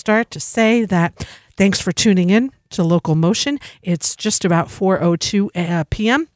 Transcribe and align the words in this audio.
start 0.00 0.30
to 0.30 0.40
say 0.40 0.84
that 0.86 1.26
thanks 1.56 1.80
for 1.80 1.92
tuning 1.92 2.30
in 2.30 2.50
to 2.70 2.82
Local 2.82 3.14
Motion. 3.14 3.58
It's 3.82 4.16
just 4.16 4.44
about 4.44 4.68
4:02 4.68 5.50
uh, 5.54 5.84
p.m. 5.90 6.26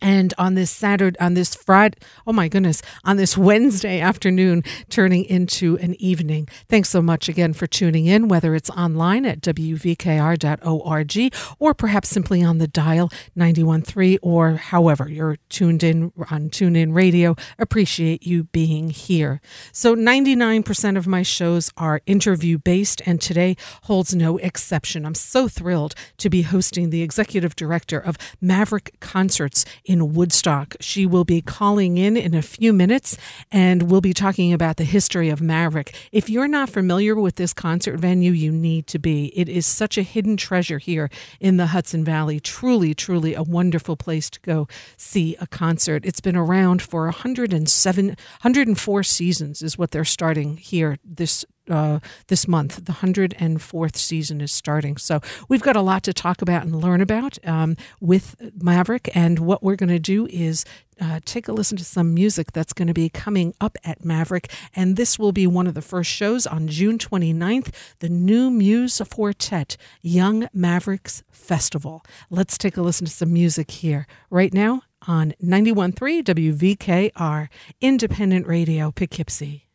And 0.00 0.34
on 0.36 0.54
this 0.54 0.70
Saturday, 0.70 1.18
on 1.18 1.34
this 1.34 1.54
Friday, 1.54 1.98
oh 2.26 2.32
my 2.32 2.48
goodness, 2.48 2.82
on 3.04 3.16
this 3.16 3.36
Wednesday 3.36 4.00
afternoon, 4.00 4.62
turning 4.90 5.24
into 5.24 5.76
an 5.78 5.94
evening. 6.00 6.48
Thanks 6.68 6.88
so 6.88 7.00
much 7.00 7.28
again 7.28 7.52
for 7.52 7.66
tuning 7.66 8.06
in, 8.06 8.28
whether 8.28 8.54
it's 8.54 8.70
online 8.70 9.24
at 9.24 9.40
wvkr.org 9.40 11.34
or 11.58 11.74
perhaps 11.74 12.08
simply 12.08 12.42
on 12.42 12.58
the 12.58 12.68
dial 12.68 13.10
913 13.34 14.18
or 14.22 14.56
however 14.56 15.08
you're 15.08 15.36
tuned 15.48 15.82
in 15.82 16.12
on 16.30 16.50
TuneIn 16.50 16.94
Radio. 16.94 17.36
Appreciate 17.58 18.26
you 18.26 18.44
being 18.44 18.90
here. 18.90 19.40
So 19.72 19.94
99% 19.94 20.96
of 20.96 21.06
my 21.06 21.22
shows 21.22 21.70
are 21.76 22.00
interview 22.06 22.58
based, 22.58 23.02
and 23.06 23.20
today 23.20 23.56
holds 23.84 24.14
no 24.14 24.36
exception. 24.38 25.04
I'm 25.04 25.14
so 25.14 25.48
thrilled 25.48 25.94
to 26.18 26.30
be 26.30 26.42
hosting 26.42 26.90
the 26.90 27.02
executive 27.02 27.56
director 27.56 27.98
of 27.98 28.16
Maverick 28.40 28.98
Concerts 29.00 29.64
in 29.86 30.12
Woodstock. 30.12 30.76
She 30.80 31.06
will 31.06 31.24
be 31.24 31.40
calling 31.40 31.96
in 31.96 32.16
in 32.16 32.34
a 32.34 32.42
few 32.42 32.72
minutes 32.72 33.16
and 33.50 33.90
we'll 33.90 34.00
be 34.00 34.12
talking 34.12 34.52
about 34.52 34.76
the 34.76 34.84
history 34.84 35.30
of 35.30 35.40
Maverick. 35.40 35.94
If 36.12 36.28
you're 36.28 36.48
not 36.48 36.68
familiar 36.68 37.14
with 37.14 37.36
this 37.36 37.54
concert 37.54 37.98
venue, 37.98 38.32
you 38.32 38.52
need 38.52 38.86
to 38.88 38.98
be. 38.98 39.32
It 39.38 39.48
is 39.48 39.64
such 39.64 39.96
a 39.96 40.02
hidden 40.02 40.36
treasure 40.36 40.78
here 40.78 41.08
in 41.40 41.56
the 41.56 41.66
Hudson 41.66 42.04
Valley. 42.04 42.40
Truly, 42.40 42.92
truly 42.94 43.34
a 43.34 43.42
wonderful 43.42 43.96
place 43.96 44.28
to 44.30 44.40
go 44.40 44.68
see 44.96 45.36
a 45.40 45.46
concert. 45.46 46.04
It's 46.04 46.20
been 46.20 46.36
around 46.36 46.82
for 46.82 47.04
107, 47.04 48.06
104 48.06 49.02
seasons, 49.02 49.62
is 49.62 49.78
what 49.78 49.92
they're 49.92 50.04
starting 50.04 50.56
here 50.56 50.98
this 51.04 51.44
uh, 51.70 52.00
this 52.28 52.46
month. 52.48 52.84
The 52.84 52.92
104th 52.92 53.96
season 53.96 54.40
is 54.40 54.52
starting. 54.52 54.96
So 54.96 55.20
we've 55.48 55.62
got 55.62 55.76
a 55.76 55.80
lot 55.80 56.02
to 56.04 56.12
talk 56.12 56.42
about 56.42 56.64
and 56.64 56.74
learn 56.74 57.00
about 57.00 57.38
um, 57.46 57.76
with 58.00 58.36
Maverick. 58.60 59.10
And 59.14 59.40
what 59.40 59.62
we're 59.62 59.76
going 59.76 59.90
to 59.90 59.98
do 59.98 60.26
is 60.26 60.64
uh, 61.00 61.20
take 61.24 61.46
a 61.48 61.52
listen 61.52 61.76
to 61.76 61.84
some 61.84 62.14
music 62.14 62.52
that's 62.52 62.72
going 62.72 62.88
to 62.88 62.94
be 62.94 63.08
coming 63.08 63.54
up 63.60 63.76
at 63.84 64.04
Maverick. 64.04 64.50
And 64.74 64.96
this 64.96 65.18
will 65.18 65.32
be 65.32 65.46
one 65.46 65.66
of 65.66 65.74
the 65.74 65.82
first 65.82 66.10
shows 66.10 66.46
on 66.46 66.68
June 66.68 66.98
29th, 66.98 67.72
the 67.98 68.08
New 68.08 68.50
Muse 68.50 69.00
Quartet 69.10 69.76
Young 70.02 70.48
Mavericks 70.52 71.22
Festival. 71.30 72.04
Let's 72.30 72.56
take 72.58 72.76
a 72.76 72.82
listen 72.82 73.06
to 73.06 73.12
some 73.12 73.32
music 73.32 73.70
here 73.70 74.06
right 74.30 74.52
now 74.52 74.82
on 75.06 75.34
91.3 75.42 76.22
WVKR, 76.24 77.48
Independent 77.80 78.46
Radio, 78.46 78.90
Poughkeepsie. 78.90 79.65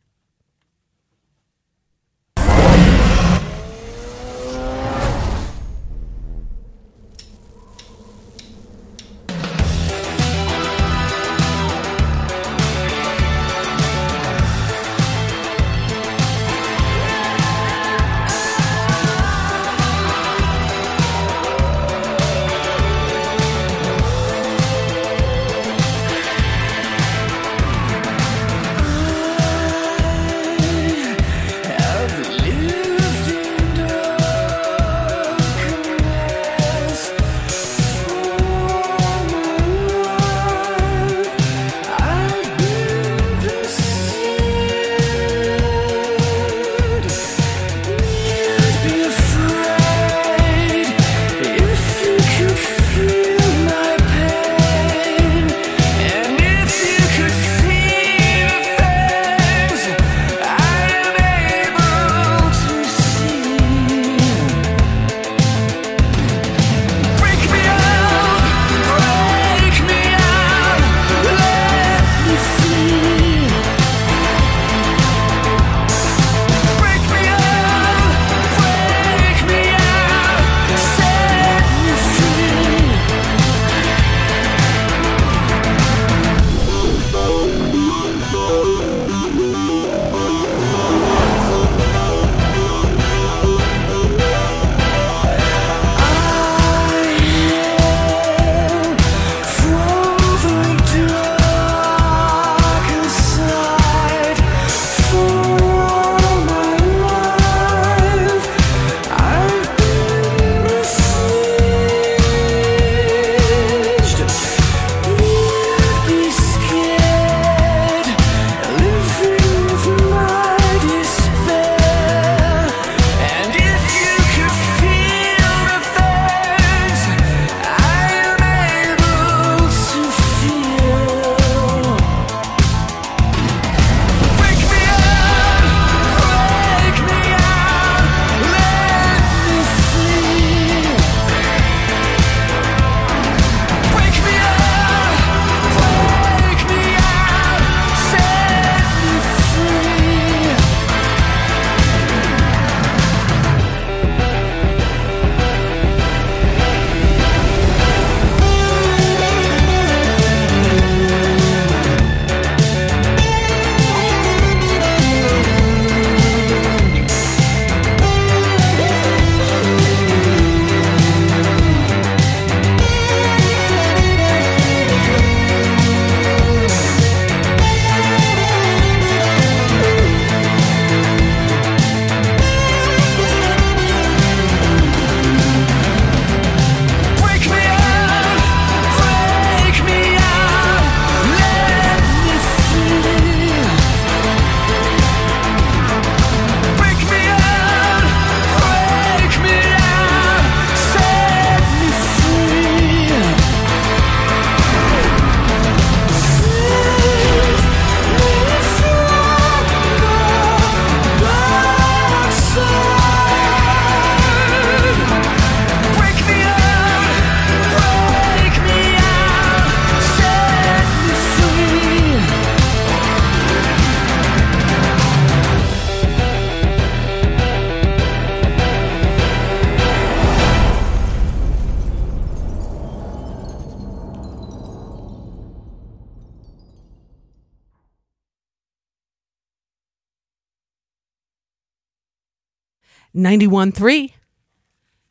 91.3 243.22 244.12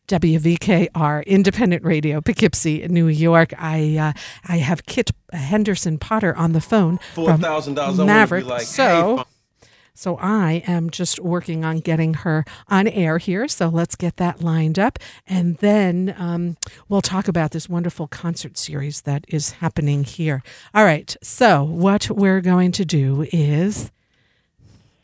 WVKR 0.07 1.25
Independent 1.25 1.85
Radio, 1.85 2.19
Poughkeepsie, 2.19 2.85
New 2.89 3.07
York. 3.07 3.53
I 3.57 3.95
uh, 3.97 4.13
I 4.45 4.57
have 4.57 4.85
Kit 4.85 5.11
Henderson 5.31 5.97
Potter 5.97 6.35
on 6.35 6.51
the 6.51 6.59
phone 6.59 6.99
Four 7.13 7.37
thousand 7.37 7.75
dollars. 7.75 7.97
Maverick. 7.99 8.45
Like, 8.45 8.63
so, 8.63 9.17
hey, 9.17 9.67
so 9.93 10.17
I 10.17 10.63
am 10.67 10.89
just 10.89 11.21
working 11.21 11.63
on 11.63 11.79
getting 11.79 12.15
her 12.15 12.43
on 12.67 12.89
air 12.89 13.17
here. 13.19 13.47
So 13.47 13.69
let's 13.69 13.95
get 13.95 14.17
that 14.17 14.41
lined 14.41 14.77
up, 14.77 14.99
and 15.25 15.55
then 15.59 16.13
um, 16.17 16.57
we'll 16.89 17.01
talk 17.01 17.29
about 17.29 17.51
this 17.51 17.69
wonderful 17.69 18.07
concert 18.07 18.57
series 18.57 19.01
that 19.01 19.23
is 19.29 19.51
happening 19.51 20.03
here. 20.03 20.43
All 20.73 20.83
right. 20.83 21.15
So 21.23 21.63
what 21.63 22.09
we're 22.09 22.41
going 22.41 22.73
to 22.73 22.83
do 22.83 23.25
is, 23.31 23.89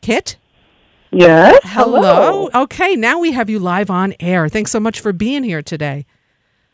Kit. 0.02 0.36
Yes. 1.10 1.58
Hello. 1.64 2.48
Okay, 2.54 2.96
now 2.96 3.18
we 3.18 3.32
have 3.32 3.48
you 3.48 3.58
live 3.58 3.90
on 3.90 4.14
air. 4.20 4.48
Thanks 4.48 4.70
so 4.70 4.80
much 4.80 5.00
for 5.00 5.12
being 5.12 5.42
here 5.44 5.62
today. 5.62 6.06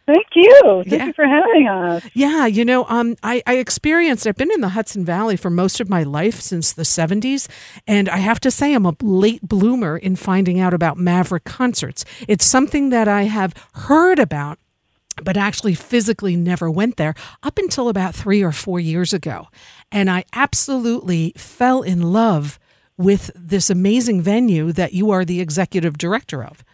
Thank 0.06 0.26
you. 0.34 0.82
Thank 0.86 0.92
Yeah. 0.92 1.06
you 1.06 1.12
for 1.14 1.24
having 1.26 1.66
us. 1.68 2.04
Yeah, 2.12 2.44
you 2.44 2.64
know, 2.64 2.84
um, 2.88 3.16
I, 3.22 3.42
I 3.46 3.54
experienced, 3.56 4.26
I've 4.26 4.36
been 4.36 4.52
in 4.52 4.60
the 4.60 4.70
Hudson 4.70 5.02
Valley 5.04 5.36
for 5.36 5.48
most 5.48 5.80
of 5.80 5.88
my 5.88 6.02
life 6.02 6.40
since 6.40 6.72
the 6.72 6.82
70s, 6.82 7.48
and 7.86 8.08
I 8.10 8.18
have 8.18 8.38
to 8.40 8.50
say 8.50 8.74
I'm 8.74 8.84
a 8.84 8.94
late 9.00 9.40
bloomer 9.48 9.96
in 9.96 10.16
finding 10.16 10.60
out 10.60 10.74
about 10.74 10.98
Maverick 10.98 11.44
concerts. 11.44 12.04
It's 12.28 12.44
something 12.44 12.90
that 12.90 13.08
I 13.08 13.22
have 13.24 13.54
heard 13.74 14.18
about. 14.18 14.58
But 15.22 15.36
actually, 15.36 15.74
physically 15.76 16.34
never 16.34 16.68
went 16.68 16.96
there 16.96 17.14
up 17.44 17.56
until 17.56 17.88
about 17.88 18.16
three 18.16 18.42
or 18.42 18.50
four 18.50 18.80
years 18.80 19.12
ago. 19.12 19.46
And 19.92 20.10
I 20.10 20.24
absolutely 20.32 21.32
fell 21.36 21.82
in 21.82 22.02
love 22.02 22.58
with 22.96 23.30
this 23.34 23.70
amazing 23.70 24.20
venue 24.22 24.72
that 24.72 24.92
you 24.92 25.10
are 25.10 25.24
the 25.24 25.40
executive 25.40 25.98
director 25.98 26.44
of. 26.44 26.64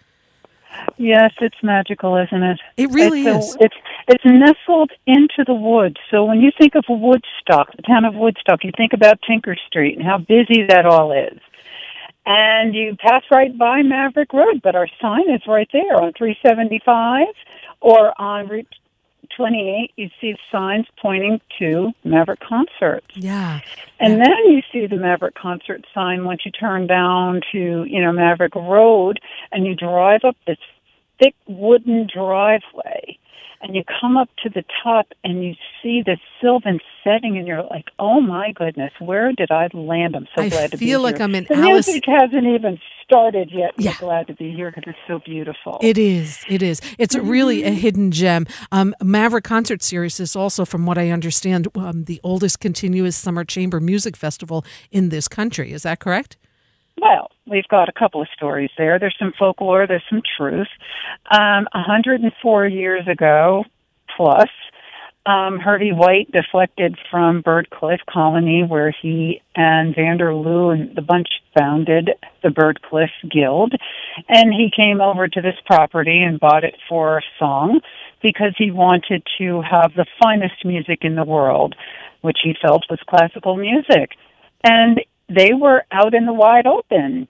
Yes, 0.96 1.32
it's 1.40 1.56
magical, 1.62 2.16
isn't 2.16 2.42
it? 2.42 2.60
It 2.76 2.90
really 2.90 3.26
it's 3.26 3.48
is. 3.48 3.56
it's 3.60 3.74
it's 4.08 4.24
nestled 4.24 4.92
into 5.06 5.44
the 5.46 5.54
woods. 5.54 5.96
So 6.10 6.24
when 6.24 6.40
you 6.40 6.50
think 6.58 6.74
of 6.74 6.84
Woodstock, 6.88 7.74
the 7.76 7.82
town 7.82 8.04
of 8.04 8.14
Woodstock, 8.14 8.64
you 8.64 8.70
think 8.76 8.92
about 8.92 9.18
Tinker 9.26 9.56
Street 9.66 9.96
and 9.96 10.06
how 10.06 10.18
busy 10.18 10.64
that 10.68 10.86
all 10.86 11.12
is. 11.12 11.38
And 12.26 12.74
you 12.74 12.96
pass 13.00 13.22
right 13.30 13.56
by 13.56 13.82
Maverick 13.82 14.32
Road, 14.32 14.60
but 14.62 14.74
our 14.74 14.88
sign 15.00 15.30
is 15.30 15.42
right 15.46 15.68
there 15.72 15.96
on 16.02 16.12
375 16.12 17.26
or 17.80 18.12
on 18.20 18.48
Route 18.48 18.74
28. 19.40 19.92
You 19.96 20.10
see 20.20 20.36
signs 20.52 20.86
pointing 21.00 21.40
to 21.58 21.92
Maverick 22.04 22.40
Concerts. 22.40 23.06
Yeah. 23.14 23.60
And 23.98 24.20
then 24.20 24.36
you 24.48 24.60
see 24.70 24.86
the 24.86 24.96
Maverick 24.96 25.34
concert 25.34 25.86
sign 25.94 26.26
once 26.26 26.42
you 26.44 26.50
turn 26.50 26.86
down 26.86 27.40
to, 27.52 27.84
you 27.84 28.02
know, 28.02 28.12
Maverick 28.12 28.54
Road 28.54 29.18
and 29.50 29.66
you 29.66 29.74
drive 29.74 30.20
up 30.24 30.36
this 30.46 30.58
thick 31.18 31.34
wooden 31.46 32.06
driveway 32.12 33.18
and 33.60 33.74
you 33.74 33.82
come 34.00 34.16
up 34.16 34.28
to 34.42 34.48
the 34.48 34.64
top 34.82 35.06
and 35.22 35.44
you 35.44 35.54
see 35.82 36.02
the 36.04 36.16
Sylvan 36.40 36.80
setting 37.04 37.36
and 37.36 37.46
you're 37.46 37.62
like, 37.64 37.86
oh 37.98 38.20
my 38.20 38.52
goodness, 38.52 38.92
where 38.98 39.32
did 39.32 39.50
I 39.50 39.68
land? 39.72 40.16
I'm 40.16 40.26
so 40.34 40.42
I 40.42 40.48
glad 40.48 40.70
to 40.72 40.78
be 40.78 40.86
here. 40.86 40.96
I 40.96 40.98
feel 40.98 41.02
like. 41.02 41.20
I'm 41.20 41.34
in 41.34 41.46
the 41.48 41.56
Alice- 41.56 41.86
music 41.86 42.04
hasn't 42.06 42.46
even 42.46 42.78
started 43.04 43.50
yet. 43.50 43.72
Yeah. 43.76 43.90
I'm 43.90 43.96
glad 43.98 44.26
to 44.28 44.34
be 44.34 44.52
here 44.52 44.70
because 44.70 44.84
it's 44.86 44.98
so 45.06 45.18
beautiful. 45.18 45.78
It 45.82 45.98
is. 45.98 46.44
It 46.48 46.62
is. 46.62 46.80
It's 46.98 47.16
really 47.16 47.64
a 47.64 47.70
hidden 47.70 48.10
gem. 48.12 48.46
Um, 48.72 48.94
Maverick 49.02 49.44
Concert 49.44 49.82
Series 49.82 50.20
is 50.20 50.36
also, 50.36 50.64
from 50.64 50.86
what 50.86 50.96
I 50.96 51.10
understand, 51.10 51.68
um, 51.74 52.04
the 52.04 52.20
oldest 52.22 52.60
continuous 52.60 53.16
summer 53.16 53.44
chamber 53.44 53.80
music 53.80 54.16
festival 54.16 54.64
in 54.90 55.08
this 55.08 55.28
country. 55.28 55.72
Is 55.72 55.82
that 55.82 55.98
correct? 56.00 56.36
Well, 57.00 57.30
we've 57.46 57.68
got 57.68 57.88
a 57.88 57.92
couple 57.92 58.20
of 58.20 58.28
stories 58.34 58.70
there. 58.76 58.98
There's 58.98 59.16
some 59.18 59.32
folklore, 59.38 59.86
there's 59.86 60.04
some 60.10 60.22
truth. 60.36 60.68
Um, 61.30 61.66
104 61.72 62.66
years 62.66 63.06
ago, 63.08 63.64
plus, 64.16 64.48
um, 65.24 65.58
Hervey 65.58 65.92
White 65.92 66.30
deflected 66.32 66.98
from 67.10 67.42
Byrdcliffe 67.42 68.04
Colony, 68.10 68.64
where 68.64 68.94
he 69.02 69.40
and 69.54 69.94
Vanderloo 69.94 70.74
and 70.74 70.94
the 70.94 71.02
bunch 71.02 71.28
founded 71.58 72.10
the 72.42 72.48
Byrdcliffe 72.48 73.30
Guild. 73.30 73.74
And 74.28 74.52
he 74.52 74.70
came 74.74 75.00
over 75.00 75.26
to 75.26 75.40
this 75.40 75.56
property 75.66 76.22
and 76.22 76.40
bought 76.40 76.64
it 76.64 76.76
for 76.88 77.18
a 77.18 77.22
song 77.38 77.80
because 78.22 78.54
he 78.58 78.70
wanted 78.70 79.22
to 79.38 79.62
have 79.62 79.92
the 79.94 80.06
finest 80.22 80.64
music 80.64 80.98
in 81.02 81.14
the 81.14 81.24
world, 81.24 81.74
which 82.20 82.38
he 82.42 82.54
felt 82.60 82.84
was 82.90 82.98
classical 83.08 83.56
music. 83.56 84.10
And 84.64 85.00
they 85.30 85.54
were 85.54 85.84
out 85.90 86.14
in 86.14 86.26
the 86.26 86.32
wide 86.32 86.66
open 86.66 87.28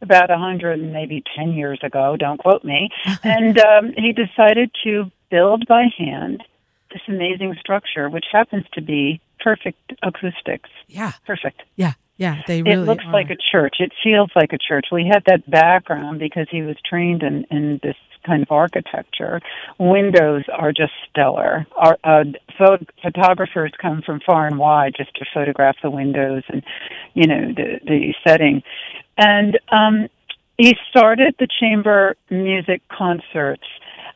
about 0.00 0.30
a 0.30 0.38
hundred 0.38 0.80
and 0.80 0.92
maybe 0.92 1.22
ten 1.36 1.52
years 1.52 1.80
ago. 1.82 2.16
Don't 2.16 2.38
quote 2.38 2.64
me. 2.64 2.90
and 3.24 3.58
um, 3.58 3.92
he 3.96 4.12
decided 4.12 4.70
to 4.84 5.10
build 5.30 5.66
by 5.66 5.86
hand 5.96 6.42
this 6.92 7.02
amazing 7.08 7.56
structure, 7.58 8.10
which 8.10 8.26
happens 8.30 8.66
to 8.74 8.82
be 8.82 9.20
perfect 9.40 9.92
acoustics. 10.02 10.70
Yeah. 10.88 11.12
Perfect. 11.26 11.62
Yeah. 11.76 11.94
Yeah. 12.16 12.42
They 12.46 12.62
really 12.62 12.82
it 12.82 12.86
looks 12.86 13.04
are. 13.06 13.12
like 13.12 13.30
a 13.30 13.36
church. 13.50 13.76
It 13.80 13.92
feels 14.04 14.30
like 14.36 14.52
a 14.52 14.58
church. 14.58 14.86
We 14.92 15.10
had 15.10 15.24
that 15.26 15.50
background 15.50 16.18
because 16.18 16.46
he 16.50 16.62
was 16.62 16.76
trained 16.84 17.22
in, 17.22 17.46
in 17.50 17.80
this 17.82 17.96
kind 18.24 18.42
of 18.42 18.50
architecture. 18.50 19.40
Windows 19.78 20.44
are 20.52 20.72
just 20.72 20.92
stellar. 21.10 21.66
Our 21.76 21.98
uh, 22.04 22.24
pho- 22.58 22.84
photographers 23.02 23.72
come 23.80 24.02
from 24.04 24.20
far 24.24 24.46
and 24.46 24.58
wide 24.58 24.94
just 24.96 25.14
to 25.16 25.24
photograph 25.32 25.76
the 25.82 25.90
windows 25.90 26.42
and, 26.48 26.62
you 27.14 27.26
know, 27.26 27.52
the 27.54 27.80
the 27.84 28.14
setting. 28.26 28.62
And 29.18 29.58
um, 29.70 30.08
he 30.58 30.76
started 30.90 31.34
the 31.38 31.48
chamber 31.60 32.16
music 32.30 32.82
concerts 32.88 33.64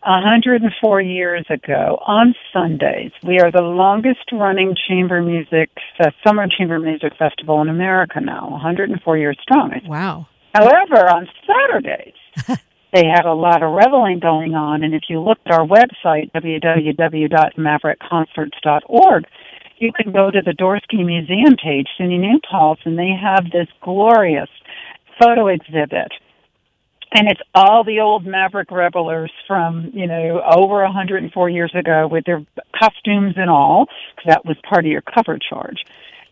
104 0.07 1.01
years 1.01 1.45
ago 1.51 1.99
on 2.07 2.35
Sundays. 2.53 3.11
We 3.25 3.41
are 3.41 3.51
the 3.51 3.63
longest 3.63 4.31
running 4.33 4.77
chamber 4.89 5.21
music, 5.21 5.71
uh, 5.99 6.11
summer 6.25 6.47
chamber 6.47 6.79
music 6.79 7.13
festival 7.19 7.61
in 7.61 7.69
America 7.69 8.21
now, 8.21 8.51
104 8.51 9.19
years 9.19 9.37
strong. 9.43 9.81
wow. 9.87 10.27
However, 10.55 11.07
on 11.11 11.29
Saturdays, 11.47 12.15
they 12.93 13.07
had 13.07 13.25
a 13.27 13.35
lot 13.35 13.63
of 13.63 13.73
reveling 13.73 14.19
going 14.21 14.55
on. 14.55 14.83
And 14.83 14.95
if 14.95 15.05
you 15.09 15.21
look 15.21 15.39
at 15.47 15.53
our 15.53 15.67
website, 15.67 16.31
www.maverickconcerts.org, 16.33 19.25
you 19.79 19.93
can 19.93 20.13
go 20.13 20.31
to 20.31 20.43
the 20.43 20.53
Dorsky 20.53 21.05
Museum 21.05 21.57
page, 21.63 21.89
SUNY 21.99 22.19
New 22.19 22.41
Paltz, 22.49 22.81
and 22.85 22.99
they 22.99 23.13
have 23.21 23.51
this 23.51 23.69
glorious 23.83 24.49
photo 25.21 25.49
exhibit. 25.49 26.13
And 27.13 27.29
it's 27.29 27.41
all 27.55 27.85
the 27.85 28.01
old 28.01 28.27
Maverick 28.27 28.71
revelers 28.71 29.31
from, 29.47 29.91
you 29.95 30.07
know, 30.07 30.43
over 30.45 30.83
104 30.83 31.51
years 31.51 31.73
ago 31.75 32.09
with 32.11 32.25
their 32.25 32.45
costumes 32.75 33.35
and 33.37 33.49
all, 33.49 33.87
because 34.17 34.29
that 34.29 34.45
was 34.45 34.57
part 34.69 34.85
of 34.85 34.91
your 34.91 35.03
cover 35.03 35.39
charge. 35.39 35.85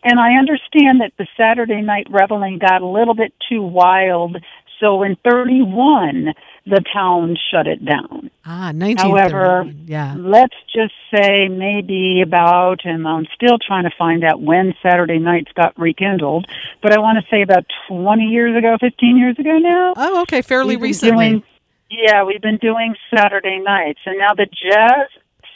And 0.03 0.19
I 0.19 0.33
understand 0.33 1.01
that 1.01 1.13
the 1.17 1.27
Saturday 1.37 1.81
night 1.81 2.07
reveling 2.11 2.59
got 2.59 2.81
a 2.81 2.87
little 2.87 3.15
bit 3.15 3.33
too 3.49 3.63
wild, 3.63 4.37
so 4.79 5.03
in 5.03 5.15
31, 5.23 6.33
the 6.65 6.83
town 6.93 7.37
shut 7.51 7.67
it 7.67 7.83
down. 7.85 8.31
Ah, 8.45 8.71
1931. 8.73 9.31
However, 9.31 9.73
yeah. 9.85 10.15
let's 10.17 10.55
just 10.73 10.93
say 11.13 11.47
maybe 11.47 12.21
about, 12.21 12.85
and 12.85 13.07
I'm 13.07 13.27
still 13.35 13.57
trying 13.59 13.83
to 13.83 13.91
find 13.97 14.23
out 14.23 14.41
when 14.41 14.73
Saturday 14.81 15.19
nights 15.19 15.51
got 15.55 15.77
rekindled, 15.79 16.47
but 16.81 16.91
I 16.93 16.99
want 16.99 17.23
to 17.23 17.29
say 17.29 17.41
about 17.41 17.65
20 17.87 18.23
years 18.23 18.57
ago, 18.57 18.77
15 18.79 19.17
years 19.17 19.37
ago 19.37 19.57
now. 19.57 19.93
Oh, 19.95 20.21
okay. 20.23 20.41
Fairly 20.41 20.75
recently. 20.75 21.29
doing- 21.29 21.43
yeah, 21.89 22.23
we've 22.23 22.41
been 22.41 22.57
doing 22.57 22.95
Saturday 23.15 23.59
nights, 23.59 23.99
and 24.05 24.17
now 24.17 24.33
the 24.33 24.47
jazz 24.47 25.07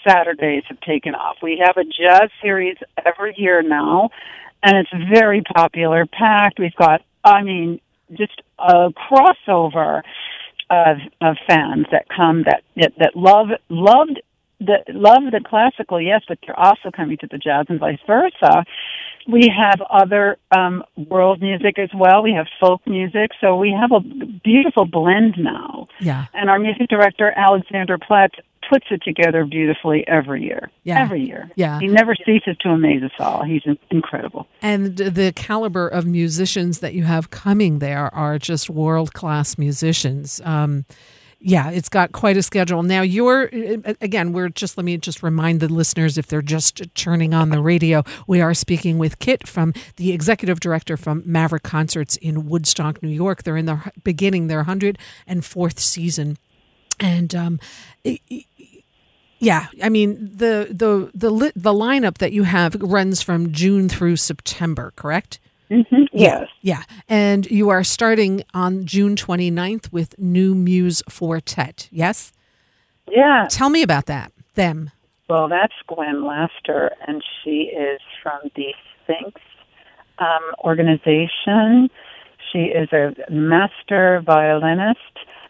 Saturdays 0.08 0.64
have 0.70 0.80
taken 0.82 1.16
off. 1.16 1.38
We 1.42 1.62
have 1.66 1.78
a 1.78 1.84
jazz 1.84 2.30
series 2.42 2.78
every 3.06 3.34
year 3.38 3.62
now, 3.62 4.10
and 4.64 4.78
it's 4.78 5.12
very 5.12 5.42
popular, 5.42 6.06
packed. 6.06 6.60
We've 6.60 6.76
got, 6.76 7.02
I 7.24 7.44
mean, 7.44 7.82
just 8.12 8.42
a 8.58 8.89
crossover 8.89 10.01
of 10.70 10.98
of 11.22 11.36
fans 11.48 11.88
that 11.92 12.06
come 12.16 12.44
that 12.44 12.63
that, 12.75 12.94
that 12.98 13.16
love 13.16 13.48
loved 13.70 14.22
the 14.60 14.78
love 14.89 15.32
the 15.32 15.42
classical, 15.46 16.01
yes, 16.01 16.22
but 16.28 16.38
they're 16.46 16.60
also 16.60 16.92
coming 16.96 17.18
to 17.18 17.28
the 17.28 17.38
jazz 17.38 17.68
and 17.70 17.80
vice 17.80 18.00
versa. 18.06 18.66
We 19.28 19.51
have 19.56 19.82
other 19.89 20.38
um, 20.56 20.84
world 20.98 21.42
music 21.42 21.78
as 21.80 21.89
well. 21.96 22.24
We 22.24 22.34
have 22.34 22.48
folk 22.60 22.82
music, 22.86 23.32
so 23.39 23.56
we 23.56 23.72
have 23.80 23.92
a 23.92 24.01
beautiful 24.44 24.86
blend 24.86 25.36
now. 25.38 25.88
yeah. 26.00 26.25
And 26.34 26.50
our 26.50 26.60
music 26.60 26.88
director 26.89 27.32
Alexander 27.36 27.98
Platt 27.98 28.32
puts 28.70 28.86
it 28.92 29.02
together 29.04 29.46
beautifully 29.46 30.08
every 30.08 30.44
year. 30.44 30.70
Yeah. 30.84 31.02
Every 31.02 31.26
year. 31.26 31.50
Yeah. 31.56 31.80
He 31.80 31.88
never 31.88 32.16
ceases 32.16 32.56
to 32.62 32.70
amaze 32.70 33.04
us 33.04 33.12
all. 33.20 33.44
He's 33.44 33.64
incredible. 33.90 34.48
And 34.62 34.96
the 34.96 35.34
caliber 35.36 35.88
of 35.88 36.06
musicians 36.06 36.80
that 36.80 36.94
you 36.94 37.04
have 37.04 37.32
coming 37.32 37.80
there 37.80 38.14
are 38.14 38.38
just 38.38 38.70
world 38.70 39.14
class 39.14 39.58
musicians. 39.58 40.40
Um, 40.46 40.86
Yeah, 41.42 41.70
it's 41.70 41.88
got 41.88 42.12
quite 42.12 42.36
a 42.36 42.44
schedule. 42.44 42.84
Now, 42.84 43.02
you're, 43.02 43.50
again, 44.02 44.34
we're 44.34 44.50
just, 44.50 44.78
let 44.78 44.84
me 44.84 44.98
just 44.98 45.24
remind 45.24 45.62
the 45.62 45.70
listeners 45.70 46.18
if 46.18 46.28
they're 46.28 46.42
just 46.42 46.82
churning 46.96 47.34
on 47.34 47.48
the 47.50 47.62
radio, 47.62 48.04
we 48.28 48.42
are 48.42 48.54
speaking 48.54 48.98
with 48.98 49.20
Kit 49.20 49.48
from 49.48 49.74
the 49.96 50.12
executive 50.12 50.60
director 50.60 50.98
from 50.98 51.24
Maverick 51.26 51.64
Concerts 51.64 52.18
in 52.18 52.50
Woodstock, 52.50 53.02
New 53.02 53.08
York. 53.08 53.44
They're 53.44 53.56
in 53.56 53.68
the 53.68 53.90
beginning 54.04 54.48
their 54.48 54.66
104th 54.66 55.80
season. 55.80 56.38
And, 57.00 57.34
um, 57.34 57.60
yeah, 59.39 59.67
I 59.84 59.89
mean 59.89 60.31
the 60.36 60.67
the 60.69 61.12
the 61.13 61.51
the 61.55 61.74
lineup 61.74 62.19
that 62.19 62.31
you 62.31 62.43
have 62.43 62.75
runs 62.79 63.22
from 63.22 63.51
June 63.51 63.89
through 63.89 64.17
September, 64.17 64.93
correct? 64.96 65.39
Mm-hmm. 65.72 66.03
Yes. 66.12 66.48
Yeah. 66.62 66.84
And 67.08 67.50
you 67.50 67.69
are 67.69 67.84
starting 67.84 68.43
on 68.53 68.86
June 68.86 69.15
29th 69.15 69.91
with 69.91 70.17
New 70.17 70.55
Muse 70.55 71.03
Quartet, 71.03 71.88
yes? 71.91 72.34
Yeah. 73.10 73.48
Tell 73.50 73.69
me 73.69 73.84
about 73.84 74.08
that, 74.08 74.31
them. 74.55 74.91
Well, 75.29 75.48
that's 75.48 75.74
Gwen 75.88 76.25
Laster, 76.25 76.91
and 77.08 77.24
she 77.43 77.72
is 77.72 78.01
from 78.24 78.39
the 78.55 78.74
Sphinx 79.03 79.39
um, 80.17 80.41
organization. 80.63 81.89
She 82.51 82.60
is 82.60 82.91
a 82.91 83.13
master 83.29 84.24
violinist, 84.25 85.00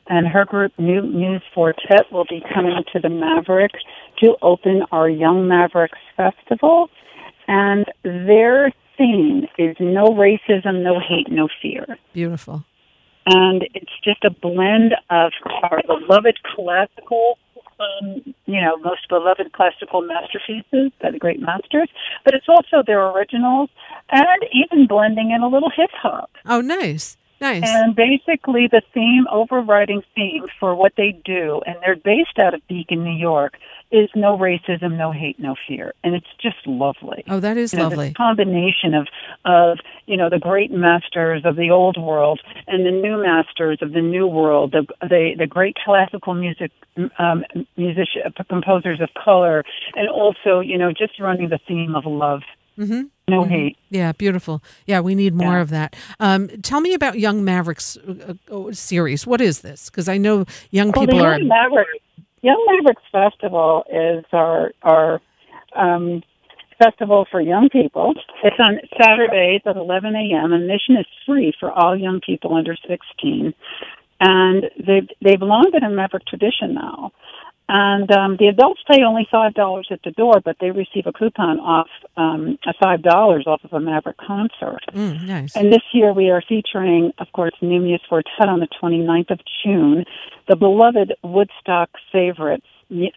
and 0.09 0.27
her 0.27 0.43
group, 0.43 0.73
New 0.77 1.03
Muse 1.03 1.43
Quartet, 1.53 2.11
will 2.11 2.25
be 2.25 2.43
coming 2.53 2.83
to 2.91 2.99
the 2.99 3.09
Maverick 3.09 3.71
to 4.19 4.35
open 4.41 4.81
our 4.91 5.07
Young 5.07 5.47
Mavericks 5.47 5.99
Festival. 6.17 6.89
And 7.47 7.85
their 8.03 8.71
theme 8.97 9.45
is 9.57 9.75
no 9.79 10.07
racism, 10.07 10.83
no 10.83 10.99
hate, 10.99 11.31
no 11.31 11.47
fear. 11.61 11.97
Beautiful. 12.13 12.65
And 13.25 13.67
it's 13.75 13.91
just 14.03 14.23
a 14.23 14.31
blend 14.31 14.93
of 15.11 15.31
our 15.63 15.81
beloved 15.85 16.39
classical, 16.43 17.37
um, 17.79 18.33
you 18.47 18.59
know, 18.59 18.77
most 18.77 19.07
beloved 19.09 19.53
classical 19.53 20.01
masterpieces 20.01 20.91
by 21.01 21.11
the 21.11 21.19
great 21.19 21.39
masters, 21.39 21.89
but 22.25 22.33
it's 22.33 22.49
also 22.49 22.83
their 22.85 23.07
originals 23.09 23.69
and 24.11 24.45
even 24.53 24.87
blending 24.87 25.29
in 25.31 25.43
a 25.43 25.47
little 25.47 25.69
hip 25.69 25.91
hop. 25.93 26.31
Oh, 26.47 26.61
nice. 26.61 27.17
Nice. 27.41 27.63
And 27.65 27.95
basically, 27.95 28.67
the 28.67 28.81
theme, 28.93 29.25
overriding 29.31 30.01
theme 30.15 30.45
for 30.59 30.75
what 30.75 30.93
they 30.97 31.19
do, 31.23 31.61
and 31.65 31.77
they're 31.81 31.95
based 31.95 32.37
out 32.41 32.53
of 32.53 32.61
Beacon, 32.67 33.03
New 33.03 33.17
York, 33.17 33.57
is 33.91 34.09
no 34.15 34.37
racism, 34.37 34.97
no 34.97 35.11
hate, 35.11 35.39
no 35.39 35.55
fear, 35.67 35.93
and 36.03 36.13
it's 36.13 36.27
just 36.39 36.57
lovely. 36.67 37.23
Oh, 37.27 37.39
that 37.39 37.57
is 37.57 37.73
you 37.73 37.79
know, 37.79 37.87
lovely. 37.87 38.09
This 38.09 38.15
combination 38.15 38.93
of 38.93 39.07
of 39.45 39.79
you 40.05 40.15
know 40.15 40.29
the 40.29 40.37
great 40.37 40.71
masters 40.71 41.43
of 41.43 41.55
the 41.55 41.71
old 41.71 41.97
world 41.97 42.39
and 42.67 42.85
the 42.85 42.91
new 42.91 43.21
masters 43.23 43.79
of 43.81 43.93
the 43.93 44.01
new 44.01 44.27
world, 44.27 44.73
the 44.73 44.85
the, 45.01 45.31
the 45.37 45.47
great 45.47 45.75
classical 45.83 46.35
music 46.35 46.71
um, 47.17 47.43
musician 47.77 48.21
composers 48.47 49.01
of 49.01 49.09
color, 49.21 49.63
and 49.95 50.07
also 50.07 50.59
you 50.59 50.77
know 50.77 50.91
just 50.91 51.19
running 51.19 51.49
the 51.49 51.59
theme 51.67 51.95
of 51.95 52.05
love. 52.05 52.41
Mm-hmm. 52.77 53.07
No 53.29 53.43
mm-hmm. 53.43 53.51
hate. 53.51 53.77
Yeah, 53.89 54.11
beautiful. 54.13 54.63
Yeah, 54.85 54.99
we 55.01 55.15
need 55.15 55.33
more 55.33 55.55
Yeah. 55.55 55.61
of 55.61 55.69
that. 55.69 55.95
Um, 56.19 56.47
tell 56.61 56.81
me 56.81 56.93
about 56.93 57.19
Young 57.19 57.43
Mavericks 57.43 57.97
uh, 57.97 58.33
uh, 58.51 58.71
series. 58.71 59.25
What 59.25 59.41
is 59.41 59.61
this? 59.61 59.89
Because 59.89 60.07
I 60.09 60.17
know 60.17 60.45
young 60.71 60.91
people 60.91 61.21
are. 61.23 61.37
Young 61.37 61.47
Mavericks, 61.47 61.91
Young 62.41 62.65
Mavericks 62.69 63.03
Festival 63.11 63.83
is 63.91 64.25
our 64.31 64.71
our 64.83 65.21
um, 65.75 66.23
festival 66.81 67.27
for 67.29 67.41
young 67.41 67.69
people. 67.69 68.13
It's 68.43 68.55
on 68.59 68.79
Saturdays 68.99 69.61
at 69.65 69.75
11 69.75 70.15
a.m. 70.15 70.53
Admission 70.53 70.97
is 70.97 71.05
free 71.25 71.53
for 71.59 71.71
all 71.71 71.97
young 71.97 72.21
people 72.25 72.55
under 72.55 72.75
16, 72.87 73.53
and 74.19 74.63
they've 74.77 75.09
they've 75.21 75.41
long 75.41 75.69
been 75.71 75.83
a 75.83 75.89
Maverick 75.89 76.25
tradition 76.25 76.73
now. 76.73 77.11
And 77.71 78.11
um, 78.11 78.35
the 78.39 78.47
adults 78.47 78.81
pay 78.89 79.03
only 79.03 79.27
five 79.31 79.53
dollars 79.53 79.87
at 79.91 80.01
the 80.03 80.09
door, 80.09 80.41
but 80.43 80.57
they 80.59 80.71
receive 80.71 81.05
a 81.05 81.13
coupon 81.13 81.59
off 81.59 81.87
um, 82.17 82.57
a 82.65 82.73
five 82.81 83.03
dollars 83.03 83.45
off 83.45 83.63
of 83.63 83.71
a 83.73 83.79
Maverick 83.79 84.17
concert. 84.17 84.81
Mm, 84.91 85.27
nice. 85.27 85.55
And 85.55 85.71
this 85.71 85.83
year 85.93 86.11
we 86.11 86.31
are 86.31 86.41
featuring, 86.41 87.11
of 87.19 87.27
course, 87.31 87.53
New 87.61 87.79
Muse 87.79 88.01
Quartet 88.09 88.49
on 88.49 88.59
the 88.59 88.67
29th 88.81 89.29
of 89.29 89.39
June. 89.63 90.05
The 90.47 90.55
beloved 90.55 91.13
Woodstock 91.23 91.91
favorites, 92.11 92.65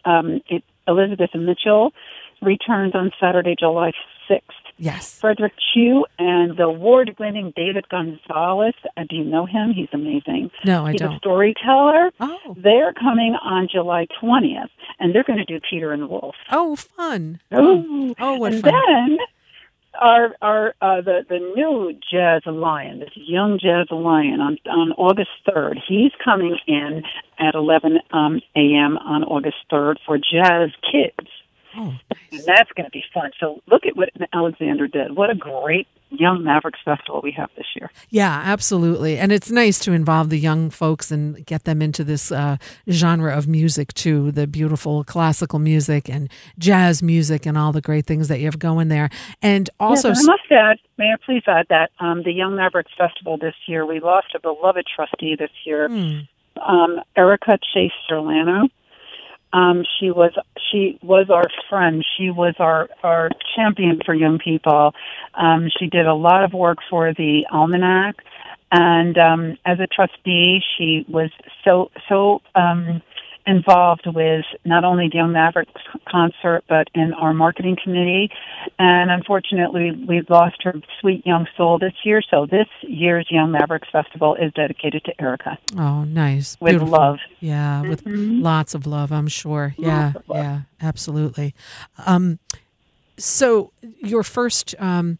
um, 0.05 0.41
it, 0.47 0.63
Elizabeth 0.87 1.31
Mitchell, 1.33 1.91
returns 2.39 2.93
on 2.93 3.09
Saturday, 3.19 3.55
July 3.59 3.91
6th. 4.29 4.62
Yes. 4.77 5.19
Frederick 5.19 5.53
Chiu 5.73 6.05
and 6.19 6.57
the 6.57 6.63
award-winning 6.63 7.53
David 7.55 7.87
Gonzalez. 7.89 8.73
Uh, 8.97 9.03
do 9.09 9.15
you 9.15 9.23
know 9.23 9.45
him? 9.45 9.71
He's 9.73 9.87
amazing. 9.93 10.51
No, 10.65 10.85
I 10.85 10.91
He's 10.93 11.01
a 11.01 11.05
don't. 11.05 11.17
storyteller. 11.19 12.11
Oh. 12.19 12.55
They're 12.57 12.93
coming 12.93 13.35
on 13.41 13.67
July 13.71 14.07
20th, 14.21 14.69
and 14.99 15.13
they're 15.13 15.23
going 15.23 15.39
to 15.39 15.45
do 15.45 15.59
Peter 15.69 15.93
and 15.93 16.01
the 16.03 16.07
Wolf. 16.07 16.35
Oh, 16.51 16.75
fun. 16.75 17.39
Ooh. 17.53 18.13
Oh, 18.19 18.35
what 18.37 18.53
and 18.53 18.61
fun. 18.61 18.73
then 18.73 19.17
our 20.01 20.35
our 20.41 20.73
uh, 20.81 21.01
the 21.01 21.23
the 21.29 21.37
new 21.55 21.93
jazz 22.11 22.41
lion, 22.47 22.99
this 22.99 23.09
young 23.15 23.59
jazz 23.59 23.87
lion 23.91 24.39
on 24.41 24.57
on 24.67 24.91
August 24.93 25.29
third. 25.51 25.79
He's 25.87 26.11
coming 26.23 26.57
in 26.67 27.03
at 27.39 27.53
eleven 27.55 27.99
um, 28.11 28.41
a.m. 28.55 28.97
on 28.97 29.23
August 29.23 29.57
third 29.69 29.99
for 30.05 30.17
Jazz 30.17 30.71
Kids, 30.91 31.29
Oh, 31.75 31.93
and 32.31 32.43
that's 32.45 32.71
going 32.71 32.85
to 32.85 32.91
be 32.91 33.03
fun. 33.13 33.31
So 33.39 33.61
look 33.67 33.85
at 33.85 33.95
what 33.95 34.09
Alexander 34.33 34.87
did. 34.87 35.15
What 35.15 35.29
a 35.29 35.35
great 35.35 35.87
young 36.09 36.43
Mavericks 36.43 36.79
festival 36.85 37.21
we 37.23 37.31
have 37.31 37.49
this 37.57 37.65
year. 37.75 37.89
Yeah, 38.09 38.41
absolutely. 38.45 39.17
And 39.17 39.31
it's 39.31 39.49
nice 39.49 39.79
to 39.79 39.91
involve 39.91 40.29
the 40.29 40.37
young 40.37 40.69
folks 40.69 41.11
and 41.11 41.43
get 41.45 41.63
them 41.63 41.81
into 41.81 42.03
this 42.03 42.31
uh, 42.31 42.57
genre 42.89 43.35
of 43.35 43.47
music 43.47 43.93
too 43.93 44.31
the 44.31 44.47
beautiful 44.47 45.03
classical 45.03 45.59
music 45.59 46.09
and 46.09 46.29
jazz 46.57 47.01
music 47.01 47.45
and 47.45 47.57
all 47.57 47.71
the 47.71 47.81
great 47.81 48.05
things 48.05 48.27
that 48.27 48.39
you 48.39 48.45
have 48.45 48.59
going 48.59 48.89
there. 48.89 49.09
And 49.41 49.69
also, 49.79 50.09
yes, 50.09 50.23
I 50.23 50.31
must 50.31 50.51
add, 50.51 50.77
may 50.97 51.11
I 51.11 51.15
please 51.25 51.43
add 51.47 51.65
that 51.69 51.91
um, 51.99 52.23
the 52.23 52.31
Young 52.31 52.55
Mavericks 52.55 52.91
Festival 52.97 53.37
this 53.37 53.55
year, 53.67 53.85
we 53.85 53.99
lost 53.99 54.27
a 54.35 54.39
beloved 54.39 54.85
trustee 54.95 55.35
this 55.37 55.51
year. 55.65 55.87
Hmm, 55.87 56.19
um, 56.61 57.01
Erica 57.15 57.57
Chase 57.73 57.91
Serlano. 58.09 58.69
Um, 59.53 59.83
she 59.99 60.09
was 60.09 60.33
she 60.71 60.99
was 61.03 61.29
our 61.29 61.45
friend. 61.69 62.03
She 62.17 62.31
was 62.31 62.55
our 62.59 62.89
our 63.03 63.29
champion 63.55 64.01
for 64.03 64.13
young 64.13 64.39
people. 64.39 64.93
Um, 65.35 65.69
she 65.79 65.87
did 65.87 66.07
a 66.07 66.13
lot 66.13 66.43
of 66.43 66.53
work 66.53 66.79
for 66.89 67.13
the 67.13 67.45
almanac, 67.51 68.15
and 68.71 69.17
um, 69.17 69.57
as 69.65 69.79
a 69.79 69.87
trustee, 69.87 70.61
she 70.75 71.05
was 71.07 71.29
so 71.63 71.91
so 72.09 72.41
um, 72.55 73.01
involved 73.45 74.03
with 74.05 74.45
not 74.65 74.83
only 74.83 75.09
the 75.09 75.17
Young 75.17 75.33
Mavericks 75.33 75.71
concert 76.09 76.63
but 76.69 76.87
in 76.93 77.13
our 77.13 77.33
marketing 77.33 77.77
committee. 77.83 78.29
And 78.79 79.11
unfortunately, 79.11 79.91
we've 80.07 80.29
lost 80.29 80.63
her 80.63 80.73
sweet 81.01 81.25
young 81.25 81.47
soul 81.57 81.77
this 81.79 81.93
year. 82.03 82.21
So 82.29 82.45
this 82.45 82.67
year's 82.81 83.27
Young 83.29 83.51
Mavericks 83.51 83.87
Festival 83.91 84.35
is 84.35 84.53
dedicated 84.53 85.03
to 85.05 85.21
Erica 85.21 85.57
oh, 85.77 86.03
nice. 86.05 86.57
with 86.61 86.71
Beautiful. 86.71 86.91
love. 86.91 87.19
Yeah, 87.39 87.81
with 87.81 88.03
Mhm. 88.05 88.41
lots 88.41 88.73
of 88.73 88.85
love, 88.87 89.11
I'm 89.11 89.27
sure. 89.27 89.75
Yeah, 89.77 90.13
Lots 90.27 90.27
yeah, 90.29 90.59
absolutely. 90.81 91.53
Um, 92.05 92.39
so 93.17 93.71
your 94.01 94.23
first, 94.23 94.73
um, 94.79 95.19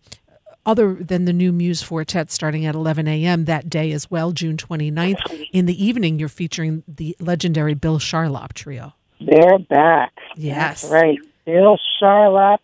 other 0.66 0.96
than 0.96 1.26
the 1.26 1.34
new 1.34 1.52
Muse 1.52 1.84
Quartet 1.84 2.32
starting 2.32 2.66
at 2.66 2.76
11 2.76 3.08
a.m. 3.08 3.46
that 3.46 3.70
day 3.70 3.92
as 3.92 4.10
well, 4.10 4.32
June 4.32 4.58
29th, 4.58 5.48
in 5.52 5.66
the 5.66 5.84
evening, 5.86 6.20
you're 6.20 6.30
featuring 6.30 6.84
the 6.88 7.16
legendary 7.20 7.74
Bill 7.74 8.00
Charlap 8.00 8.54
Trio. 8.54 8.94
They're 9.20 9.60
back. 9.60 10.14
Yes. 10.36 10.82
That's 10.82 10.94
right. 10.94 11.20
Bill 11.46 11.78
Charlap 12.02 12.60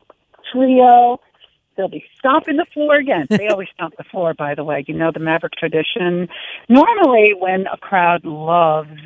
Trio. 0.52 1.20
They'll 1.76 1.88
be 1.88 2.04
stomping 2.18 2.58
the 2.58 2.66
floor 2.66 2.96
again. 2.96 3.28
They 3.30 3.48
always 3.52 3.70
stomp 3.74 3.96
the 3.98 4.04
floor, 4.04 4.34
by 4.34 4.56
the 4.56 4.64
way. 4.64 4.84
You 4.88 4.94
know 4.94 5.12
the 5.14 5.20
Maverick 5.20 5.54
tradition. 5.54 6.28
Normally, 6.68 7.34
when 7.38 7.68
a 7.68 7.78
crowd 7.78 8.26
loves, 8.26 9.00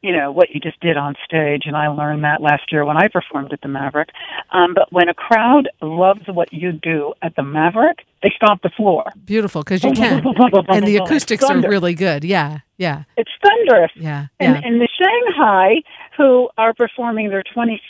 you 0.00 0.12
know, 0.16 0.30
what 0.30 0.50
you 0.50 0.60
just 0.60 0.78
did 0.80 0.96
on 0.96 1.14
stage, 1.24 1.62
and 1.66 1.76
I 1.76 1.88
learned 1.88 2.22
that 2.22 2.40
last 2.40 2.70
year 2.70 2.84
when 2.84 2.96
I 2.96 3.08
performed 3.08 3.52
at 3.52 3.60
the 3.62 3.68
Maverick. 3.68 4.10
Um, 4.52 4.72
but 4.74 4.92
when 4.92 5.08
a 5.08 5.14
crowd 5.14 5.68
loves 5.82 6.22
what 6.28 6.52
you 6.52 6.70
do 6.72 7.14
at 7.20 7.34
the 7.34 7.42
Maverick, 7.42 8.04
they 8.22 8.30
stomp 8.36 8.62
the 8.62 8.70
floor. 8.70 9.04
Beautiful, 9.24 9.62
because 9.62 9.82
you 9.82 9.92
can. 9.92 10.24
and 10.68 10.86
the 10.86 10.98
acoustics 10.98 11.42
are 11.44 11.60
really 11.60 11.94
good. 11.94 12.22
Yeah, 12.24 12.58
yeah, 12.76 13.04
It's 13.16 13.30
thunderous. 13.42 13.90
yeah, 13.96 14.26
And, 14.38 14.54
yeah. 14.54 14.60
and 14.68 14.80
the 14.80 14.88
Shanghai, 15.00 15.82
who 16.16 16.48
are 16.58 16.74
performing 16.74 17.30
their 17.30 17.42
26th 17.42 17.80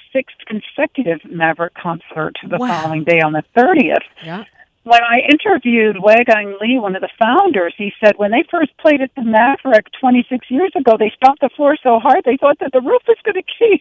consecutive 0.47 1.21
Maverick 1.31 1.75
concert 1.75 2.37
the 2.49 2.57
Wow. 2.59 2.83
following 2.83 3.05
day 3.05 3.21
on 3.21 3.33
the 3.33 3.43
30th, 3.57 3.99
yeah. 4.25 4.45
When 4.85 5.03
I 5.03 5.21
interviewed 5.29 5.97
Weigang 5.97 6.59
Li, 6.61 6.79
one 6.79 6.97
of 6.97 7.03
the 7.03 7.11
founders, 7.19 7.75
he 7.77 7.93
said 8.03 8.15
when 8.17 8.31
they 8.31 8.45
first 8.51 8.77
played 8.79 9.03
at 9.03 9.11
the 9.17 9.23
Maverick 9.23 9.87
26 10.01 10.51
years 10.51 10.73
ago, 10.75 10.97
they 10.99 11.13
stomped 11.17 11.43
the 11.43 11.51
floor 11.55 11.77
so 11.83 11.99
hard 11.99 12.23
they 12.25 12.39
thought 12.39 12.59
that 12.61 12.73
the 12.73 12.81
roof 12.81 13.03
was 13.07 13.19
going 13.25 13.35
to 13.35 13.43
cave. 13.43 13.81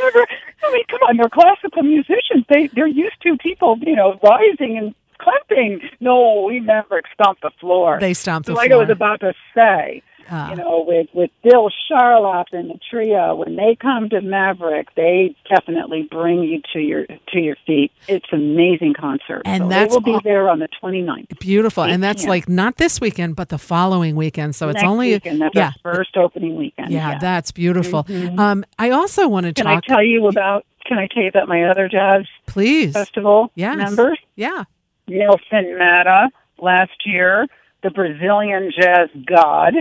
Never, 0.00 0.26
I 0.64 0.72
mean, 0.72 0.84
come 0.88 1.00
on, 1.08 1.16
they're 1.18 1.28
classical 1.28 1.82
musicians. 1.82 2.44
They 2.48 2.66
they're 2.68 2.88
used 2.88 3.20
to 3.22 3.36
people, 3.36 3.78
you 3.80 3.94
know, 3.94 4.18
rising 4.22 4.76
and 4.78 4.94
clapping. 5.18 5.80
No, 6.00 6.44
we 6.48 6.60
Maverick 6.60 7.04
stomped 7.12 7.42
the 7.42 7.50
floor. 7.60 7.98
They 8.00 8.14
stomped 8.14 8.46
the 8.46 8.54
like 8.54 8.70
floor. 8.70 8.80
I 8.80 8.84
was 8.84 8.90
about 8.90 9.20
to 9.20 9.34
say. 9.54 10.02
Ah. 10.30 10.50
You 10.50 10.56
know, 10.56 10.84
with 10.86 11.08
with 11.12 11.30
Bill 11.42 11.70
Charlap 11.90 12.46
and 12.52 12.70
the 12.70 12.78
trio, 12.90 13.34
when 13.34 13.56
they 13.56 13.76
come 13.80 14.08
to 14.10 14.20
Maverick, 14.20 14.94
they 14.94 15.34
definitely 15.48 16.08
bring 16.10 16.42
you 16.42 16.60
to 16.72 16.80
your 16.80 17.06
to 17.06 17.38
your 17.40 17.56
feet. 17.66 17.92
It's 18.08 18.26
an 18.32 18.40
amazing 18.40 18.94
concert. 18.94 19.42
And 19.44 19.64
so 19.64 19.68
that's 19.68 19.90
they 19.90 19.94
will 19.94 20.20
be 20.20 20.20
there 20.24 20.48
on 20.48 20.58
the 20.58 20.68
29th. 20.82 21.38
Beautiful. 21.40 21.84
And 21.84 22.02
that's 22.02 22.24
like 22.26 22.48
not 22.48 22.76
this 22.76 23.00
weekend, 23.00 23.36
but 23.36 23.48
the 23.48 23.58
following 23.58 24.16
weekend. 24.16 24.54
So 24.54 24.68
it's 24.68 24.82
only 24.82 25.12
weekend. 25.12 25.40
That's 25.40 25.54
yeah. 25.54 25.72
our 25.84 25.94
first 25.94 26.16
opening 26.16 26.56
weekend. 26.56 26.90
Yeah, 26.90 27.12
yeah. 27.12 27.18
that's 27.18 27.50
beautiful. 27.52 28.04
Mhm. 28.04 28.38
Um, 28.38 28.64
I 28.78 28.90
also 28.90 29.28
want 29.28 29.46
to 29.46 29.52
Can 29.52 29.64
talk. 29.64 29.84
I 29.84 29.86
tell 29.94 30.02
you 30.04 30.26
about? 30.28 30.64
Can 30.86 30.98
I 30.98 31.06
tell 31.06 31.22
you 31.22 31.28
about 31.28 31.48
my 31.48 31.64
other 31.64 31.88
jazz 31.88 32.24
please. 32.46 32.92
festival 32.94 33.50
Yes. 33.54 33.76
members? 33.76 34.18
Yeah. 34.36 34.64
Nilson 35.06 35.78
Matta 35.78 36.28
last 36.58 37.06
year, 37.06 37.46
the 37.82 37.90
Brazilian 37.90 38.70
jazz 38.78 39.08
god, 39.26 39.74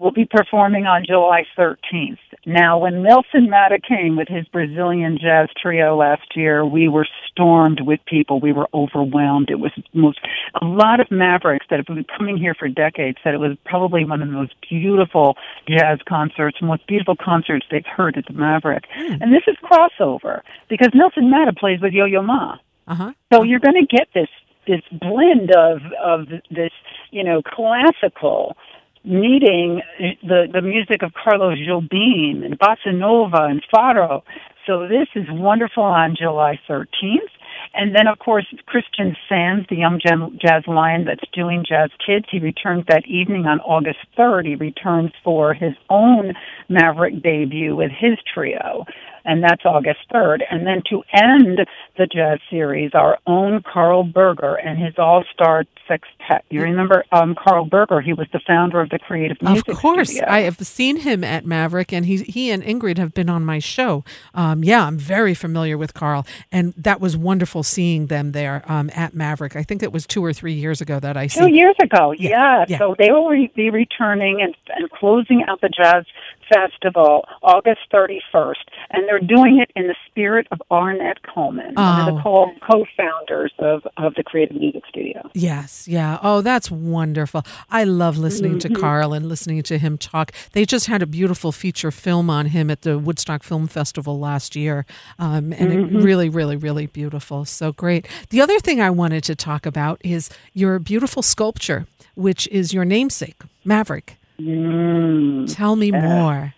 will 0.00 0.10
be 0.10 0.24
performing 0.24 0.86
on 0.86 1.04
July 1.06 1.44
13th. 1.58 2.18
Now, 2.46 2.78
when 2.78 3.02
Nilson 3.02 3.50
Matta 3.50 3.78
came 3.78 4.16
with 4.16 4.28
his 4.28 4.48
Brazilian 4.48 5.18
jazz 5.20 5.48
trio 5.60 5.94
last 5.94 6.34
year, 6.34 6.64
we 6.64 6.88
were 6.88 7.06
stormed 7.30 7.82
with 7.82 8.00
people. 8.06 8.40
We 8.40 8.52
were 8.52 8.66
overwhelmed. 8.72 9.50
It 9.50 9.60
was 9.60 9.72
most, 9.92 10.18
a 10.60 10.64
lot 10.64 11.00
of 11.00 11.10
mavericks 11.10 11.66
that 11.68 11.78
have 11.78 11.86
been 11.86 12.06
coming 12.16 12.38
here 12.38 12.54
for 12.54 12.66
decades 12.66 13.18
said 13.22 13.34
it 13.34 13.40
was 13.40 13.58
probably 13.66 14.06
one 14.06 14.22
of 14.22 14.28
the 14.28 14.34
most 14.34 14.54
beautiful 14.68 15.36
jazz 15.68 15.98
concerts, 16.08 16.56
most 16.62 16.86
beautiful 16.86 17.14
concerts 17.14 17.66
they've 17.70 17.84
heard 17.84 18.16
at 18.16 18.24
the 18.26 18.32
Maverick. 18.32 18.84
And 18.96 19.32
this 19.34 19.42
is 19.46 19.56
crossover 19.62 20.40
because 20.70 20.88
Nilson 20.94 21.30
Matta 21.30 21.52
plays 21.52 21.80
with 21.80 21.92
Yo-Yo 21.92 22.22
Ma. 22.22 22.56
Uh 22.88 22.94
huh. 22.94 23.12
So 23.32 23.42
you're 23.42 23.60
going 23.60 23.86
to 23.86 23.86
get 23.86 24.08
this 24.14 24.28
this 24.66 24.82
blend 24.92 25.50
of 25.52 25.80
of 26.02 26.28
this 26.50 26.72
you 27.10 27.24
know 27.24 27.42
classical 27.42 28.56
meeting 29.04 29.80
the 30.22 30.46
the 30.52 30.62
music 30.62 31.02
of 31.02 31.12
Carlos 31.14 31.58
Jobim 31.58 32.44
and 32.44 32.58
bossa 32.58 32.94
nova 32.94 33.44
and 33.44 33.62
fado. 33.74 34.22
So 34.66 34.86
this 34.86 35.08
is 35.14 35.26
wonderful 35.30 35.82
on 35.82 36.14
July 36.16 36.60
13th. 36.68 37.30
And 37.74 37.94
then, 37.94 38.06
of 38.08 38.18
course, 38.18 38.46
Christian 38.66 39.16
Sands, 39.28 39.66
the 39.68 39.76
young 39.76 40.00
jazz 40.00 40.64
lion 40.66 41.04
that's 41.04 41.28
doing 41.32 41.64
Jazz 41.68 41.90
Kids, 42.04 42.26
he 42.30 42.38
returns 42.38 42.84
that 42.88 43.06
evening 43.06 43.46
on 43.46 43.60
August 43.60 43.98
3rd. 44.18 44.46
He 44.46 44.54
returns 44.56 45.12
for 45.22 45.54
his 45.54 45.74
own 45.88 46.32
Maverick 46.68 47.22
debut 47.22 47.76
with 47.76 47.90
his 47.90 48.18
trio, 48.32 48.86
and 49.24 49.42
that's 49.42 49.62
August 49.64 50.00
3rd. 50.12 50.40
And 50.50 50.66
then 50.66 50.82
to 50.90 51.02
end 51.12 51.60
the 51.96 52.06
jazz 52.06 52.38
series, 52.50 52.92
our 52.94 53.18
own 53.26 53.62
Karl 53.62 54.04
Berger 54.04 54.54
and 54.56 54.78
his 54.78 54.94
all-star 54.98 55.64
sextet. 55.86 56.44
You 56.50 56.62
remember 56.62 57.04
um, 57.12 57.34
Karl 57.34 57.64
Berger? 57.64 58.00
He 58.00 58.12
was 58.12 58.28
the 58.32 58.40
founder 58.46 58.80
of 58.80 58.90
the 58.90 58.98
Creative 58.98 59.36
Music 59.42 59.68
Of 59.68 59.76
course, 59.76 60.10
Studio. 60.10 60.28
I 60.28 60.40
have 60.40 60.56
seen 60.58 60.98
him 60.98 61.24
at 61.24 61.44
Maverick, 61.44 61.92
and 61.92 62.06
he 62.06 62.18
he 62.18 62.50
and 62.50 62.62
Ingrid 62.62 62.98
have 62.98 63.14
been 63.14 63.28
on 63.28 63.44
my 63.44 63.58
show. 63.58 64.04
Um, 64.34 64.62
yeah, 64.62 64.86
I'm 64.86 64.98
very 64.98 65.34
familiar 65.34 65.76
with 65.76 65.94
Karl, 65.94 66.26
and 66.52 66.72
that 66.76 67.00
was 67.00 67.16
wonderful 67.16 67.62
seeing 67.62 68.06
them 68.06 68.32
there 68.32 68.62
um, 68.66 68.90
at 68.94 69.14
Maverick. 69.14 69.56
I 69.56 69.62
think 69.62 69.82
it 69.82 69.92
was 69.92 70.06
two 70.06 70.24
or 70.24 70.32
three 70.32 70.54
years 70.54 70.80
ago 70.80 71.00
that 71.00 71.16
I 71.16 71.26
Two 71.26 71.48
years 71.48 71.76
ago, 71.82 72.12
Yeah, 72.12 72.30
yeah. 72.30 72.64
yeah. 72.68 72.78
So 72.78 72.94
they 72.98 73.10
will 73.10 73.28
re- 73.28 73.52
be 73.54 73.70
returning 73.70 74.40
and, 74.40 74.54
and 74.76 74.90
closing 74.90 75.44
out 75.48 75.60
the 75.60 75.68
Jazz 75.68 76.04
Festival 76.52 77.24
August 77.42 77.80
31st. 77.92 78.54
And 78.90 79.06
they're 79.08 79.20
doing 79.20 79.60
it 79.60 79.70
in 79.76 79.86
the 79.86 79.94
spirit 80.06 80.46
of 80.50 80.60
Ornette 80.70 81.22
Coleman, 81.32 81.74
one 81.74 82.08
of 82.08 82.08
Oh. 82.08 82.16
the 82.16 82.22
co- 82.22 82.52
co-founders 82.70 83.52
of, 83.58 83.86
of 83.96 84.14
the 84.14 84.22
Creative 84.22 84.56
Music 84.56 84.82
Studio. 84.88 85.28
Yes, 85.34 85.86
yeah. 85.88 86.18
Oh, 86.22 86.40
that's 86.40 86.70
wonderful. 86.70 87.44
I 87.70 87.84
love 87.84 88.18
listening 88.18 88.58
Mm-hmm. 88.58 88.74
to 88.74 88.80
Karl 88.80 89.12
and 89.12 89.28
listening 89.28 89.62
to 89.64 89.78
him 89.78 89.96
talk. 89.98 90.32
They 90.52 90.64
just 90.64 90.86
had 90.86 91.02
a 91.02 91.06
beautiful 91.06 91.52
feature 91.52 91.90
film 91.90 92.28
on 92.30 92.46
him 92.46 92.70
at 92.70 92.82
the 92.82 92.98
Woodstock 92.98 93.42
Film 93.42 93.66
Festival 93.68 94.18
last 94.18 94.56
year, 94.56 94.86
um, 95.18 95.52
and 95.52 95.70
Mm-hmm. 95.70 95.96
it 95.96 96.02
really, 96.02 96.28
really, 96.28 96.56
really 96.56 96.86
beautiful. 96.86 97.44
So 97.44 97.72
great. 97.72 98.08
The 98.30 98.40
other 98.40 98.58
thing 98.58 98.80
I 98.80 98.90
wanted 98.90 99.22
to 99.24 99.34
talk 99.36 99.66
about 99.66 100.00
is 100.04 100.30
your 100.52 100.78
beautiful 100.78 101.22
sculpture, 101.22 101.86
which 102.14 102.48
is 102.48 102.72
your 102.74 102.84
namesake, 102.84 103.36
Maverick. 103.64 104.16
Mm, 104.40 105.54
Tell 105.54 105.76
me 105.76 105.90
more. 105.90 106.54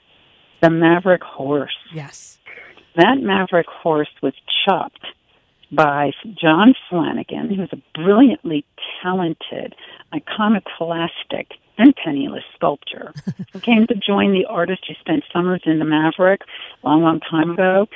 the 0.61 0.71
Maverick 0.71 1.23
Horse. 1.23 1.77
Yes. 1.93 2.39
That 2.97 3.19
Maverick 3.21 3.67
Horse 3.69 4.11
was 4.23 4.35
chopped 4.65 5.05
by 5.71 6.13
John 6.41 6.75
Flanagan, 6.89 7.49
who's 7.55 7.73
a 7.73 7.83
brilliantly 7.99 8.65
talented, 9.03 9.75
iconoclastic, 10.15 11.53
and 11.79 11.95
penniless 11.97 12.45
sculptor 12.55 13.15
who 13.53 13.61
came 13.61 13.87
to 13.87 13.95
join 13.95 14.33
the 14.33 14.45
artist 14.45 14.85
who 14.87 14.95
spent 15.01 15.25
summers 15.33 15.63
in 15.65 15.79
the 15.79 15.87
Maverick 15.87 16.43
a 16.83 16.87
long, 16.87 17.03
long 17.03 17.21
time 17.21 17.51
ago. 17.53 17.89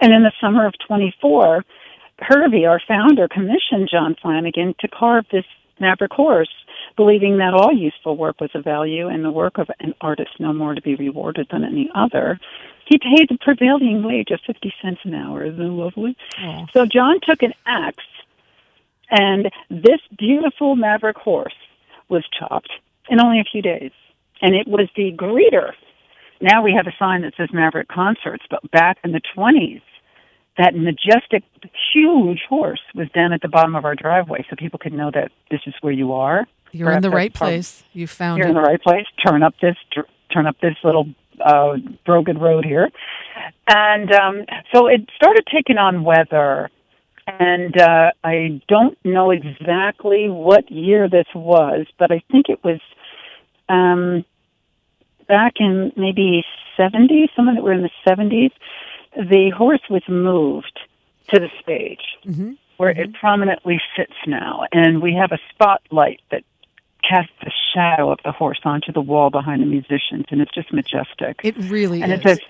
And 0.00 0.14
in 0.14 0.22
the 0.22 0.32
summer 0.40 0.66
of 0.66 0.72
24, 0.88 1.62
Hervey, 2.20 2.64
our 2.64 2.80
founder, 2.88 3.28
commissioned 3.28 3.88
John 3.92 4.16
Flanagan 4.20 4.74
to 4.80 4.88
carve 4.88 5.26
this 5.30 5.44
Maverick 5.80 6.12
horse, 6.12 6.50
believing 6.96 7.38
that 7.38 7.54
all 7.54 7.72
useful 7.72 8.16
work 8.16 8.40
was 8.40 8.50
of 8.54 8.64
value 8.64 9.08
and 9.08 9.24
the 9.24 9.30
work 9.30 9.58
of 9.58 9.68
an 9.80 9.94
artist 10.00 10.30
no 10.38 10.52
more 10.52 10.74
to 10.74 10.82
be 10.82 10.94
rewarded 10.94 11.48
than 11.50 11.64
any 11.64 11.90
other. 11.94 12.38
He 12.86 12.98
paid 12.98 13.28
the 13.28 13.38
prevailing 13.40 14.02
wage 14.02 14.30
of 14.30 14.40
50 14.46 14.72
cents 14.82 15.00
an 15.04 15.14
hour. 15.14 15.44
Isn't 15.44 15.58
that 15.58 15.64
lovely? 15.64 16.16
Oh. 16.42 16.66
So 16.72 16.86
John 16.86 17.20
took 17.22 17.42
an 17.42 17.54
axe, 17.66 18.04
and 19.10 19.50
this 19.70 20.00
beautiful 20.18 20.76
Maverick 20.76 21.16
horse 21.16 21.54
was 22.08 22.24
chopped 22.36 22.70
in 23.08 23.20
only 23.20 23.40
a 23.40 23.44
few 23.44 23.62
days. 23.62 23.92
And 24.42 24.54
it 24.54 24.66
was 24.66 24.88
the 24.96 25.12
greeter. 25.12 25.72
Now 26.40 26.62
we 26.62 26.72
have 26.72 26.86
a 26.86 26.96
sign 26.98 27.22
that 27.22 27.34
says 27.36 27.50
Maverick 27.52 27.88
Concerts, 27.88 28.44
but 28.50 28.68
back 28.70 28.98
in 29.04 29.12
the 29.12 29.20
20s, 29.36 29.82
that 30.60 30.76
majestic, 30.76 31.42
huge 31.92 32.42
horse 32.46 32.82
was 32.94 33.08
down 33.14 33.32
at 33.32 33.40
the 33.40 33.48
bottom 33.48 33.74
of 33.74 33.86
our 33.86 33.94
driveway 33.94 34.44
so 34.50 34.56
people 34.56 34.78
could 34.78 34.92
know 34.92 35.10
that 35.10 35.32
this 35.50 35.60
is 35.66 35.72
where 35.80 35.92
you 35.92 36.12
are. 36.12 36.46
You're 36.70 36.92
in 36.92 37.02
the 37.02 37.10
right 37.10 37.32
place. 37.32 37.82
You 37.94 38.06
found 38.06 38.38
You're 38.38 38.48
it. 38.48 38.50
in 38.50 38.56
the 38.56 38.60
right 38.60 38.80
place. 38.80 39.06
Turn 39.26 39.42
up 39.42 39.54
this, 39.62 39.76
turn 40.30 40.46
up 40.46 40.56
this 40.60 40.76
little 40.84 41.08
uh, 41.42 41.78
broken 42.04 42.38
road 42.38 42.66
here, 42.66 42.90
and 43.68 44.12
um, 44.12 44.44
so 44.72 44.86
it 44.86 45.08
started 45.16 45.44
taking 45.52 45.78
on 45.78 46.04
weather. 46.04 46.70
And 47.26 47.80
uh, 47.80 48.10
I 48.24 48.60
don't 48.68 48.98
know 49.04 49.30
exactly 49.30 50.28
what 50.28 50.70
year 50.70 51.08
this 51.08 51.26
was, 51.34 51.86
but 51.98 52.10
I 52.10 52.22
think 52.30 52.46
it 52.48 52.62
was 52.64 52.80
um, 53.68 54.24
back 55.28 55.54
in 55.60 55.92
maybe 55.96 56.44
70s. 56.78 57.28
Some 57.36 57.48
of 57.48 57.56
it 57.56 57.62
were 57.62 57.72
in 57.72 57.82
the 57.82 57.90
70s. 58.06 58.50
The 59.16 59.50
horse 59.50 59.82
was 59.90 60.02
moved 60.08 60.78
to 61.28 61.40
the 61.40 61.50
stage 61.60 62.16
Mhm. 62.26 62.56
where 62.76 62.90
it 62.90 63.12
prominently 63.14 63.80
sits 63.96 64.14
now, 64.26 64.64
and 64.72 65.00
we 65.02 65.14
have 65.14 65.32
a 65.32 65.38
spotlight 65.50 66.20
that 66.30 66.42
casts 67.02 67.32
the 67.42 67.50
shadow 67.74 68.10
of 68.10 68.18
the 68.24 68.32
horse 68.32 68.60
onto 68.64 68.92
the 68.92 69.00
wall 69.00 69.30
behind 69.30 69.62
the 69.62 69.66
musicians, 69.66 70.26
and 70.30 70.40
it's 70.40 70.52
just 70.54 70.72
majestic. 70.72 71.40
It 71.42 71.56
really 71.56 72.02
and 72.02 72.12
is. 72.12 72.18
it's 72.20 72.26
as 72.26 72.40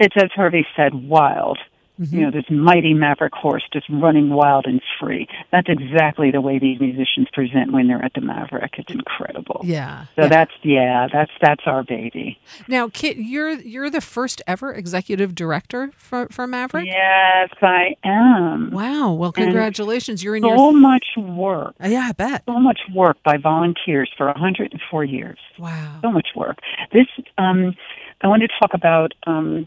it's 0.00 0.16
as 0.16 0.30
Hervey 0.32 0.66
said, 0.76 0.94
wild. 0.94 1.58
Mm-hmm. 2.00 2.16
You 2.16 2.24
know, 2.24 2.30
this 2.30 2.44
mighty 2.50 2.94
maverick 2.94 3.34
horse 3.34 3.64
just 3.72 3.86
running 3.88 4.30
wild 4.30 4.66
and 4.66 4.80
free. 5.00 5.26
That's 5.50 5.68
exactly 5.68 6.30
the 6.30 6.40
way 6.40 6.58
these 6.58 6.78
musicians 6.80 7.28
present 7.32 7.72
when 7.72 7.88
they're 7.88 8.04
at 8.04 8.12
the 8.14 8.20
Maverick. 8.20 8.74
It's 8.78 8.90
incredible. 8.92 9.60
yeah. 9.64 10.04
So 10.14 10.22
yeah. 10.22 10.28
that's 10.28 10.52
yeah, 10.62 11.08
that's 11.12 11.32
that's 11.40 11.62
our 11.66 11.82
baby. 11.82 12.38
Now, 12.68 12.88
Kit, 12.88 13.16
you're 13.16 13.50
you're 13.50 13.90
the 13.90 14.00
first 14.00 14.42
ever 14.46 14.72
executive 14.72 15.34
director 15.34 15.90
for 15.96 16.28
for 16.30 16.46
Maverick. 16.46 16.86
Yes, 16.86 17.50
I 17.62 17.94
am. 18.04 18.70
Wow. 18.70 19.12
Well, 19.12 19.32
congratulations. 19.32 20.22
You're 20.22 20.36
in 20.36 20.42
So 20.42 20.54
your 20.54 20.72
much 20.72 21.06
work. 21.16 21.74
yeah, 21.82 22.06
I 22.08 22.12
bet. 22.12 22.42
So 22.46 22.58
much 22.58 22.80
work 22.94 23.16
by 23.24 23.36
volunteers 23.36 24.10
for 24.16 24.26
104 24.26 25.04
years. 25.04 25.38
Wow. 25.58 25.98
so 26.02 26.10
much 26.10 26.28
work. 26.36 26.58
This, 26.92 27.06
um, 27.38 27.74
I 28.22 28.28
want 28.28 28.42
to 28.42 28.48
talk 28.60 28.70
about 28.74 29.12
um, 29.26 29.66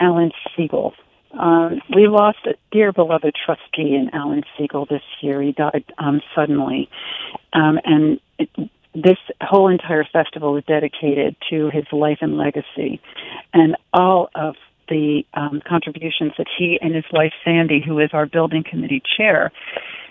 Alan 0.00 0.30
Siegel. 0.56 0.94
Um, 1.38 1.80
we 1.94 2.06
lost 2.06 2.38
a 2.46 2.54
dear 2.70 2.92
beloved 2.92 3.34
trustee 3.44 3.94
in 3.94 4.10
Alan 4.12 4.42
Siegel 4.56 4.86
this 4.88 5.02
year. 5.20 5.42
He 5.42 5.52
died 5.52 5.84
um, 5.98 6.20
suddenly, 6.34 6.88
um, 7.52 7.78
and 7.84 8.20
it, 8.38 8.48
this 8.94 9.18
whole 9.40 9.68
entire 9.68 10.04
festival 10.04 10.56
is 10.56 10.64
dedicated 10.66 11.36
to 11.50 11.70
his 11.70 11.84
life 11.92 12.18
and 12.20 12.36
legacy, 12.36 13.00
and 13.52 13.76
all 13.92 14.30
of 14.34 14.54
the 14.88 15.24
um, 15.34 15.62
contributions 15.66 16.32
that 16.38 16.46
he 16.58 16.78
and 16.80 16.94
his 16.94 17.04
wife 17.12 17.32
Sandy, 17.44 17.82
who 17.84 17.98
is 17.98 18.10
our 18.12 18.26
building 18.26 18.62
committee 18.68 19.02
chair, 19.16 19.50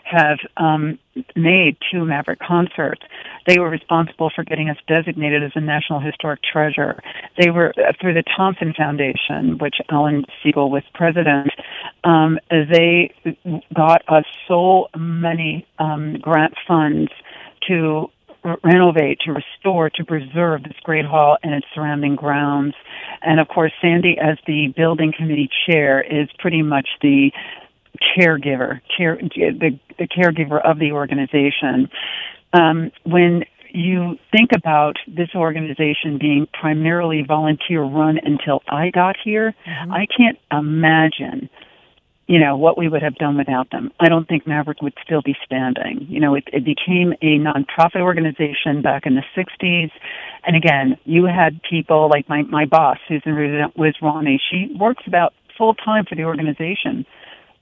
have 0.03 0.39
um, 0.57 0.99
made 1.35 1.77
to 1.91 2.03
Maverick 2.03 2.39
Concerts. 2.39 3.01
They 3.47 3.59
were 3.59 3.69
responsible 3.69 4.31
for 4.35 4.43
getting 4.43 4.69
us 4.69 4.77
designated 4.87 5.43
as 5.43 5.51
a 5.55 5.61
National 5.61 5.99
Historic 5.99 6.41
Treasure. 6.43 7.01
They 7.37 7.49
were 7.49 7.73
uh, 7.77 7.93
through 7.99 8.13
the 8.13 8.23
Thompson 8.35 8.73
Foundation, 8.75 9.57
which 9.57 9.75
Alan 9.89 10.25
Siegel 10.41 10.69
was 10.69 10.83
president. 10.93 11.51
Um, 12.03 12.39
they 12.49 13.13
got 13.75 14.03
us 14.07 14.25
so 14.47 14.87
many 14.97 15.65
um, 15.79 16.17
grant 16.19 16.53
funds 16.67 17.11
to 17.67 18.09
renovate, 18.63 19.19
to 19.21 19.31
restore, 19.31 19.89
to 19.89 20.03
preserve 20.03 20.63
this 20.63 20.75
great 20.83 21.05
hall 21.05 21.37
and 21.43 21.53
its 21.53 21.65
surrounding 21.73 22.15
grounds. 22.15 22.75
And 23.21 23.39
of 23.39 23.47
course, 23.47 23.71
Sandy, 23.81 24.17
as 24.21 24.37
the 24.45 24.73
building 24.75 25.13
committee 25.15 25.49
chair, 25.65 26.01
is 26.01 26.29
pretty 26.39 26.61
much 26.61 26.87
the 27.01 27.31
caregiver, 28.17 28.81
care, 28.95 29.17
the, 29.17 29.79
the 29.97 30.07
caregiver 30.07 30.61
of 30.63 30.79
the 30.79 30.91
organization. 30.91 31.89
Um, 32.53 32.91
when 33.03 33.45
you 33.73 34.17
think 34.31 34.51
about 34.55 34.97
this 35.07 35.29
organization 35.35 36.17
being 36.19 36.47
primarily 36.59 37.23
volunteer 37.27 37.81
run 37.81 38.19
until 38.23 38.61
I 38.67 38.91
got 38.91 39.15
here, 39.23 39.53
mm-hmm. 39.65 39.91
I 39.91 40.05
can't 40.15 40.37
imagine 40.51 41.49
you 42.27 42.39
know, 42.39 42.55
what 42.55 42.77
we 42.77 42.87
would 42.87 43.01
have 43.01 43.15
done 43.15 43.37
without 43.37 43.69
them. 43.71 43.91
I 43.99 44.07
don't 44.07 44.27
think 44.27 44.47
Maverick 44.47 44.81
would 44.81 44.93
still 45.03 45.21
be 45.21 45.35
standing. 45.45 46.05
You 46.09 46.21
know, 46.21 46.35
it, 46.35 46.45
it 46.53 46.63
became 46.63 47.13
a 47.21 47.37
nonprofit 47.37 48.01
organization 48.01 48.81
back 48.81 49.05
in 49.05 49.15
the 49.15 49.23
60s. 49.35 49.91
And 50.45 50.55
again, 50.55 50.97
you 51.03 51.25
had 51.25 51.61
people 51.69 52.09
like 52.09 52.29
my, 52.29 52.43
my 52.43 52.65
boss, 52.65 52.97
Susan 53.07 53.35
was 53.75 53.95
Ronnie. 54.01 54.41
She 54.49 54.73
works 54.79 55.03
about 55.05 55.33
full 55.57 55.73
time 55.75 56.05
for 56.07 56.15
the 56.15 56.23
organization, 56.23 57.05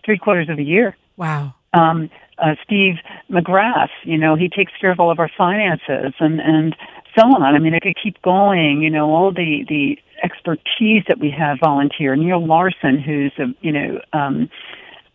three 0.05 0.19
quarters 0.19 0.47
of 0.47 0.59
a 0.59 0.63
year. 0.63 0.95
Wow. 1.17 1.55
Um, 1.73 2.09
uh, 2.37 2.55
Steve 2.63 2.95
McGrath, 3.29 3.89
you 4.03 4.17
know, 4.17 4.35
he 4.35 4.49
takes 4.49 4.71
care 4.79 4.91
of 4.91 4.99
all 4.99 5.11
of 5.11 5.19
our 5.19 5.29
finances 5.37 6.13
and, 6.19 6.41
and 6.41 6.75
so 7.17 7.25
on. 7.25 7.43
I 7.43 7.59
mean, 7.59 7.75
I 7.75 7.79
could 7.79 7.95
keep 8.01 8.21
going, 8.21 8.81
you 8.81 8.89
know, 8.89 9.11
all 9.11 9.31
the, 9.31 9.63
the 9.69 9.97
expertise 10.23 11.03
that 11.07 11.19
we 11.19 11.31
have 11.31 11.59
volunteer. 11.59 12.15
Neil 12.15 12.45
Larson, 12.45 12.99
who's 12.99 13.33
a 13.37 13.53
you 13.61 13.71
know 13.71 14.01
um, 14.13 14.49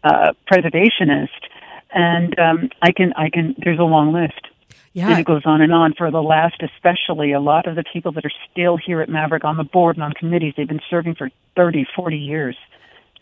uh, 0.04 0.32
preservationist, 0.50 1.28
and 1.90 2.38
um, 2.38 2.70
I 2.82 2.92
can 2.92 3.12
I 3.14 3.30
can. 3.30 3.54
There's 3.58 3.78
a 3.78 3.84
long 3.84 4.12
list. 4.12 4.40
Yeah. 4.92 5.10
And 5.10 5.18
it 5.18 5.26
goes 5.26 5.42
on 5.44 5.60
and 5.60 5.74
on 5.74 5.92
for 5.92 6.10
the 6.10 6.22
last, 6.22 6.62
especially 6.62 7.32
a 7.32 7.40
lot 7.40 7.66
of 7.66 7.76
the 7.76 7.84
people 7.92 8.12
that 8.12 8.24
are 8.24 8.32
still 8.50 8.78
here 8.78 9.02
at 9.02 9.10
Maverick 9.10 9.44
on 9.44 9.58
the 9.58 9.64
board 9.64 9.96
and 9.96 10.02
on 10.02 10.12
committees, 10.12 10.54
they've 10.56 10.66
been 10.66 10.80
serving 10.88 11.16
for 11.16 11.28
30, 11.54 11.86
40 11.94 12.16
years 12.16 12.56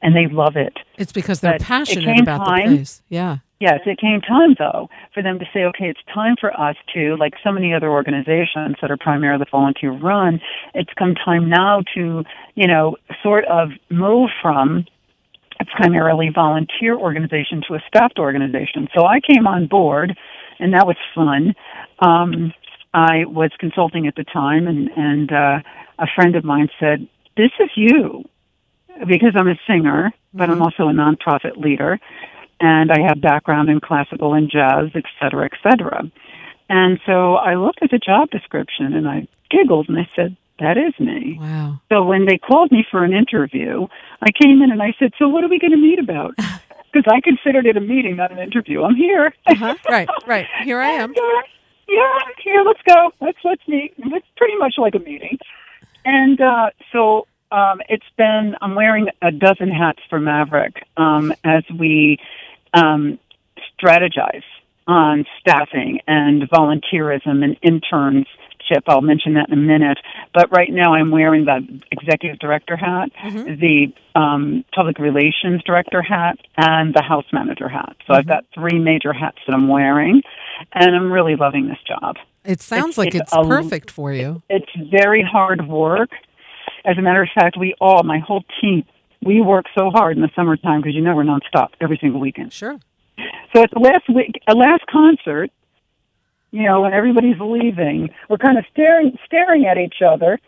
and 0.02 0.14
they 0.14 0.26
love 0.26 0.56
it. 0.56 0.76
It's 0.98 1.12
because 1.12 1.40
they're 1.40 1.52
but 1.52 1.62
passionate 1.62 2.20
about 2.20 2.44
time, 2.44 2.70
the 2.70 2.76
place. 2.76 3.02
Yeah. 3.08 3.38
Yes, 3.60 3.80
it 3.86 3.98
came 3.98 4.20
time 4.20 4.54
though 4.58 4.90
for 5.14 5.22
them 5.22 5.38
to 5.38 5.46
say, 5.54 5.64
okay, 5.64 5.88
it's 5.88 6.00
time 6.12 6.34
for 6.38 6.52
us 6.58 6.76
to, 6.92 7.16
like 7.16 7.34
so 7.42 7.50
many 7.50 7.72
other 7.72 7.88
organizations 7.88 8.76
that 8.82 8.90
are 8.90 8.96
primarily 8.96 9.46
volunteer 9.50 9.92
run, 9.92 10.40
it's 10.74 10.90
come 10.98 11.14
time 11.14 11.48
now 11.48 11.82
to, 11.94 12.24
you 12.54 12.66
know, 12.66 12.96
sort 13.22 13.44
of 13.46 13.70
move 13.90 14.30
from 14.42 14.84
a 15.60 15.64
primarily 15.64 16.30
volunteer 16.34 16.96
organization 16.96 17.62
to 17.68 17.74
a 17.74 17.80
staffed 17.86 18.18
organization. 18.18 18.88
So 18.94 19.06
I 19.06 19.20
came 19.20 19.46
on 19.46 19.66
board 19.66 20.14
and 20.58 20.74
that 20.74 20.86
was 20.86 20.96
fun. 21.14 21.54
Um, 22.00 22.52
I 22.92 23.24
was 23.24 23.50
consulting 23.58 24.06
at 24.06 24.16
the 24.16 24.24
time 24.24 24.66
and, 24.66 24.90
and, 24.96 25.32
uh, 25.32 25.58
a 25.98 26.06
friend 26.14 26.34
of 26.34 26.44
mine 26.44 26.68
said, 26.80 27.08
this 27.36 27.52
is 27.60 27.70
you 27.76 28.24
because 29.06 29.32
I'm 29.36 29.48
a 29.48 29.58
singer, 29.66 30.12
but 30.32 30.50
I'm 30.50 30.58
mm-hmm. 30.58 30.62
also 30.62 30.88
a 30.88 30.92
nonprofit 30.92 31.56
leader 31.56 31.98
and 32.60 32.90
I 32.90 33.00
have 33.06 33.20
background 33.20 33.68
in 33.68 33.80
classical 33.80 34.34
and 34.34 34.50
jazz, 34.50 34.90
et 34.94 35.04
cetera, 35.20 35.44
et 35.44 35.58
cetera. 35.62 36.02
And 36.68 36.98
so 37.04 37.34
I 37.34 37.56
looked 37.56 37.82
at 37.82 37.90
the 37.90 37.98
job 37.98 38.30
description 38.30 38.94
and 38.94 39.08
I 39.08 39.28
giggled 39.50 39.88
and 39.88 39.98
I 39.98 40.08
said, 40.16 40.36
that 40.60 40.78
is 40.78 40.98
me. 40.98 41.36
Wow. 41.40 41.80
So 41.90 42.04
when 42.04 42.26
they 42.26 42.38
called 42.38 42.70
me 42.70 42.86
for 42.90 43.04
an 43.04 43.12
interview, 43.12 43.86
I 44.22 44.30
came 44.40 44.62
in 44.62 44.70
and 44.70 44.82
I 44.82 44.94
said, 44.98 45.12
so 45.18 45.28
what 45.28 45.42
are 45.44 45.48
we 45.48 45.58
going 45.58 45.72
to 45.72 45.76
meet 45.76 45.98
about? 45.98 46.34
Because 46.94 47.12
I 47.12 47.20
considered 47.22 47.66
it 47.66 47.76
a 47.76 47.80
meeting, 47.80 48.14
not 48.14 48.30
an 48.30 48.38
interview. 48.38 48.84
I'm 48.84 48.94
here. 48.94 49.34
uh-huh. 49.48 49.74
Right, 49.90 50.08
right. 50.28 50.46
Here 50.62 50.80
I 50.80 50.90
am. 51.02 51.12
Yeah, 51.88 52.18
here, 52.40 52.62
let's 52.64 52.78
go. 52.86 53.10
Let's, 53.20 53.38
let's 53.42 53.62
meet. 53.66 53.94
It's 53.98 54.26
pretty 54.36 54.56
much 54.58 54.74
like 54.78 54.94
a 54.94 55.00
meeting. 55.00 55.36
And 56.04 56.40
uh, 56.40 56.70
so 56.92 57.26
um, 57.54 57.80
it's 57.88 58.04
been, 58.18 58.56
I'm 58.60 58.74
wearing 58.74 59.08
a 59.22 59.30
dozen 59.30 59.70
hats 59.70 60.00
for 60.10 60.18
Maverick 60.18 60.84
um, 60.96 61.32
as 61.44 61.62
we 61.78 62.18
um, 62.72 63.18
strategize 63.80 64.42
on 64.88 65.24
staffing 65.40 66.00
and 66.08 66.42
volunteerism 66.50 67.44
and 67.44 67.58
internship. 67.62 68.82
I'll 68.88 69.02
mention 69.02 69.34
that 69.34 69.48
in 69.48 69.54
a 69.54 69.56
minute. 69.56 69.98
But 70.34 70.50
right 70.50 70.70
now 70.70 70.94
I'm 70.94 71.12
wearing 71.12 71.44
the 71.44 71.60
executive 71.92 72.40
director 72.40 72.76
hat, 72.76 73.10
mm-hmm. 73.22 73.60
the 73.60 73.92
um, 74.18 74.64
public 74.74 74.98
relations 74.98 75.62
director 75.64 76.02
hat, 76.02 76.38
and 76.56 76.92
the 76.92 77.02
house 77.02 77.26
manager 77.32 77.68
hat. 77.68 77.94
So 78.06 78.12
mm-hmm. 78.12 78.12
I've 78.14 78.26
got 78.26 78.44
three 78.52 78.80
major 78.80 79.12
hats 79.12 79.38
that 79.46 79.54
I'm 79.54 79.68
wearing, 79.68 80.22
and 80.72 80.96
I'm 80.96 81.12
really 81.12 81.36
loving 81.36 81.68
this 81.68 81.78
job. 81.86 82.16
It 82.44 82.60
sounds 82.60 82.90
it's, 82.90 82.98
like 82.98 83.14
it's, 83.14 83.32
it's 83.32 83.48
perfect 83.48 83.90
for 83.92 84.12
you. 84.12 84.42
It's 84.50 84.70
very 84.90 85.22
hard 85.22 85.68
work. 85.68 86.10
As 86.84 86.98
a 86.98 87.02
matter 87.02 87.22
of 87.22 87.28
fact, 87.34 87.56
we 87.58 87.74
all, 87.80 88.02
my 88.02 88.18
whole 88.18 88.44
team, 88.60 88.84
we 89.22 89.40
work 89.40 89.66
so 89.76 89.90
hard 89.90 90.16
in 90.16 90.22
the 90.22 90.30
summertime 90.36 90.80
because 90.80 90.94
you 90.94 91.00
know 91.00 91.14
we're 91.14 91.24
nonstop 91.24 91.68
every 91.80 91.98
single 91.98 92.20
weekend. 92.20 92.52
Sure. 92.52 92.78
So 93.54 93.62
at 93.62 93.70
the 93.70 93.78
last 93.78 94.08
week, 94.08 94.40
a 94.48 94.54
last 94.54 94.86
concert, 94.86 95.50
you 96.50 96.62
know, 96.64 96.82
when 96.82 96.92
everybody's 96.92 97.40
leaving, 97.40 98.10
we're 98.28 98.38
kind 98.38 98.58
of 98.58 98.64
staring 98.72 99.16
staring 99.24 99.66
at 99.66 99.78
each 99.78 100.02
other. 100.06 100.38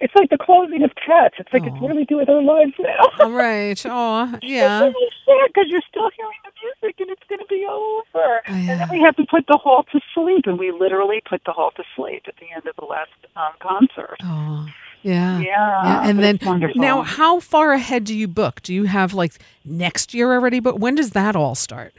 It's 0.00 0.14
like 0.16 0.28
the 0.28 0.38
closing 0.38 0.82
of 0.82 0.90
cats. 0.96 1.36
It's 1.38 1.52
like 1.52 1.62
Aww. 1.62 1.72
it's 1.72 1.80
really 1.80 2.04
doing 2.04 2.26
their 2.26 2.42
lives 2.42 2.72
now. 2.80 3.24
All 3.24 3.30
right. 3.30 3.80
Oh, 3.86 4.26
yeah. 4.42 4.84
It's 4.84 4.94
really 4.94 5.10
sad 5.24 5.48
because 5.54 5.70
you're 5.70 5.86
still 5.88 6.10
hearing 6.16 6.38
the 6.44 6.50
music 6.60 7.00
and 7.00 7.10
it's 7.10 7.22
going 7.28 7.38
to 7.38 7.46
be 7.46 7.64
over. 7.70 8.02
Oh, 8.14 8.42
yeah. 8.48 8.72
And 8.72 8.80
then 8.80 8.88
we 8.90 9.00
have 9.02 9.14
to 9.16 9.24
put 9.30 9.46
the 9.46 9.56
hall 9.56 9.84
to 9.92 10.00
sleep, 10.12 10.46
and 10.46 10.58
we 10.58 10.72
literally 10.72 11.22
put 11.28 11.42
the 11.46 11.52
hall 11.52 11.70
to 11.76 11.84
sleep 11.94 12.24
at 12.26 12.34
the 12.36 12.50
end 12.54 12.66
of 12.66 12.74
the 12.76 12.84
last 12.84 13.12
um, 13.36 13.52
concert. 13.60 14.16
Oh. 14.24 14.66
Yeah. 15.04 15.38
Yeah. 15.40 15.44
yeah. 15.84 16.08
And 16.08 16.18
then 16.18 16.38
now 16.74 17.02
how 17.02 17.38
far 17.38 17.72
ahead 17.72 18.04
do 18.04 18.14
you 18.14 18.26
book? 18.26 18.62
Do 18.62 18.72
you 18.72 18.84
have 18.84 19.12
like 19.12 19.34
next 19.64 20.14
year 20.14 20.32
already 20.32 20.60
But 20.60 20.80
When 20.80 20.94
does 20.94 21.10
that 21.10 21.36
all 21.36 21.54
start? 21.54 21.94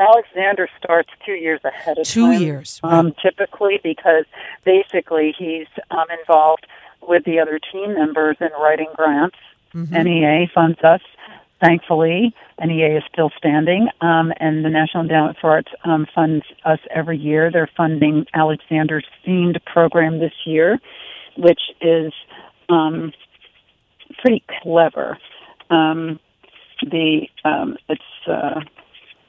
Alexander 0.00 0.68
starts 0.82 1.10
two 1.24 1.34
years 1.34 1.60
ahead 1.62 1.98
of 1.98 2.06
two 2.06 2.32
time, 2.32 2.40
years, 2.40 2.80
um, 2.82 3.12
typically 3.22 3.78
because 3.82 4.24
basically 4.64 5.34
he's 5.38 5.66
um, 5.90 6.06
involved 6.18 6.66
with 7.02 7.24
the 7.24 7.38
other 7.38 7.60
team 7.70 7.94
members 7.94 8.36
in 8.40 8.48
writing 8.58 8.88
grants. 8.96 9.36
Mm-hmm. 9.74 10.02
NEA 10.02 10.50
funds 10.54 10.78
us, 10.82 11.02
thankfully. 11.60 12.34
NEA 12.64 12.96
is 12.96 13.04
still 13.12 13.30
standing, 13.36 13.88
um, 14.00 14.32
and 14.40 14.64
the 14.64 14.70
National 14.70 15.02
Endowment 15.02 15.36
for 15.38 15.50
Arts 15.50 15.70
um, 15.84 16.06
funds 16.14 16.44
us 16.64 16.80
every 16.90 17.18
year. 17.18 17.50
They're 17.50 17.70
funding 17.76 18.26
Alexander's 18.34 19.06
themed 19.26 19.62
program 19.66 20.18
this 20.18 20.32
year, 20.46 20.78
which 21.36 21.60
is 21.80 22.12
um, 22.70 23.12
pretty 24.20 24.42
clever. 24.62 25.18
Um, 25.70 26.18
the 26.82 27.26
um, 27.44 27.76
it's 27.88 28.02
uh, 28.26 28.60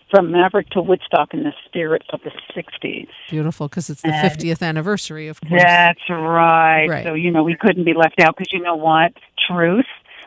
from 0.09 0.31
Maverick 0.31 0.69
to 0.71 0.81
Woodstock 0.81 1.33
in 1.33 1.43
the 1.43 1.53
spirit 1.65 2.03
of 2.13 2.21
the 2.23 2.31
'60s. 2.55 3.07
Beautiful, 3.29 3.67
because 3.67 3.89
it's 3.89 4.01
the 4.01 4.13
and 4.13 4.31
50th 4.31 4.61
anniversary, 4.61 5.27
of 5.27 5.39
course. 5.41 5.61
That's 5.61 6.09
right. 6.09 6.87
right. 6.87 7.03
So 7.05 7.13
you 7.13 7.31
know 7.31 7.43
we 7.43 7.55
couldn't 7.55 7.83
be 7.83 7.93
left 7.93 8.19
out 8.19 8.37
because 8.37 8.51
you 8.53 8.61
know 8.61 8.75
what? 8.75 9.13
Truth 9.47 9.85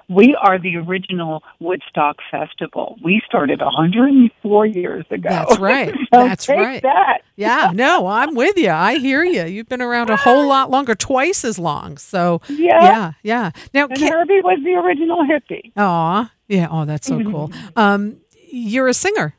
we 0.09 0.37
are 0.41 0.59
the 0.59 0.77
original 0.77 1.43
Woodstock 1.61 2.17
Festival. 2.31 2.97
We 3.03 3.23
started 3.27 3.61
104 3.61 4.67
years 4.67 5.05
ago. 5.11 5.29
That's 5.29 5.59
right. 5.59 5.95
so 6.13 6.25
That's 6.29 6.49
right. 6.49 6.83
That. 6.83 7.23
Yeah, 7.37 7.71
no, 7.75 8.07
I'm 8.07 8.35
with 8.35 8.57
you. 8.57 8.71
I 8.71 8.99
hear 8.99 9.25
you. 9.25 9.45
You've 9.45 9.69
been 9.69 9.83
around 9.83 10.11
a 10.11 10.17
whole 10.17 10.47
lot 10.47 10.71
longer, 10.71 10.95
twice 10.95 11.45
as 11.45 11.59
long. 11.59 11.97
So 11.99 12.41
yeah, 12.49 12.83
yeah. 12.83 13.13
yeah. 13.23 13.51
Now, 13.73 13.87
and 13.87 13.97
can, 13.97 14.13
Hervey 14.13 14.41
was 14.43 14.61
the 14.65 14.75
original 14.75 15.25
hippie. 15.25 15.73
Aw, 15.77 16.31
yeah. 16.49 16.69
Oh, 16.71 16.85
that's 16.85 17.07
so 17.07 17.23
cool. 17.23 17.51
Um, 17.77 18.19
you're 18.51 18.89
a 18.89 18.95
singer. 18.95 19.35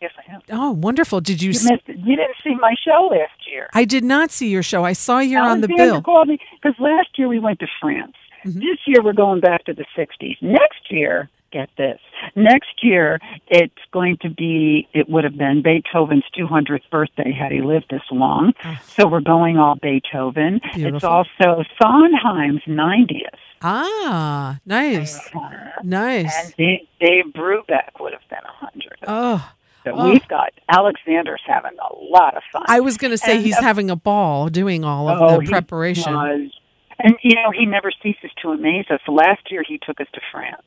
Yes, 0.00 0.10
I 0.18 0.34
am. 0.34 0.40
Oh, 0.50 0.72
wonderful! 0.72 1.20
Did 1.20 1.40
you? 1.40 1.52
You, 1.52 1.78
you 1.86 2.16
didn't 2.16 2.36
see 2.42 2.54
my 2.60 2.74
show 2.84 3.08
last 3.10 3.48
year. 3.50 3.68
I 3.72 3.84
did 3.84 4.04
not 4.04 4.30
see 4.30 4.48
your 4.48 4.62
show. 4.62 4.84
I 4.84 4.92
saw 4.92 5.20
you 5.20 5.38
on 5.38 5.60
the 5.60 5.68
bill. 5.68 6.02
called 6.02 6.28
me 6.28 6.38
because 6.60 6.78
last 6.78 7.08
year 7.16 7.28
we 7.28 7.38
went 7.38 7.60
to 7.60 7.66
France. 7.80 8.14
Mm-hmm. 8.46 8.60
This 8.60 8.78
year 8.86 9.02
we're 9.02 9.12
going 9.12 9.40
back 9.40 9.64
to 9.64 9.74
the 9.74 9.84
60s. 9.96 10.36
Next 10.40 10.90
year, 10.90 11.28
get 11.52 11.68
this. 11.76 11.98
Next 12.34 12.82
year 12.82 13.18
it's 13.48 13.74
going 13.92 14.18
to 14.22 14.30
be 14.30 14.88
it 14.92 15.08
would 15.08 15.24
have 15.24 15.36
been 15.36 15.62
Beethoven's 15.62 16.24
200th 16.38 16.88
birthday 16.90 17.32
had 17.32 17.52
he 17.52 17.60
lived 17.60 17.86
this 17.90 18.02
long. 18.10 18.52
Oh. 18.64 18.78
So 18.86 19.06
we're 19.08 19.20
going 19.20 19.56
all 19.56 19.76
Beethoven. 19.76 20.60
Beautiful. 20.74 20.96
It's 20.96 21.04
also 21.04 21.64
Sondheim's 21.80 22.62
90th. 22.66 23.38
Ah, 23.62 24.58
nice. 24.66 25.18
Uh, 25.34 25.48
nice. 25.82 26.34
And 26.36 26.54
Dave, 26.56 26.80
Dave 27.00 27.24
Brubeck 27.32 28.00
would 28.00 28.12
have 28.12 28.28
been 28.28 28.44
100. 28.44 28.98
Oh. 29.06 29.52
So 29.84 29.92
oh. 29.94 30.10
we've 30.10 30.28
got 30.28 30.52
Alexander's 30.68 31.42
having 31.46 31.76
a 31.78 31.96
lot 32.12 32.36
of 32.36 32.42
fun. 32.52 32.64
I 32.66 32.80
was 32.80 32.96
going 32.96 33.12
to 33.12 33.18
say 33.18 33.36
and, 33.36 33.44
he's 33.44 33.56
uh, 33.56 33.62
having 33.62 33.88
a 33.88 33.96
ball 33.96 34.48
doing 34.48 34.84
all 34.84 35.08
of 35.08 35.22
oh, 35.22 35.40
the 35.40 35.46
preparation. 35.46 36.50
And 36.98 37.14
you 37.22 37.34
know, 37.34 37.50
he 37.50 37.66
never 37.66 37.90
ceases 38.02 38.30
to 38.42 38.50
amaze 38.50 38.86
us. 38.90 39.00
Last 39.06 39.50
year 39.50 39.62
he 39.66 39.78
took 39.78 40.00
us 40.00 40.06
to 40.14 40.20
France. 40.32 40.62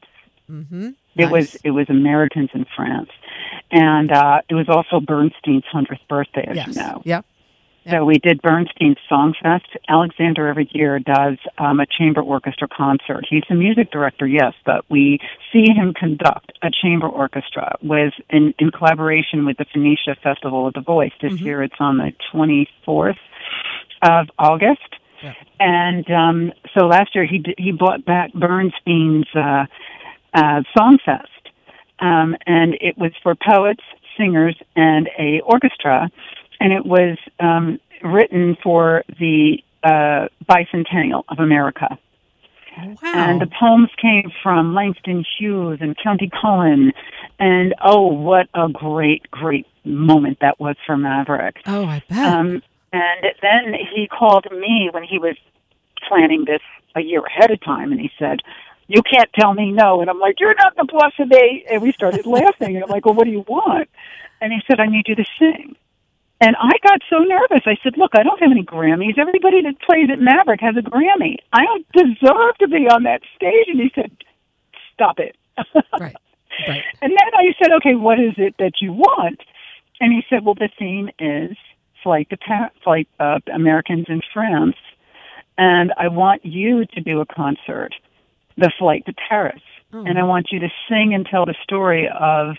Mm-hmm. 0.49 0.87
It 0.87 0.95
Nice. 1.25 1.31
was 1.31 1.55
it 1.63 1.71
was 1.71 1.89
Americans 1.89 2.49
in 2.53 2.65
France, 2.75 3.09
and 3.71 4.11
uh, 4.11 4.41
it 4.49 4.55
was 4.55 4.67
also 4.69 4.99
Bernstein's 4.99 5.65
hundredth 5.71 6.01
birthday, 6.07 6.45
as 6.47 6.55
yes. 6.55 6.67
you 6.67 6.73
know. 6.75 7.01
Yep. 7.05 7.25
So 7.89 8.05
we 8.05 8.19
did 8.19 8.41
Bernstein's 8.43 8.97
Songfest. 9.09 9.65
Alexander 9.87 10.47
every 10.47 10.69
year 10.71 10.99
does 10.99 11.37
um, 11.57 11.79
a 11.79 11.85
chamber 11.87 12.21
orchestra 12.21 12.67
concert. 12.67 13.25
He's 13.27 13.43
the 13.49 13.55
music 13.55 13.89
director, 13.89 14.27
yes, 14.27 14.53
but 14.63 14.85
we 14.89 15.19
see 15.51 15.71
him 15.71 15.93
conduct 15.95 16.51
a 16.61 16.69
chamber 16.69 17.07
orchestra 17.07 17.75
with 17.81 18.13
in, 18.29 18.53
in 18.59 18.69
collaboration 18.71 19.43
with 19.45 19.57
the 19.57 19.65
Phoenicia 19.73 20.15
Festival 20.21 20.67
of 20.67 20.73
the 20.73 20.81
Voice. 20.81 21.13
This 21.21 21.33
Mhm. 21.33 21.41
year 21.41 21.63
it's 21.63 21.79
on 21.79 21.97
the 21.97 22.13
24th 22.31 23.17
of 24.03 24.29
August. 24.37 24.95
Yeah. 25.23 25.33
And 25.59 26.09
um, 26.11 26.53
so 26.73 26.87
last 26.87 27.15
year 27.15 27.25
he 27.25 27.43
he 27.57 27.71
bought 27.71 28.05
back 28.05 28.33
Bernstein's 28.33 29.27
uh, 29.35 29.65
uh, 30.33 30.63
Song 30.77 30.97
Fest, 31.03 31.29
um, 31.99 32.35
and 32.45 32.75
it 32.81 32.97
was 32.97 33.11
for 33.21 33.35
poets, 33.35 33.83
singers, 34.17 34.55
and 34.75 35.09
a 35.17 35.41
orchestra, 35.41 36.09
and 36.59 36.73
it 36.73 36.85
was 36.85 37.17
um, 37.39 37.79
written 38.03 38.57
for 38.63 39.03
the 39.19 39.57
uh, 39.83 40.27
bicentennial 40.47 41.23
of 41.29 41.39
America. 41.39 41.97
Wow. 42.77 42.95
And 43.03 43.41
the 43.41 43.47
poems 43.59 43.89
came 44.01 44.31
from 44.41 44.73
Langston 44.73 45.25
Hughes 45.37 45.79
and 45.81 45.97
Countee 45.97 46.31
Cullen, 46.31 46.93
and 47.37 47.75
oh, 47.83 48.07
what 48.07 48.47
a 48.53 48.69
great, 48.69 49.29
great 49.31 49.67
moment 49.83 50.37
that 50.41 50.59
was 50.59 50.75
for 50.85 50.95
Maverick. 50.97 51.57
oh, 51.65 51.85
I 51.85 52.01
bet. 52.07 52.17
Um, 52.17 52.61
and 52.91 53.25
then 53.41 53.73
he 53.93 54.07
called 54.07 54.47
me 54.51 54.89
when 54.91 55.03
he 55.03 55.19
was 55.19 55.35
planning 56.07 56.45
this 56.45 56.61
a 56.95 57.01
year 57.01 57.23
ahead 57.25 57.51
of 57.51 57.61
time, 57.61 57.91
and 57.91 58.01
he 58.01 58.11
said, 58.17 58.39
"You 58.87 59.01
can't 59.01 59.31
tell 59.33 59.53
me 59.53 59.71
no." 59.71 60.01
And 60.01 60.09
I'm 60.09 60.19
like, 60.19 60.39
"You're 60.39 60.55
not 60.55 60.75
the 60.75 60.85
boss 60.85 61.13
of 61.19 61.29
me." 61.29 61.65
And 61.69 61.81
we 61.81 61.91
started 61.91 62.25
laughing. 62.25 62.75
And 62.75 62.83
I'm 62.83 62.89
like, 62.89 63.05
"Well, 63.05 63.15
what 63.15 63.25
do 63.25 63.31
you 63.31 63.45
want?" 63.47 63.89
And 64.41 64.51
he 64.51 64.59
said, 64.67 64.79
"I 64.79 64.87
need 64.87 65.07
you 65.07 65.15
to 65.15 65.25
sing." 65.37 65.75
And 66.41 66.55
I 66.57 66.71
got 66.87 67.01
so 67.09 67.19
nervous. 67.19 67.63
I 67.65 67.77
said, 67.83 67.97
"Look, 67.97 68.11
I 68.13 68.23
don't 68.23 68.39
have 68.39 68.51
any 68.51 68.63
Grammys. 68.63 69.17
Everybody 69.17 69.61
that 69.63 69.81
plays 69.81 70.09
at 70.11 70.19
Maverick 70.19 70.61
has 70.61 70.75
a 70.77 70.81
Grammy. 70.81 71.37
I 71.53 71.65
don't 71.65 71.85
deserve 71.91 72.57
to 72.59 72.67
be 72.67 72.87
on 72.87 73.03
that 73.03 73.21
stage." 73.35 73.67
And 73.67 73.79
he 73.79 73.91
said, 73.93 74.11
"Stop 74.93 75.19
it." 75.19 75.35
right. 75.99 76.15
Right. 76.67 76.83
And 77.01 77.11
then 77.11 77.33
I 77.33 77.53
said, 77.61 77.71
okay, 77.77 77.95
what 77.95 78.19
is 78.19 78.33
it 78.37 78.55
that 78.59 78.81
you 78.81 78.91
want? 78.91 79.41
And 79.99 80.11
he 80.13 80.23
said, 80.29 80.45
well, 80.45 80.55
the 80.55 80.69
theme 80.77 81.09
is 81.19 81.57
flight 82.03 82.29
to 82.29 82.37
pa- 82.37 82.71
flight 82.83 83.07
uh, 83.19 83.39
Americans 83.53 84.05
in 84.09 84.21
France, 84.33 84.75
and 85.57 85.91
I 85.97 86.07
want 86.07 86.45
you 86.45 86.85
to 86.85 87.01
do 87.01 87.19
a 87.21 87.25
concert, 87.25 87.93
the 88.57 88.71
flight 88.77 89.05
to 89.05 89.13
Paris, 89.29 89.61
Oh. 89.91 90.03
and 90.05 90.19
I 90.19 90.23
want 90.23 90.49
you 90.51 90.59
to 90.59 90.69
sing 90.87 91.15
and 91.15 91.25
tell 91.25 91.45
the 91.47 91.55
story 91.63 92.07
of 92.07 92.57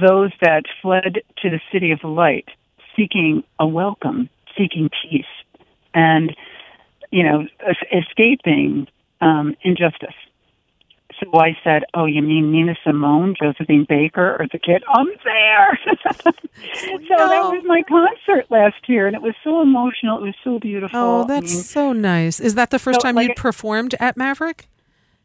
those 0.00 0.32
that 0.42 0.64
fled 0.82 1.22
to 1.40 1.50
the 1.50 1.60
city 1.72 1.92
of 1.92 2.00
the 2.00 2.08
light, 2.08 2.48
seeking 2.96 3.44
a 3.60 3.66
welcome, 3.66 4.28
seeking 4.56 4.90
peace, 5.02 5.24
and 5.94 6.34
you 7.10 7.22
know, 7.22 7.46
escaping 7.92 8.86
um, 9.20 9.54
injustice. 9.62 10.14
So 11.20 11.38
I 11.38 11.56
said, 11.64 11.84
"Oh, 11.94 12.04
you 12.04 12.22
mean 12.22 12.52
Nina 12.52 12.74
Simone, 12.84 13.34
Josephine 13.40 13.86
Baker, 13.88 14.36
or 14.38 14.46
the 14.52 14.58
kid? 14.58 14.82
I'm 14.88 15.08
there." 15.24 15.78
so 16.24 16.32
that 17.08 17.42
was 17.50 17.62
my 17.66 17.82
concert 17.88 18.50
last 18.50 18.88
year, 18.88 19.06
and 19.06 19.16
it 19.16 19.22
was 19.22 19.34
so 19.42 19.60
emotional. 19.60 20.18
It 20.18 20.22
was 20.22 20.34
so 20.44 20.58
beautiful. 20.58 20.98
Oh, 20.98 21.24
I 21.24 21.26
that's 21.26 21.54
mean, 21.54 21.62
so 21.62 21.92
nice. 21.92 22.40
Is 22.40 22.54
that 22.54 22.70
the 22.70 22.78
first 22.78 23.00
So, 23.00 23.04
time 23.04 23.16
like 23.16 23.28
you 23.28 23.34
performed 23.34 23.94
at 23.98 24.16
Maverick? 24.16 24.68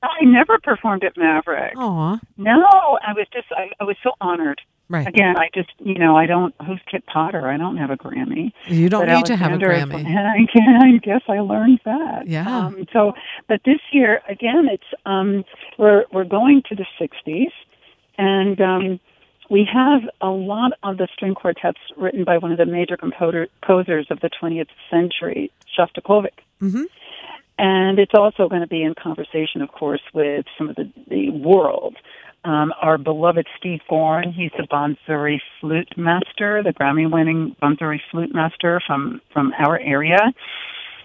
I 0.03 0.25
never 0.25 0.59
performed 0.59 1.03
at 1.03 1.15
Maverick. 1.15 1.77
Aw. 1.77 2.19
No, 2.37 2.99
I 3.07 3.13
was 3.13 3.25
just, 3.31 3.47
I, 3.51 3.69
I 3.79 3.85
was 3.85 3.95
so 4.03 4.11
honored. 4.19 4.59
Right. 4.89 5.07
Again, 5.07 5.37
I 5.37 5.49
just, 5.53 5.71
you 5.79 5.95
know, 5.95 6.15
I 6.17 6.25
don't. 6.25 6.53
Who's 6.65 6.79
Kit 6.91 7.05
Potter? 7.05 7.47
I 7.47 7.57
don't 7.57 7.77
have 7.77 7.89
a 7.89 7.97
Grammy. 7.97 8.51
You 8.67 8.89
don't 8.89 9.07
But 9.07 9.15
need 9.15 9.25
to 9.25 9.35
have 9.35 9.51
a 9.51 9.55
Alexander 9.55 9.97
Grammy. 9.97 10.05
I, 10.05 10.45
can, 10.51 10.81
I 10.83 10.97
guess 10.97 11.21
I 11.27 11.39
learned 11.39 11.79
that. 11.85 12.27
Yeah. 12.27 12.65
Um, 12.65 12.85
so, 12.91 13.13
but 13.47 13.61
this 13.65 13.79
year 13.91 14.21
again, 14.27 14.67
it's 14.69 14.83
um, 15.05 15.45
we're 15.77 16.05
we're 16.11 16.25
going 16.25 16.63
to 16.69 16.75
the 16.75 16.85
'60s, 16.99 17.51
and 18.17 18.59
um, 18.61 18.99
we 19.49 19.67
have 19.71 20.01
a 20.21 20.29
lot 20.29 20.73
of 20.83 20.97
the 20.97 21.07
string 21.13 21.35
quartets 21.35 21.79
written 21.97 22.23
by 22.23 22.37
one 22.37 22.51
of 22.51 22.57
the 22.57 22.65
major 22.65 22.97
composer, 22.97 23.47
composers 23.61 24.07
of 24.09 24.19
the 24.19 24.29
20th 24.29 24.69
century, 24.89 25.51
Shostakovich. 25.77 26.29
Mhm. 26.61 26.85
And 27.59 27.99
it's 27.99 28.13
also 28.15 28.49
going 28.49 28.61
to 28.61 28.67
be 28.67 28.81
in 28.81 28.95
conversation, 28.95 29.61
of 29.61 29.71
course, 29.71 30.01
with 30.13 30.45
some 30.57 30.69
of 30.69 30.75
the, 30.75 30.91
the 31.07 31.29
world. 31.29 31.95
Um, 32.45 32.73
our 32.81 32.97
beloved 32.97 33.47
Steve 33.57 33.79
Gorn, 33.89 34.33
he's 34.33 34.51
the 34.57 34.67
bansuri 34.67 35.39
flute 35.61 35.93
master, 35.95 36.61
the 36.61 36.73
Grammy-winning 36.73 37.55
bansuri 37.61 37.99
flute 38.11 38.33
master 38.33 38.81
from 38.85 39.21
from 39.31 39.53
our 39.57 39.79
area. 39.79 40.33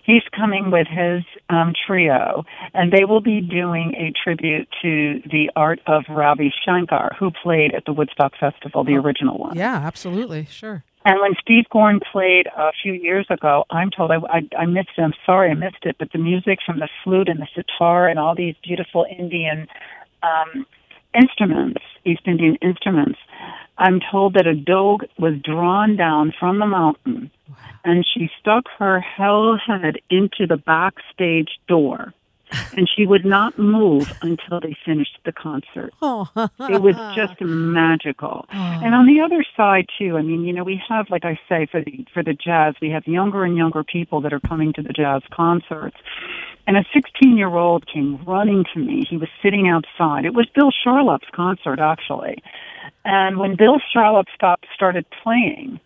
He's 0.05 0.23
coming 0.35 0.71
with 0.71 0.87
his 0.89 1.23
um, 1.51 1.75
trio, 1.87 2.45
and 2.73 2.91
they 2.91 3.05
will 3.05 3.21
be 3.21 3.43
doing 3.43 3.95
a 3.95 4.11
tribute 4.25 4.67
to 4.81 5.21
the 5.31 5.51
art 5.55 5.81
of 5.87 6.05
Ravi 6.09 6.51
Shankar, 6.65 7.15
who 7.19 7.31
played 7.31 7.75
at 7.75 7.85
the 7.85 7.93
Woodstock 7.93 8.33
Festival, 8.41 8.85
the 8.85 8.97
original 8.97 9.37
one. 9.37 9.57
Yeah, 9.57 9.77
absolutely. 9.77 10.47
Sure. 10.47 10.83
And 11.05 11.21
when 11.21 11.35
Steve 11.41 11.67
Gorn 11.71 12.01
played 12.01 12.47
a 12.57 12.73
few 12.83 12.95
years 12.95 13.27
ago, 13.29 13.65
I'm 13.71 13.91
told 13.91 14.11
I, 14.11 14.17
I, 14.31 14.49
I 14.59 14.67
missed 14.67 14.91
it. 14.97 15.03
I'm 15.03 15.15
sorry 15.27 15.51
I 15.51 15.55
missed 15.55 15.85
it, 15.85 15.97
but 15.99 16.11
the 16.13 16.19
music 16.19 16.59
from 16.65 16.81
the 16.81 16.89
flute 17.05 17.29
and 17.29 17.41
the 17.41 17.49
sitar 17.55 18.09
and 18.09 18.19
all 18.19 18.35
these 18.35 18.57
beautiful 18.65 19.07
Indian 19.11 19.69
um, 20.23 20.67
instruments, 21.19 21.83
East 22.05 22.23
Indian 22.27 22.57
instruments, 22.63 23.19
I'm 23.77 24.01
told 24.11 24.35
that 24.35 24.47
a 24.47 24.55
dog 24.55 25.05
was 25.19 25.35
drawn 25.43 25.97
down 25.97 26.33
from 26.39 26.59
the 26.59 26.67
mountain 26.67 27.31
and 27.85 28.07
she 28.07 28.31
stuck 28.41 28.65
her 28.79 29.01
hell 29.01 29.57
head 29.57 29.97
into 30.11 30.47
the 30.47 30.57
backstage 30.57 31.59
door. 31.69 32.13
And 32.77 32.89
she 32.89 33.07
would 33.07 33.25
not 33.25 33.59
move 33.59 34.13
until 34.23 34.61
they 34.61 34.77
finished 34.85 35.19
the 35.25 35.33
concert. 35.33 35.93
Oh. 36.01 36.29
It 36.69 36.83
was 36.83 36.97
just 37.15 37.41
magical. 37.41 38.45
Oh. 38.53 38.81
And 38.85 38.95
on 38.95 39.07
the 39.07 39.21
other 39.21 39.45
side 39.57 39.87
too, 39.99 40.17
I 40.17 40.23
mean, 40.23 40.45
you 40.45 40.53
know, 40.53 40.65
we 40.65 40.81
have, 40.89 41.07
like 41.11 41.25
I 41.25 41.39
say, 41.49 41.67
for 41.71 41.83
the 41.83 42.07
for 42.13 42.23
the 42.23 42.35
jazz, 42.35 42.75
we 42.81 42.91
have 42.91 43.07
younger 43.07 43.45
and 43.45 43.57
younger 43.57 43.83
people 43.83 44.21
that 44.21 44.33
are 44.33 44.41
coming 44.41 44.73
to 44.75 44.83
the 44.83 44.93
jazz 44.93 45.23
concerts. 45.33 45.97
And 46.67 46.77
a 46.77 46.85
16 46.93 47.37
year 47.39 47.55
old 47.57 47.87
came 47.87 48.23
running 48.27 48.65
to 48.75 48.79
me. 48.79 49.07
He 49.09 49.17
was 49.17 49.29
sitting 49.43 49.69
outside. 49.69 50.27
It 50.27 50.35
was 50.35 50.47
Bill 50.55 50.71
Charlap's 50.71 51.29
concert, 51.35 51.81
actually. 51.81 52.43
And 53.05 53.39
when 53.39 53.57
Bill 53.57 53.79
Charlap 53.95 54.27
stopped, 54.35 54.67
started 54.75 55.07
playing, 55.23 55.81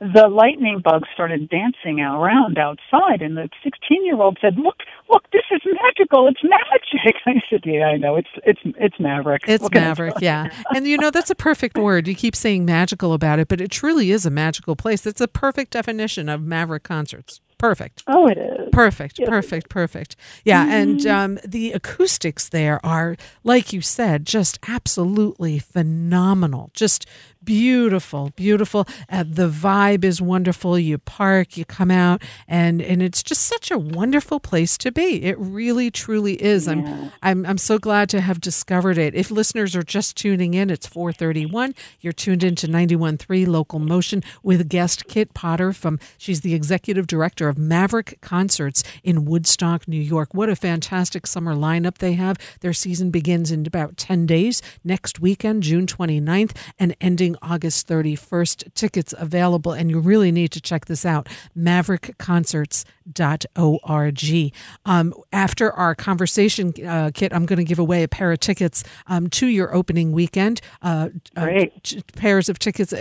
the 0.00 0.28
lightning 0.28 0.80
bugs 0.82 1.08
started 1.14 1.48
dancing 1.48 2.00
around 2.00 2.58
outside, 2.58 3.22
and 3.22 3.36
the 3.36 3.48
16 3.62 4.04
year 4.04 4.16
old 4.20 4.38
said, 4.40 4.56
"Look, 4.58 4.76
look, 5.10 5.24
this 5.32 5.42
is 5.50 5.60
magical! 5.64 6.28
It's 6.28 6.42
magic!" 6.42 7.16
I 7.26 7.40
said, 7.50 7.60
"Yeah, 7.64 7.86
I 7.86 7.96
know. 7.96 8.16
It's 8.16 8.28
it's 8.44 8.60
it's 8.78 8.98
Maverick. 9.00 9.42
It's 9.46 9.68
Maverick, 9.70 10.14
yeah. 10.20 10.48
And 10.74 10.86
you 10.86 10.98
know, 10.98 11.10
that's 11.10 11.30
a 11.30 11.34
perfect 11.34 11.76
word. 11.76 12.08
You 12.08 12.14
keep 12.14 12.36
saying 12.36 12.64
magical 12.64 13.12
about 13.12 13.38
it, 13.38 13.48
but 13.48 13.60
it 13.60 13.70
truly 13.70 14.10
is 14.10 14.26
a 14.26 14.30
magical 14.30 14.76
place. 14.76 15.06
It's 15.06 15.20
a 15.20 15.28
perfect 15.28 15.72
definition 15.72 16.28
of 16.28 16.42
Maverick 16.42 16.82
concerts. 16.82 17.40
Perfect. 17.58 18.02
Oh, 18.06 18.26
it 18.28 18.36
is. 18.36 18.68
Perfect, 18.70 19.18
Yes. 19.18 19.28
perfect, 19.30 19.70
perfect. 19.70 20.14
Yeah, 20.44 20.70
and 20.70 21.06
um, 21.06 21.38
the 21.42 21.72
acoustics 21.72 22.50
there 22.50 22.84
are, 22.84 23.16
like 23.44 23.72
you 23.72 23.80
said, 23.80 24.26
just 24.26 24.58
absolutely 24.68 25.58
phenomenal. 25.58 26.70
Just 26.74 27.06
beautiful, 27.46 28.32
beautiful. 28.36 28.86
Uh, 29.08 29.24
the 29.26 29.48
vibe 29.48 30.04
is 30.04 30.20
wonderful. 30.20 30.78
You 30.78 30.98
park, 30.98 31.56
you 31.56 31.64
come 31.64 31.90
out, 31.90 32.20
and 32.46 32.82
and 32.82 33.02
it's 33.02 33.22
just 33.22 33.44
such 33.44 33.70
a 33.70 33.78
wonderful 33.78 34.40
place 34.40 34.76
to 34.78 34.92
be. 34.92 35.22
It 35.24 35.38
really, 35.38 35.90
truly 35.90 36.34
is. 36.42 36.68
I'm 36.68 37.10
I'm 37.22 37.46
I'm 37.46 37.56
so 37.56 37.78
glad 37.78 38.10
to 38.10 38.20
have 38.20 38.40
discovered 38.40 38.98
it. 38.98 39.14
If 39.14 39.30
listeners 39.30 39.74
are 39.74 39.82
just 39.82 40.16
tuning 40.16 40.52
in, 40.52 40.68
it's 40.68 40.86
4:31. 40.86 41.74
You're 42.00 42.12
tuned 42.12 42.44
into 42.44 42.66
91.3 42.66 43.46
Local 43.46 43.78
Motion 43.78 44.22
with 44.42 44.68
guest 44.68 45.06
Kit 45.06 45.32
Potter 45.32 45.72
from. 45.72 45.98
She's 46.18 46.40
the 46.42 46.54
executive 46.54 47.06
director 47.06 47.48
of 47.48 47.56
Maverick 47.56 48.18
Concerts 48.20 48.82
in 49.04 49.24
Woodstock, 49.24 49.86
New 49.86 50.00
York. 50.00 50.34
What 50.34 50.48
a 50.48 50.56
fantastic 50.56 51.26
summer 51.26 51.54
lineup 51.54 51.98
they 51.98 52.14
have. 52.14 52.36
Their 52.60 52.72
season 52.72 53.10
begins 53.10 53.52
in 53.52 53.64
about 53.66 53.96
10 53.96 54.26
days 54.26 54.60
next 54.82 55.20
weekend, 55.20 55.62
June 55.62 55.86
29th, 55.86 56.56
and 56.78 56.96
ending 57.00 57.35
August 57.42 57.88
31st. 57.88 58.72
Tickets 58.74 59.14
available, 59.16 59.72
and 59.72 59.90
you 59.90 59.98
really 59.98 60.30
need 60.32 60.52
to 60.52 60.60
check 60.60 60.86
this 60.86 61.04
out 61.04 61.28
maverickconcerts.org. 61.56 64.52
Um, 64.84 65.14
after 65.32 65.72
our 65.72 65.94
conversation, 65.94 66.72
uh, 66.86 67.10
Kit, 67.14 67.32
I'm 67.32 67.46
going 67.46 67.58
to 67.58 67.64
give 67.64 67.78
away 67.78 68.02
a 68.02 68.08
pair 68.08 68.32
of 68.32 68.40
tickets 68.40 68.82
um, 69.06 69.28
to 69.30 69.46
your 69.46 69.74
opening 69.74 70.12
weekend. 70.12 70.60
Uh, 70.82 71.08
uh, 71.36 71.46
t- 71.82 72.02
pairs 72.14 72.48
of 72.48 72.58
tickets. 72.58 72.92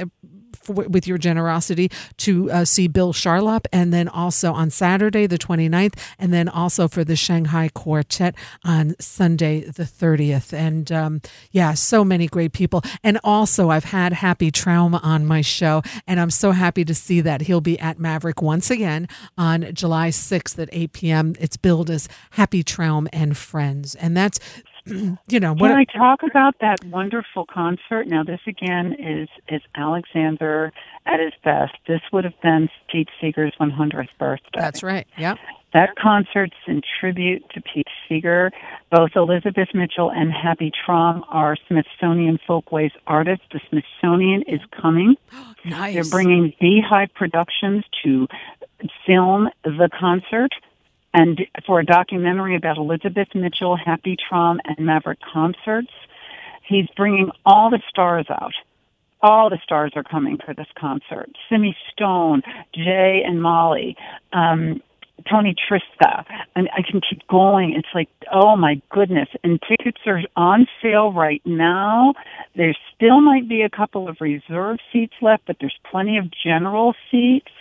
For, 0.66 0.74
with 0.74 1.08
your 1.08 1.18
generosity 1.18 1.92
to 2.18 2.52
uh, 2.52 2.66
see 2.66 2.88
Bill 2.88 3.14
Charlap, 3.14 3.66
and 3.72 3.94
then 3.94 4.08
also 4.08 4.52
on 4.52 4.70
Saturday 4.70 5.28
the 5.28 5.38
29th, 5.38 5.94
and 6.18 6.34
then 6.34 6.50
also 6.50 6.88
for 6.88 7.04
the 7.04 7.16
Shanghai 7.16 7.70
Quartet 7.74 8.36
on 8.64 8.96
Sunday 9.00 9.62
the 9.62 9.84
30th. 9.84 10.54
And 10.54 10.92
um, 10.92 11.22
yeah, 11.52 11.74
so 11.74 12.04
many 12.04 12.28
great 12.28 12.52
people. 12.52 12.82
And 13.04 13.20
also, 13.24 13.70
I've 13.70 13.86
had 13.86 14.14
Happy 14.14 14.50
Traum 14.50 14.96
on 14.96 15.26
my 15.26 15.42
show, 15.42 15.84
and 16.08 16.20
I'm 16.20 16.32
so 16.32 16.52
happy 16.52 16.84
to 16.86 16.96
see 16.96 17.22
that 17.22 17.42
he'll 17.42 17.62
be 17.62 17.80
at 17.80 18.00
Maverick 18.00 18.42
once 18.42 18.72
again 18.72 19.08
on 19.38 19.74
July 19.74 20.10
6th 20.10 20.58
at 20.60 20.70
8 20.72 20.94
p.m. 20.94 21.36
It's 21.40 21.58
billed 21.58 21.90
as 21.90 22.10
Happy 22.32 22.64
Traum 22.64 23.08
and 23.14 23.38
Friends, 23.38 23.96
and 23.96 24.18
that's 24.18 24.40
you 25.28 25.40
know 25.40 25.54
what 25.54 25.70
Can 25.70 25.78
I 25.78 25.86
talk 25.86 26.20
about 26.24 26.56
that 26.62 26.84
wonderful 26.86 27.46
concert? 27.46 28.08
Now 28.08 28.24
this 28.24 28.42
again 28.48 28.94
is 28.94 29.30
is 29.50 29.62
Alexander 29.76 30.72
at 31.06 31.20
his 31.20 31.34
best. 31.44 31.74
This 31.88 32.02
would 32.14 32.24
have 32.24 32.40
been 32.42 32.70
Pete 32.92 33.10
Seeger's 33.20 33.54
100th 33.60 34.10
birthday. 34.20 34.50
That's 34.54 34.84
right. 34.84 35.08
Yep. 35.18 35.38
That 35.74 35.90
concert's 36.02 36.56
in 36.68 36.82
tribute 37.00 37.44
to 37.54 37.62
Pete 37.62 37.88
Seeger. 38.08 38.52
Both 38.92 39.12
Elizabeth 39.16 39.68
Mitchell 39.74 40.10
and 40.10 40.32
Happy 40.32 40.72
Traum 40.86 41.26
are 41.28 41.58
Smithsonian 41.68 42.40
Folkways 42.48 42.92
artists. 43.08 43.44
The 43.52 43.60
Smithsonian 43.70 44.44
is 44.44 44.62
coming. 44.80 45.16
nice. 45.66 45.96
They're 45.96 46.04
bringing 46.06 46.54
Beehive 46.62 47.14
Productions 47.14 47.84
to 48.04 48.28
film 49.06 49.50
the 49.64 49.90
concert 50.00 50.52
and 51.16 51.48
for 51.66 51.80
a 51.80 51.86
documentary 51.86 52.58
about 52.58 52.78
Elizabeth 52.78 53.30
Mitchell, 53.34 53.78
Happy 53.78 54.18
Traum, 54.18 54.60
and 54.66 54.86
Maverick 54.86 55.20
concerts. 55.22 55.92
He's 56.68 56.88
bringing 56.98 57.32
all 57.46 57.70
the 57.70 57.82
stars 57.90 58.26
out. 58.30 58.54
All 59.22 59.50
the 59.50 59.60
stars 59.64 59.94
are 59.96 60.04
coming 60.04 60.38
for 60.46 60.54
this 60.54 60.68
concert. 60.78 61.30
Simi 61.48 61.76
Stone, 61.92 62.44
Jay 62.74 63.24
and 63.26 63.42
Molly, 63.42 63.96
um, 64.34 64.82
Tony 65.30 65.56
Trischka. 65.56 66.26
and 66.54 66.70
I 66.74 66.82
can 66.82 67.00
keep 67.00 67.26
going. 67.28 67.74
It's 67.76 67.88
like, 67.96 68.10
oh 68.32 68.58
my 68.58 68.82
goodness. 68.90 69.30
And 69.42 69.62
tickets 69.62 70.02
are 70.06 70.22
on 70.36 70.68
sale 70.82 71.14
right 71.14 71.42
now. 71.46 72.14
There 72.58 72.76
still 72.94 73.22
might 73.22 73.48
be 73.48 73.62
a 73.62 73.70
couple 73.70 74.10
of 74.10 74.18
reserve 74.20 74.80
seats 74.92 75.16
left, 75.22 75.44
but 75.48 75.56
there's 75.62 75.80
plenty 75.90 76.18
of 76.18 76.26
general 76.30 76.94
seats. 77.10 77.52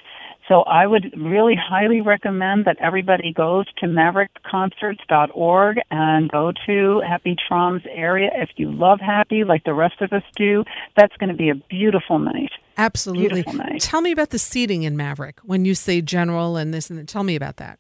So 0.49 0.61
I 0.63 0.87
would 0.87 1.15
really 1.17 1.57
highly 1.57 2.03
recommend 2.03 2.67
that 2.67 2.77
everybody 2.79 3.33
goes 3.33 3.67
to 3.79 3.87
maverickconcerts.org 3.87 5.79
and 5.91 6.31
go 6.31 6.53
to 6.67 7.01
Happy 7.01 7.35
Traum's 7.49 7.85
area. 7.91 8.31
If 8.35 8.51
you 8.57 8.71
love 8.71 9.01
Happy 9.01 9.45
like 9.45 9.65
the 9.65 9.73
rest 9.73 10.03
of 10.03 10.13
us 10.13 10.23
do, 10.37 10.65
that's 10.97 11.17
going 11.17 11.31
to 11.31 11.37
be 11.37 11.49
a 11.49 11.55
beautiful 11.55 12.19
night. 12.19 12.51
Absolutely. 12.77 13.43
Beautiful 13.43 13.55
night. 13.55 13.81
Tell 13.81 14.03
me 14.03 14.13
about 14.13 14.31
the 14.31 14.39
seating 14.39 14.83
in 14.83 14.97
Maverick 14.97 15.39
when 15.45 15.65
you 15.65 15.75
say 15.75 16.03
general 16.03 16.59
and 16.59 16.75
this 16.75 16.91
and 16.91 16.99
that. 16.99 17.09
Tell 17.09 17.25
me 17.25 17.37
about 17.37 17.57
that. 17.57 17.79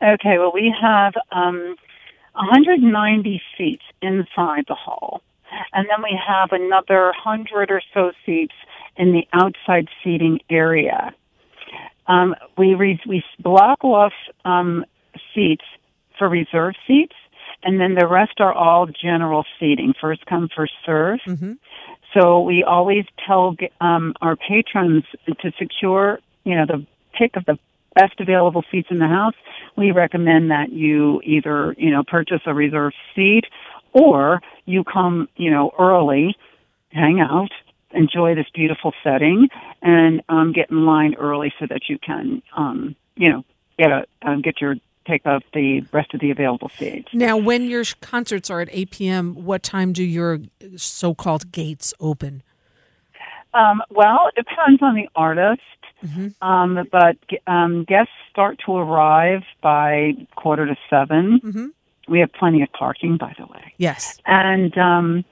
Okay, 0.00 0.38
well, 0.38 0.52
we 0.52 0.72
have 0.80 1.14
um, 1.32 1.74
190 2.34 3.42
seats 3.56 3.84
inside 4.00 4.64
the 4.68 4.74
hall. 4.74 5.22
And 5.72 5.86
then 5.88 6.02
we 6.02 6.18
have 6.26 6.50
another 6.52 7.06
100 7.24 7.70
or 7.70 7.80
so 7.94 8.12
seats 8.24 8.54
in 8.96 9.12
the 9.12 9.26
outside 9.32 9.88
seating 10.04 10.40
area. 10.50 11.14
Um, 12.08 12.34
we 12.56 12.74
re- 12.74 13.00
we 13.06 13.24
block 13.40 13.84
off 13.84 14.12
um, 14.44 14.84
seats 15.34 15.64
for 16.18 16.28
reserve 16.28 16.74
seats, 16.86 17.14
and 17.62 17.80
then 17.80 17.94
the 17.94 18.06
rest 18.06 18.40
are 18.40 18.52
all 18.52 18.86
general 18.86 19.44
seating, 19.58 19.94
first 20.00 20.24
come 20.26 20.48
first 20.54 20.72
serve. 20.84 21.20
Mm-hmm. 21.26 21.52
So 22.14 22.40
we 22.40 22.64
always 22.64 23.04
tell 23.26 23.56
um, 23.80 24.14
our 24.22 24.36
patrons 24.36 25.04
to 25.26 25.52
secure, 25.58 26.20
you 26.44 26.54
know, 26.54 26.64
the 26.66 26.86
pick 27.12 27.36
of 27.36 27.44
the 27.44 27.58
best 27.94 28.20
available 28.20 28.64
seats 28.70 28.88
in 28.90 28.98
the 28.98 29.08
house. 29.08 29.34
We 29.76 29.90
recommend 29.90 30.50
that 30.50 30.72
you 30.72 31.20
either, 31.24 31.74
you 31.76 31.90
know, 31.90 32.04
purchase 32.04 32.40
a 32.46 32.54
reserve 32.54 32.92
seat 33.14 33.44
or 33.92 34.40
you 34.66 34.84
come, 34.84 35.28
you 35.36 35.50
know, 35.50 35.72
early, 35.78 36.36
hang 36.90 37.20
out, 37.20 37.50
enjoy 37.96 38.34
this 38.34 38.46
beautiful 38.54 38.92
setting 39.02 39.48
and 39.82 40.22
um, 40.28 40.52
get 40.52 40.70
in 40.70 40.84
line 40.86 41.14
early 41.14 41.52
so 41.58 41.66
that 41.68 41.88
you 41.88 41.98
can, 41.98 42.42
um, 42.56 42.94
you 43.16 43.30
know, 43.30 43.44
get 43.78 43.90
a 43.90 44.06
um, 44.22 44.42
get 44.42 44.60
your 44.60 44.76
take 45.06 45.24
up 45.24 45.42
the 45.54 45.82
rest 45.92 46.12
of 46.14 46.20
the 46.20 46.30
available 46.30 46.70
seats. 46.76 47.08
Now, 47.12 47.36
when 47.36 47.64
your 47.64 47.84
concerts 48.00 48.50
are 48.50 48.60
at 48.60 48.68
8 48.72 48.90
p.m., 48.90 49.34
what 49.44 49.62
time 49.62 49.92
do 49.92 50.02
your 50.02 50.40
so-called 50.76 51.52
gates 51.52 51.94
open? 52.00 52.42
Um, 53.54 53.82
well, 53.88 54.28
it 54.28 54.34
depends 54.34 54.82
on 54.82 54.94
the 54.94 55.08
artist. 55.14 55.62
Mm-hmm. 56.04 56.46
Um, 56.46 56.86
but 56.92 57.16
um, 57.46 57.84
guests 57.84 58.12
start 58.30 58.60
to 58.66 58.76
arrive 58.76 59.42
by 59.62 60.12
quarter 60.34 60.66
to 60.66 60.76
7 60.90 61.40
mm-hmm. 61.42 61.66
We 62.08 62.20
have 62.20 62.32
plenty 62.32 62.62
of 62.62 62.70
parking, 62.72 63.16
by 63.16 63.34
the 63.36 63.46
way. 63.46 63.72
Yes. 63.78 64.18
And 64.26 64.76
um, 64.78 65.24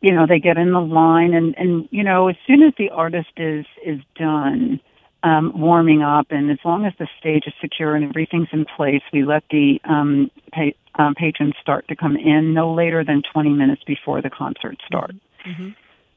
you 0.00 0.12
know 0.12 0.26
they 0.26 0.38
get 0.38 0.56
in 0.56 0.72
the 0.72 0.80
line 0.80 1.34
and 1.34 1.54
and 1.58 1.88
you 1.90 2.02
know 2.02 2.28
as 2.28 2.36
soon 2.46 2.62
as 2.62 2.72
the 2.78 2.90
artist 2.90 3.30
is 3.36 3.66
is 3.84 4.00
done 4.16 4.80
um 5.22 5.52
warming 5.54 6.02
up 6.02 6.26
and 6.30 6.50
as 6.50 6.58
long 6.64 6.84
as 6.84 6.92
the 6.98 7.08
stage 7.18 7.44
is 7.46 7.52
secure 7.60 7.94
and 7.94 8.04
everything's 8.04 8.48
in 8.52 8.64
place 8.76 9.02
we 9.12 9.24
let 9.24 9.42
the 9.50 9.80
um, 9.84 10.30
pa- 10.52 11.02
um 11.02 11.14
patrons 11.14 11.54
start 11.60 11.86
to 11.88 11.96
come 11.96 12.16
in 12.16 12.54
no 12.54 12.72
later 12.72 13.04
than 13.04 13.22
20 13.32 13.50
minutes 13.50 13.82
before 13.84 14.22
the 14.22 14.30
concert 14.30 14.76
starts 14.86 15.18
mm-hmm. 15.44 15.70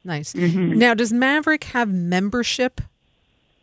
nice 0.04 0.32
mm-hmm. 0.32 0.78
now 0.78 0.94
does 0.94 1.12
maverick 1.12 1.64
have 1.64 1.88
membership 1.88 2.80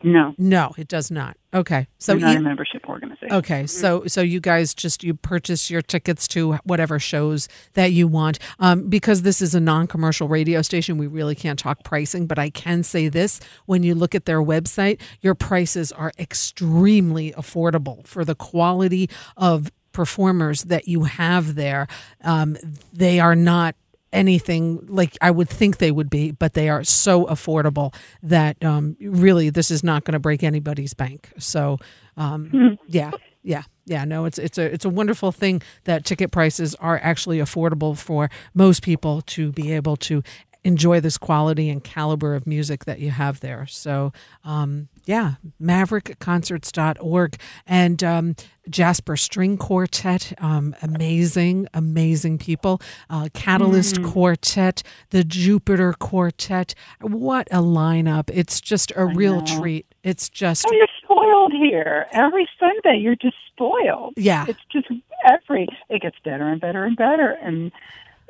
no, 0.04 0.34
no, 0.38 0.74
it 0.78 0.88
does 0.88 1.12
not. 1.12 1.38
Okay, 1.54 1.88
so 1.98 2.14
We're 2.14 2.20
not 2.20 2.34
e- 2.36 2.38
a 2.38 2.42
membership 2.42 2.88
organization. 2.88 3.34
Okay, 3.34 3.62
mm-hmm. 3.62 3.68
so 3.68 4.04
so 4.08 4.22
you 4.22 4.40
guys 4.40 4.74
just 4.74 5.04
you 5.04 5.14
purchase 5.14 5.70
your 5.70 5.82
tickets 5.82 6.28
to 6.30 6.54
whatever 6.64 7.00
shows 7.00 7.48
that 7.74 7.92
you 7.92 8.08
want. 8.08 8.40
Um, 8.60 8.90
because 8.90 9.24
this 9.24 9.42
is 9.42 9.56
a 9.56 9.60
non-commercial 9.60 10.28
radio 10.28 10.62
station, 10.62 10.98
we 10.98 11.08
really 11.08 11.36
can't 11.36 11.60
talk 11.60 11.84
pricing, 11.84 12.28
but 12.28 12.40
I 12.40 12.50
can 12.50 12.84
say 12.84 13.10
this: 13.10 13.40
when 13.66 13.84
you 13.84 13.96
look 13.96 14.16
at 14.16 14.26
their 14.26 14.42
website, 14.42 15.02
your 15.22 15.36
prices 15.36 15.92
are 15.92 16.12
extremely 16.20 17.32
affordable 17.34 18.06
for 18.08 18.24
the 18.24 18.36
quality 18.36 19.10
of 19.36 19.72
performers 19.92 20.64
that 20.64 20.88
you 20.88 21.04
have 21.04 21.56
there. 21.56 21.88
Um, 22.24 22.58
they 22.94 23.20
are 23.20 23.36
not 23.36 23.76
anything 24.12 24.86
like 24.88 25.17
I 25.22 25.32
would 25.32 25.50
think 25.50 25.78
they 25.78 25.91
would 25.91 26.10
be, 26.10 26.32
but 26.32 26.54
they 26.54 26.69
are 26.69 26.84
so 26.84 27.26
affordable 27.26 27.93
that 28.24 28.63
um, 28.63 28.98
really 29.02 29.50
this 29.50 29.72
is 29.72 29.84
not 29.84 30.04
going 30.04 30.13
to 30.13 30.19
break 30.19 30.43
anybody's 30.43 30.93
bank. 30.93 31.32
So, 31.38 31.78
um, 32.17 32.78
yeah, 32.88 33.12
yeah, 33.43 33.63
yeah. 33.86 34.06
No, 34.06 34.26
it's 34.26 34.38
it's 34.38 34.58
a 34.58 34.63
it's 34.63 34.86
a 34.86 34.89
wonderful 34.89 35.32
thing 35.32 35.62
that 35.86 36.06
ticket 36.06 36.32
prices 36.32 36.76
are 36.76 37.00
actually 37.02 37.39
affordable 37.39 37.98
for 37.98 38.30
most 38.54 38.84
people 38.84 39.22
to 39.22 39.52
be 39.52 39.74
able 39.74 39.98
to 39.98 40.24
enjoy 40.63 41.00
this 41.00 41.17
quality 41.17 41.69
and 41.69 41.84
caliber 41.84 42.36
of 42.36 42.45
music 42.45 42.86
that 42.86 43.00
you 43.00 43.12
have 43.12 43.39
there. 43.39 43.65
So, 43.67 44.12
um, 44.43 44.89
yeah, 45.06 45.36
maverickconcerts.org 45.62 47.38
and 47.65 48.04
um, 48.04 48.36
Jasper 48.69 49.17
String 49.17 49.58
Quartet, 49.58 50.34
um, 50.39 50.76
amazing, 50.82 51.67
amazing 51.74 52.38
people. 52.38 52.82
Uh, 53.10 53.30
Catalyst 53.34 53.95
mm. 53.95 54.12
Quartet, 54.12 54.84
the 55.10 55.24
Jupiter 55.24 55.93
Quartet. 55.93 56.76
What 57.02 57.48
a 57.52 57.62
lineup! 57.62 58.30
It's 58.32 58.62
just 58.62 58.91
a 58.91 59.02
I 59.02 59.13
real 59.13 59.39
know. 59.39 59.60
treat. 59.60 59.86
It's 60.04 60.30
just. 60.30 60.65
Oh, 60.67 60.74
you're 60.74 60.88
spoiled 61.02 61.54
here. 61.54 62.06
Every 62.12 62.48
Sunday, 62.60 63.00
you're 63.00 63.15
just 63.15 63.38
spoiled. 63.48 64.13
Yeah. 64.17 64.45
It's 64.48 64.63
just 64.72 64.88
every. 65.26 65.67
It 65.89 66.02
gets 66.02 66.17
better 66.24 66.48
and 66.48 66.62
better 66.62 66.84
and 66.84 66.95
better, 66.95 67.38
and 67.41 67.72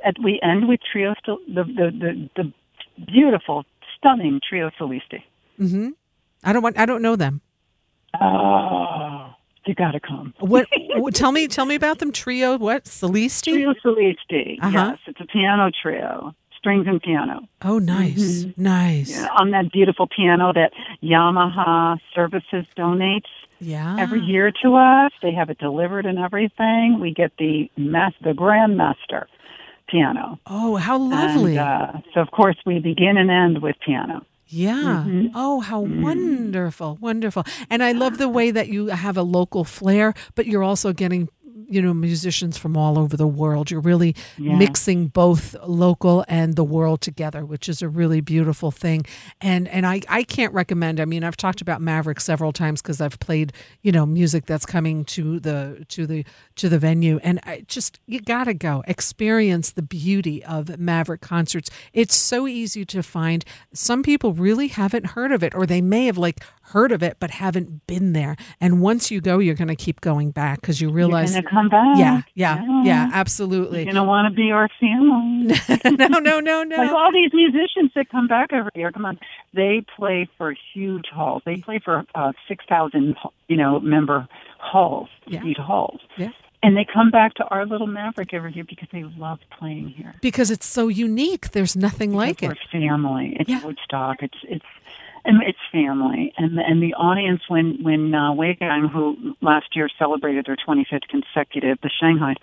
at, 0.05 0.15
we 0.23 0.39
end 0.41 0.67
with 0.67 0.79
trio, 0.91 1.13
the 1.25 1.37
the 1.47 1.63
the, 1.65 2.29
the 2.35 2.53
beautiful, 3.05 3.65
stunning 3.97 4.39
trio 4.47 4.69
solisti. 4.79 5.23
Mm-hmm. 5.59 5.89
I 6.43 6.53
don't 6.53 6.63
want. 6.63 6.77
I 6.77 6.85
don't 6.85 7.01
know 7.01 7.15
them. 7.15 7.41
Oh, 8.19 9.33
you 9.65 9.75
got 9.75 9.91
to 9.91 9.99
come. 9.99 10.33
what? 10.39 10.67
tell 11.13 11.31
me. 11.31 11.47
Tell 11.47 11.65
me 11.65 11.75
about 11.75 11.99
them. 11.99 12.11
Trio. 12.11 12.57
What? 12.57 12.85
Solisti. 12.85 13.53
Trio 13.53 13.73
Solisti. 13.83 14.57
Uh-huh. 14.61 14.71
Yes, 14.71 14.97
it's 15.07 15.19
a 15.21 15.25
piano 15.25 15.71
trio, 15.81 16.33
strings 16.57 16.87
and 16.87 17.01
piano. 17.01 17.41
Oh, 17.61 17.79
nice, 17.79 18.43
mm-hmm. 18.43 18.63
nice. 18.63 19.11
Yeah, 19.11 19.27
on 19.37 19.51
that 19.51 19.71
beautiful 19.71 20.07
piano 20.07 20.53
that 20.53 20.71
Yamaha 21.03 21.99
Services 22.15 22.65
donates. 22.77 23.29
Yeah. 23.61 23.97
Every 23.99 24.21
year 24.21 24.53
to 24.63 24.75
us, 24.75 25.11
they 25.21 25.33
have 25.33 25.49
it 25.49 25.57
delivered 25.57 26.05
and 26.05 26.17
everything. 26.17 26.97
We 27.01 27.13
get 27.13 27.33
the 27.37 27.69
mas- 27.75 28.13
the 28.23 28.31
grandmaster 28.31 29.25
piano. 29.89 30.39
Oh, 30.45 30.75
how 30.75 30.97
lovely! 30.97 31.57
And, 31.57 31.59
uh, 31.59 31.91
so, 32.13 32.21
of 32.21 32.31
course, 32.31 32.57
we 32.65 32.79
begin 32.79 33.17
and 33.17 33.29
end 33.29 33.61
with 33.61 33.75
piano. 33.85 34.25
Yeah. 34.51 35.05
Mm-hmm. 35.05 35.27
Oh, 35.35 35.59
how 35.59 35.83
mm-hmm. 35.83 36.01
wonderful. 36.01 36.97
Wonderful. 36.99 37.43
And 37.69 37.83
I 37.83 37.91
love 37.91 38.17
the 38.17 38.27
way 38.27 38.49
that 38.49 38.67
you 38.67 38.87
have 38.87 39.15
a 39.15 39.21
local 39.21 39.63
flair, 39.63 40.15
but 40.33 40.47
you're 40.47 40.63
also 40.63 40.91
getting 40.91 41.29
you 41.67 41.81
know 41.81 41.93
musicians 41.93 42.57
from 42.57 42.77
all 42.77 42.97
over 42.99 43.17
the 43.17 43.27
world. 43.27 43.71
You're 43.71 43.81
really 43.81 44.15
Yeah. 44.37 44.55
mixing 44.57 45.07
both 45.07 45.55
local 45.65 46.23
and 46.27 46.55
the 46.55 46.63
world 46.63 47.01
together, 47.01 47.45
which 47.45 47.67
is 47.67 47.81
a 47.81 47.89
really 47.89 48.21
beautiful 48.21 48.71
thing. 48.71 49.05
And 49.41 49.67
and 49.67 49.85
I 49.85 50.01
I 50.07 50.23
can't 50.23 50.53
recommend. 50.53 50.99
I 50.99 51.05
mean, 51.05 51.23
I've 51.23 51.37
talked 51.37 51.61
about 51.61 51.81
Maverick 51.81 52.19
several 52.21 52.51
times 52.53 52.81
because 52.81 53.01
I've 53.01 53.19
played 53.19 53.53
you 53.81 53.91
know 53.91 54.05
music 54.05 54.45
that's 54.45 54.65
coming 54.65 55.05
to 55.05 55.39
the 55.39 55.85
to 55.89 56.05
the 56.07 56.23
to 56.55 56.69
the 56.69 56.79
venue, 56.79 57.19
and 57.23 57.39
I 57.43 57.63
just 57.67 57.99
you 58.05 58.19
gotta 58.21 58.53
go 58.53 58.83
experience 58.87 59.71
the 59.71 59.81
beauty 59.81 60.43
of 60.45 60.77
Maverick 60.79 61.21
concerts. 61.21 61.69
It's 61.93 62.15
so 62.15 62.47
easy 62.47 62.85
to 62.85 63.01
find. 63.03 63.43
Some 63.73 64.03
people 64.03 64.33
really 64.33 64.67
haven't 64.67 65.07
heard 65.07 65.31
of 65.31 65.43
it, 65.43 65.55
or 65.55 65.65
they 65.65 65.81
may 65.81 66.05
have 66.05 66.17
like 66.17 66.43
heard 66.69 66.91
of 66.91 67.01
it 67.03 67.17
but 67.19 67.31
haven't 67.31 67.85
been 67.87 68.13
there. 68.13 68.35
And 68.61 68.81
once 68.81 69.11
you 69.11 69.21
go, 69.21 69.39
you're 69.39 69.55
going 69.55 69.67
to 69.69 69.75
keep 69.75 70.01
going 70.01 70.31
back 70.31 70.61
because 70.61 70.79
you 70.81 70.89
realize. 70.91 71.33
You're 71.33 71.41
gonna 71.43 71.51
come 71.55 71.69
back. 71.69 71.97
yeah, 71.97 72.21
yeah, 72.35 72.81
yeah, 72.83 73.09
absolutely. 73.13 73.83
You're 73.83 73.93
gonna 73.93 74.05
want 74.07 74.31
to 74.31 74.35
be 74.35 74.51
our 74.51 74.69
family. 74.79 75.55
no, 76.07 76.19
no, 76.19 76.39
no, 76.39 76.63
no. 76.63 76.75
Like 76.77 76.91
all 76.91 77.11
these 77.11 77.31
musicians 77.33 77.91
that 77.95 78.09
come 78.09 78.27
back 78.27 78.49
every 78.51 78.71
year, 78.75 78.91
come 78.91 79.05
on, 79.05 79.19
they 79.53 79.83
play 79.97 80.27
for 80.37 80.53
huge 80.73 81.05
halls. 81.13 81.41
They 81.45 81.57
play 81.57 81.79
for 81.83 82.05
uh, 82.15 82.31
six 82.47 82.63
thousand, 82.67 83.15
you 83.47 83.57
know, 83.57 83.79
member 83.79 84.27
halls, 84.59 85.09
Yeah. 85.27 85.41
huge 85.41 85.57
halls, 85.57 86.01
Yeah. 86.17 86.29
and 86.61 86.75
they 86.75 86.85
come 86.91 87.11
back 87.11 87.33
to 87.35 87.45
our 87.45 87.65
little 87.65 87.87
Maverick 87.87 88.33
every 88.33 88.51
year 88.53 88.65
because 88.65 88.89
they 88.91 89.03
love 89.17 89.39
playing 89.57 89.89
here. 89.89 90.13
because 90.21 90.51
it's 90.51 90.65
so 90.65 90.87
unique. 90.89 91.51
There's 91.51 91.75
nothing 91.75 92.13
like 92.13 92.39
Because 92.41 92.57
it. 92.57 92.73
We're 92.73 92.81
family. 92.87 93.37
It's 93.39 93.49
Yeah. 93.49 93.63
Woodstock. 93.65 94.17
It's 94.21 94.37
it's 94.43 94.65
and 95.25 95.41
it's 95.43 95.57
family. 95.71 96.33
And 96.37 96.57
the, 96.57 96.61
and 96.65 96.81
the 96.81 96.93
audience 96.95 97.41
when 97.47 97.77
when 97.83 98.13
uh, 98.13 98.31
Weigang, 98.33 98.89
who 98.91 99.35
last 99.41 99.75
year 99.75 99.89
celebrated 99.97 100.45
their 100.45 100.55
25th 100.57 101.07
consecutive, 101.09 101.77
the 101.81 101.89
Shanghai. 101.99 102.35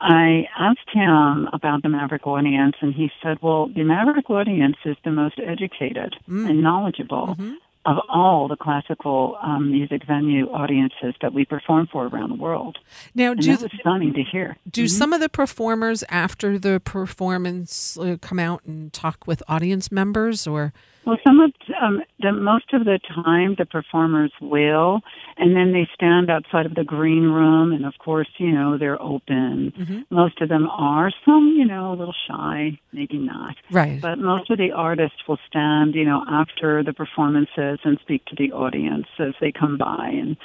I 0.00 0.48
asked 0.58 0.90
him 0.92 1.48
about 1.52 1.82
the 1.82 1.88
Maverick 1.88 2.26
audience, 2.26 2.74
and 2.80 2.92
he 2.92 3.10
said, 3.22 3.38
"Well, 3.40 3.68
the 3.68 3.84
Maverick 3.84 4.28
audience 4.30 4.76
is 4.84 4.96
the 5.04 5.12
most 5.12 5.38
educated 5.38 6.16
Mm. 6.28 6.50
and 6.50 6.60
knowledgeable 6.60 7.36
Mhm. 7.38 7.54
of 7.84 7.98
all 8.08 8.48
the 8.48 8.56
classical 8.56 9.38
um, 9.42 9.70
music 9.70 10.02
venue 10.04 10.48
audiences 10.50 11.14
that 11.20 11.32
we 11.32 11.44
perform 11.44 11.86
for 11.86 12.08
around 12.08 12.30
the 12.30 12.34
world." 12.34 12.78
Now, 13.14 13.30
And 13.30 13.40
do 13.42 13.52
that 13.52 13.62
was 13.62 13.70
stunning 13.78 14.12
to 14.14 14.24
hear. 14.24 14.56
do 14.68 14.88
some 14.88 15.12
of 15.12 15.20
the 15.20 15.28
performers 15.28 16.02
after 16.10 16.58
the 16.58 16.80
performance 16.80 17.96
uh, 17.96 18.16
come 18.20 18.40
out 18.40 18.62
and 18.66 18.92
talk 18.92 19.26
with 19.28 19.40
audience 19.48 19.92
members, 19.92 20.48
or 20.48 20.72
Well, 21.04 21.18
some 21.24 21.40
of 21.40 21.52
um, 21.80 22.02
the 22.20 22.32
most 22.32 22.72
of 22.72 22.84
the 22.84 23.00
time 23.24 23.56
the 23.58 23.66
performers 23.66 24.32
will, 24.40 25.00
and 25.36 25.56
then 25.56 25.72
they 25.72 25.88
stand 25.94 26.30
outside 26.30 26.64
of 26.64 26.74
the 26.74 26.84
green 26.84 27.24
room, 27.24 27.72
and 27.72 27.84
of 27.84 27.94
course, 27.98 28.28
you 28.38 28.52
know, 28.52 28.78
they're 28.78 29.00
open. 29.02 29.72
Mhm. 29.76 30.04
Most 30.10 30.40
of 30.40 30.48
them 30.48 30.68
are. 30.70 31.10
Some, 31.24 31.54
you 31.56 31.64
know, 31.64 31.92
a 31.92 31.96
little 31.96 32.14
shy, 32.28 32.78
maybe 32.92 33.18
not. 33.18 33.56
right? 33.70 34.00
But 34.00 34.18
most 34.18 34.50
of 34.50 34.58
the 34.58 34.72
artists 34.72 35.26
will 35.26 35.38
stand, 35.48 35.94
you 35.94 36.04
know, 36.04 36.24
after 36.28 36.82
the 36.82 36.92
performances 36.92 37.80
and 37.84 37.98
speak 38.00 38.24
to 38.26 38.36
the 38.36 38.52
audience 38.52 39.06
as 39.18 39.34
they 39.40 39.50
come 39.50 39.76
by 39.78 40.08
and 40.08 40.36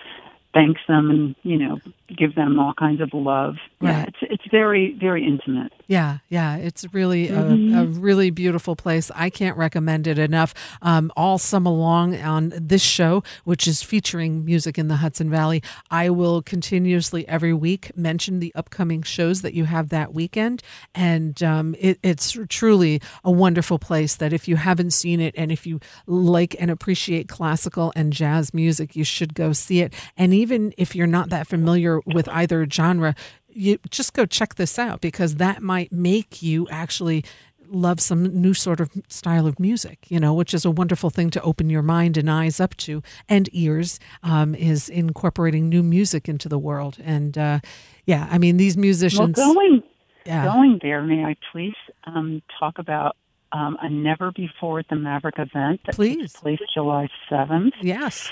thanks 0.53 0.81
them 0.87 1.09
and 1.11 1.35
you 1.43 1.57
know 1.57 1.79
give 2.15 2.35
them 2.35 2.59
all 2.59 2.73
kinds 2.73 3.01
of 3.01 3.09
love. 3.13 3.55
Yeah, 3.81 4.05
it's 4.07 4.17
it's 4.21 4.43
very 4.51 4.95
very 4.99 5.25
intimate. 5.25 5.71
Yeah, 5.87 6.17
yeah, 6.29 6.57
it's 6.57 6.85
really 6.93 7.27
Mm-hmm. 7.27 7.75
a, 7.75 7.83
a 7.83 7.85
really 7.85 8.29
beautiful 8.29 8.75
place. 8.75 9.09
I 9.15 9.29
can't 9.29 9.57
recommend 9.57 10.07
it 10.07 10.17
enough. 10.19 10.53
Um, 10.81 11.11
all 11.15 11.37
summer 11.37 11.71
long 11.71 12.15
on 12.15 12.53
this 12.55 12.81
show, 12.81 13.23
which 13.43 13.67
is 13.67 13.81
featuring 13.83 14.43
music 14.45 14.77
in 14.77 14.87
the 14.87 14.97
Hudson 14.97 15.29
Valley, 15.29 15.61
I 15.91 16.09
will 16.09 16.41
continuously 16.41 17.27
every 17.27 17.53
week 17.53 17.91
mention 17.97 18.39
the 18.39 18.53
upcoming 18.55 19.01
shows 19.03 19.41
that 19.41 19.53
you 19.53 19.65
have 19.65 19.89
that 19.89 20.13
weekend, 20.13 20.61
and 20.95 21.41
um, 21.43 21.75
it, 21.79 21.99
it's 22.03 22.37
truly 22.49 23.01
a 23.23 23.31
wonderful 23.31 23.79
place. 23.79 24.15
That 24.15 24.33
if 24.33 24.47
you 24.47 24.55
haven't 24.57 24.91
seen 24.91 25.19
it, 25.19 25.33
and 25.37 25.51
if 25.51 25.65
you 25.67 25.79
like 26.05 26.55
and 26.59 26.69
appreciate 26.71 27.27
classical 27.29 27.91
and 27.95 28.11
jazz 28.13 28.53
music, 28.53 28.95
you 28.95 29.03
should 29.03 29.33
go 29.33 29.53
see 29.53 29.81
it. 29.81 29.93
And 30.17 30.33
even 30.33 30.73
if 30.77 30.95
you're 30.95 31.07
not 31.07 31.29
that 31.29 31.47
familiar 31.47 31.96
with 32.05 32.27
either 32.29 32.67
genre, 32.69 33.15
you 33.49 33.79
just 33.89 34.13
go 34.13 34.25
check 34.25 34.55
this 34.55 34.77
out 34.77 35.01
because 35.01 35.35
that 35.35 35.61
might 35.61 35.91
make 35.91 36.41
you 36.41 36.67
actually 36.69 37.23
love 37.69 37.99
some 37.99 38.23
new 38.23 38.53
sort 38.53 38.79
of 38.79 38.89
style 39.09 39.45
of 39.45 39.59
music, 39.59 40.05
you 40.09 40.19
know, 40.19 40.33
which 40.33 40.53
is 40.53 40.63
a 40.63 40.71
wonderful 40.71 41.09
thing 41.09 41.29
to 41.29 41.41
open 41.41 41.69
your 41.69 41.81
mind 41.81 42.17
and 42.17 42.29
eyes 42.29 42.59
up 42.59 42.75
to 42.77 43.01
and 43.27 43.49
ears, 43.51 43.99
um, 44.23 44.55
is 44.55 44.89
incorporating 44.89 45.67
new 45.67 45.83
music 45.83 46.29
into 46.29 46.47
the 46.47 46.57
world. 46.57 46.97
And 47.03 47.37
uh, 47.37 47.59
yeah, 48.05 48.27
I 48.31 48.37
mean, 48.37 48.57
these 48.57 48.77
musicians. 48.77 49.37
Well, 49.37 49.53
going 49.53 49.83
yeah. 50.25 50.45
going 50.45 50.79
there, 50.81 51.01
may 51.01 51.23
I 51.23 51.35
please 51.51 51.75
um, 52.05 52.41
talk 52.59 52.79
about 52.79 53.15
um, 53.51 53.77
a 53.81 53.89
never 53.89 54.31
before 54.31 54.79
at 54.79 54.87
the 54.89 54.95
Maverick 54.95 55.39
event 55.39 55.81
that 55.85 55.95
Please. 55.95 56.17
takes 56.17 56.39
place 56.39 56.59
July 56.73 57.07
seventh. 57.29 57.73
Yes. 57.81 58.31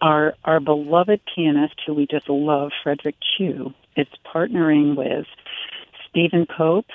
Our 0.00 0.34
our 0.44 0.60
beloved 0.60 1.20
pianist, 1.34 1.74
who 1.86 1.94
we 1.94 2.06
just 2.10 2.28
love, 2.28 2.72
Frederick 2.82 3.16
Chiu, 3.36 3.72
is 3.96 4.06
partnering 4.26 4.96
with 4.96 5.26
Stephen 6.08 6.46
Cope. 6.46 6.86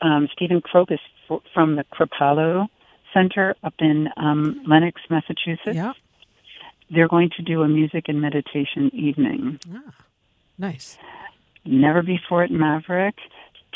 Um, 0.00 0.28
Stephen 0.32 0.60
Cope 0.60 0.90
is 0.90 1.00
f- 1.30 1.40
from 1.54 1.76
the 1.76 1.84
Kripalu 1.84 2.66
Center 3.12 3.54
up 3.62 3.74
in 3.78 4.08
um, 4.16 4.62
Lenox, 4.66 5.00
Massachusetts. 5.08 5.74
Yeah. 5.74 5.92
They're 6.90 7.08
going 7.08 7.30
to 7.36 7.42
do 7.42 7.62
a 7.62 7.68
music 7.68 8.04
and 8.08 8.20
meditation 8.20 8.90
evening. 8.92 9.58
Nice. 10.58 10.98
Never 11.64 12.02
before 12.02 12.42
at 12.42 12.50
Maverick. 12.50 13.14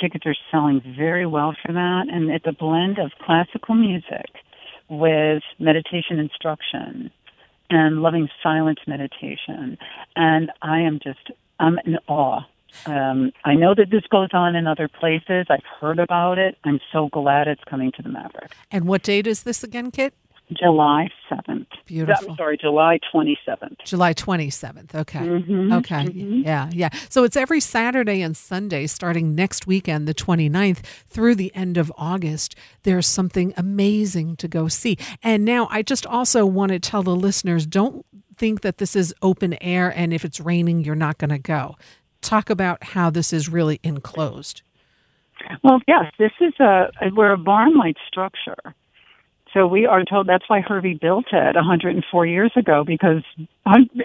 Tickets 0.01 0.27
are 0.27 0.37
selling 0.51 0.81
very 0.97 1.27
well 1.27 1.55
for 1.65 1.73
that, 1.73 2.07
and 2.11 2.31
it's 2.31 2.47
a 2.47 2.53
blend 2.53 2.99
of 2.99 3.11
classical 3.25 3.75
music 3.75 4.27
with 4.89 5.43
meditation 5.59 6.19
instruction 6.19 7.11
and 7.71 8.03
loving 8.03 8.29
silence 8.43 8.81
meditation. 8.87 9.79
And 10.17 10.51
I 10.63 10.81
am 10.81 11.01
just, 11.03 11.31
I'm 11.59 11.79
in 11.85 11.99
awe. 12.07 12.43
Um, 12.87 13.33
I 13.45 13.55
know 13.55 13.75
that 13.75 13.91
this 13.91 14.05
goes 14.11 14.29
on 14.33 14.55
in 14.55 14.67
other 14.67 14.89
places. 14.89 15.47
I've 15.51 15.65
heard 15.81 15.99
about 15.99 16.39
it. 16.39 16.57
I'm 16.65 16.81
so 16.93 17.09
glad 17.09 17.49
it's 17.49 17.65
coming 17.65 17.93
to 17.93 18.03
the 18.03 18.09
Maverick. 18.09 18.55
And 18.71 18.87
what 18.87 19.03
date 19.03 19.27
is 19.27 19.43
this 19.43 19.65
again, 19.65 19.91
Kit? 19.91 20.15
July 20.53 21.09
7th. 21.31 21.67
Beautiful. 21.87 22.31
I'm 22.31 22.37
sorry, 22.37 22.57
July 22.57 22.99
27th. 23.13 23.79
July 23.85 24.15
27th. 24.15 24.95
Okay. 24.95 25.19
Mhm, 25.19 25.73
Okay. 25.79 26.05
Yeah. 26.11 26.71
Yeah. 26.73 26.89
So 27.11 27.25
it's 27.25 27.37
every 27.37 27.61
Saturday 27.61 28.23
and 28.23 28.37
Sunday 28.37 28.87
starting 28.87 29.35
next 29.35 29.67
weekend, 29.67 30.09
the 30.09 30.15
29th, 30.15 30.79
through 31.09 31.35
the 31.35 31.55
end 31.55 31.77
of 31.77 31.93
August. 31.99 32.55
There's 32.85 33.07
something 33.07 33.53
amazing 33.57 34.37
to 34.37 34.49
go 34.49 34.69
see. 34.69 34.97
And 35.23 35.45
now 35.45 35.69
I 35.71 35.83
just 35.83 36.07
also 36.07 36.47
want 36.47 36.73
to 36.73 36.79
tell 36.79 37.03
the 37.03 37.15
listeners 37.15 37.67
don't 37.67 38.05
think 38.37 38.61
that 38.63 38.79
this 38.79 38.95
is 38.97 39.15
open 39.21 39.55
air 39.63 39.93
and 39.95 40.13
if 40.15 40.25
it's 40.25 40.41
raining, 40.41 40.85
you're 40.85 40.95
not 40.95 41.19
going 41.19 41.31
to 41.31 41.39
go. 41.39 41.77
Talk 42.23 42.51
about 42.51 42.83
how 42.83 43.11
this 43.11 43.33
is 43.33 43.49
really 43.49 43.81
enclosed. 43.83 44.63
Well, 45.63 45.81
yes, 45.87 46.07
this 46.19 46.33
is 46.41 46.53
a 46.59 46.91
we're 47.15 47.33
a 47.33 47.39
barn-like 47.39 47.97
structure. 48.09 48.57
So 49.59 49.67
we 49.67 49.87
are 49.87 50.05
told 50.05 50.29
that's 50.29 50.49
why 50.49 50.61
Hervey 50.61 50.95
built 50.95 51.27
it 51.33 51.57
104 51.57 52.27
years 52.27 52.53
ago 52.57 52.85
because 52.87 53.25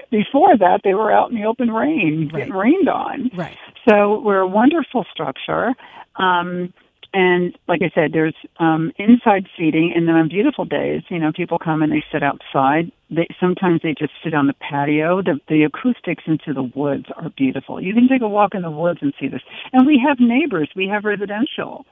before 0.09 0.57
that 0.57 0.81
they 0.83 0.95
were 0.95 1.11
out 1.11 1.29
in 1.29 1.35
the 1.35 1.45
open 1.45 1.69
rain, 1.69 2.27
getting 2.33 2.53
rained 2.53 2.89
on. 2.89 3.29
Right. 3.35 3.57
So 3.87 4.19
we're 4.19 4.39
a 4.39 4.47
wonderful 4.47 5.05
structure. 5.11 5.73
Um, 6.15 6.73
and 7.13 7.55
like 7.67 7.81
I 7.83 7.91
said, 7.93 8.11
there's 8.11 8.35
um, 8.59 8.91
inside 8.97 9.45
seating, 9.55 9.93
and 9.95 10.07
then 10.07 10.15
on 10.15 10.29
beautiful 10.29 10.65
days, 10.65 11.03
you 11.09 11.19
know, 11.19 11.31
people 11.31 11.59
come 11.59 11.83
and 11.83 11.91
they 11.91 12.03
sit 12.11 12.23
outside. 12.23 12.91
They 13.11 13.27
sometimes 13.39 13.81
they 13.83 13.93
just 13.93 14.13
sit 14.23 14.33
on 14.33 14.47
the 14.47 14.53
patio. 14.53 15.21
The 15.21 15.39
the 15.47 15.63
acoustics 15.63 16.23
into 16.25 16.53
the 16.53 16.63
woods 16.63 17.05
are 17.15 17.29
beautiful. 17.29 17.79
You 17.79 17.93
can 17.93 18.07
take 18.07 18.23
a 18.23 18.27
walk 18.27 18.55
in 18.55 18.63
the 18.63 18.71
woods 18.71 18.99
and 19.03 19.13
see 19.19 19.27
this. 19.27 19.41
And 19.73 19.85
we 19.85 20.01
have 20.03 20.19
neighbors. 20.19 20.69
We 20.75 20.87
have 20.87 21.05
residential, 21.05 21.85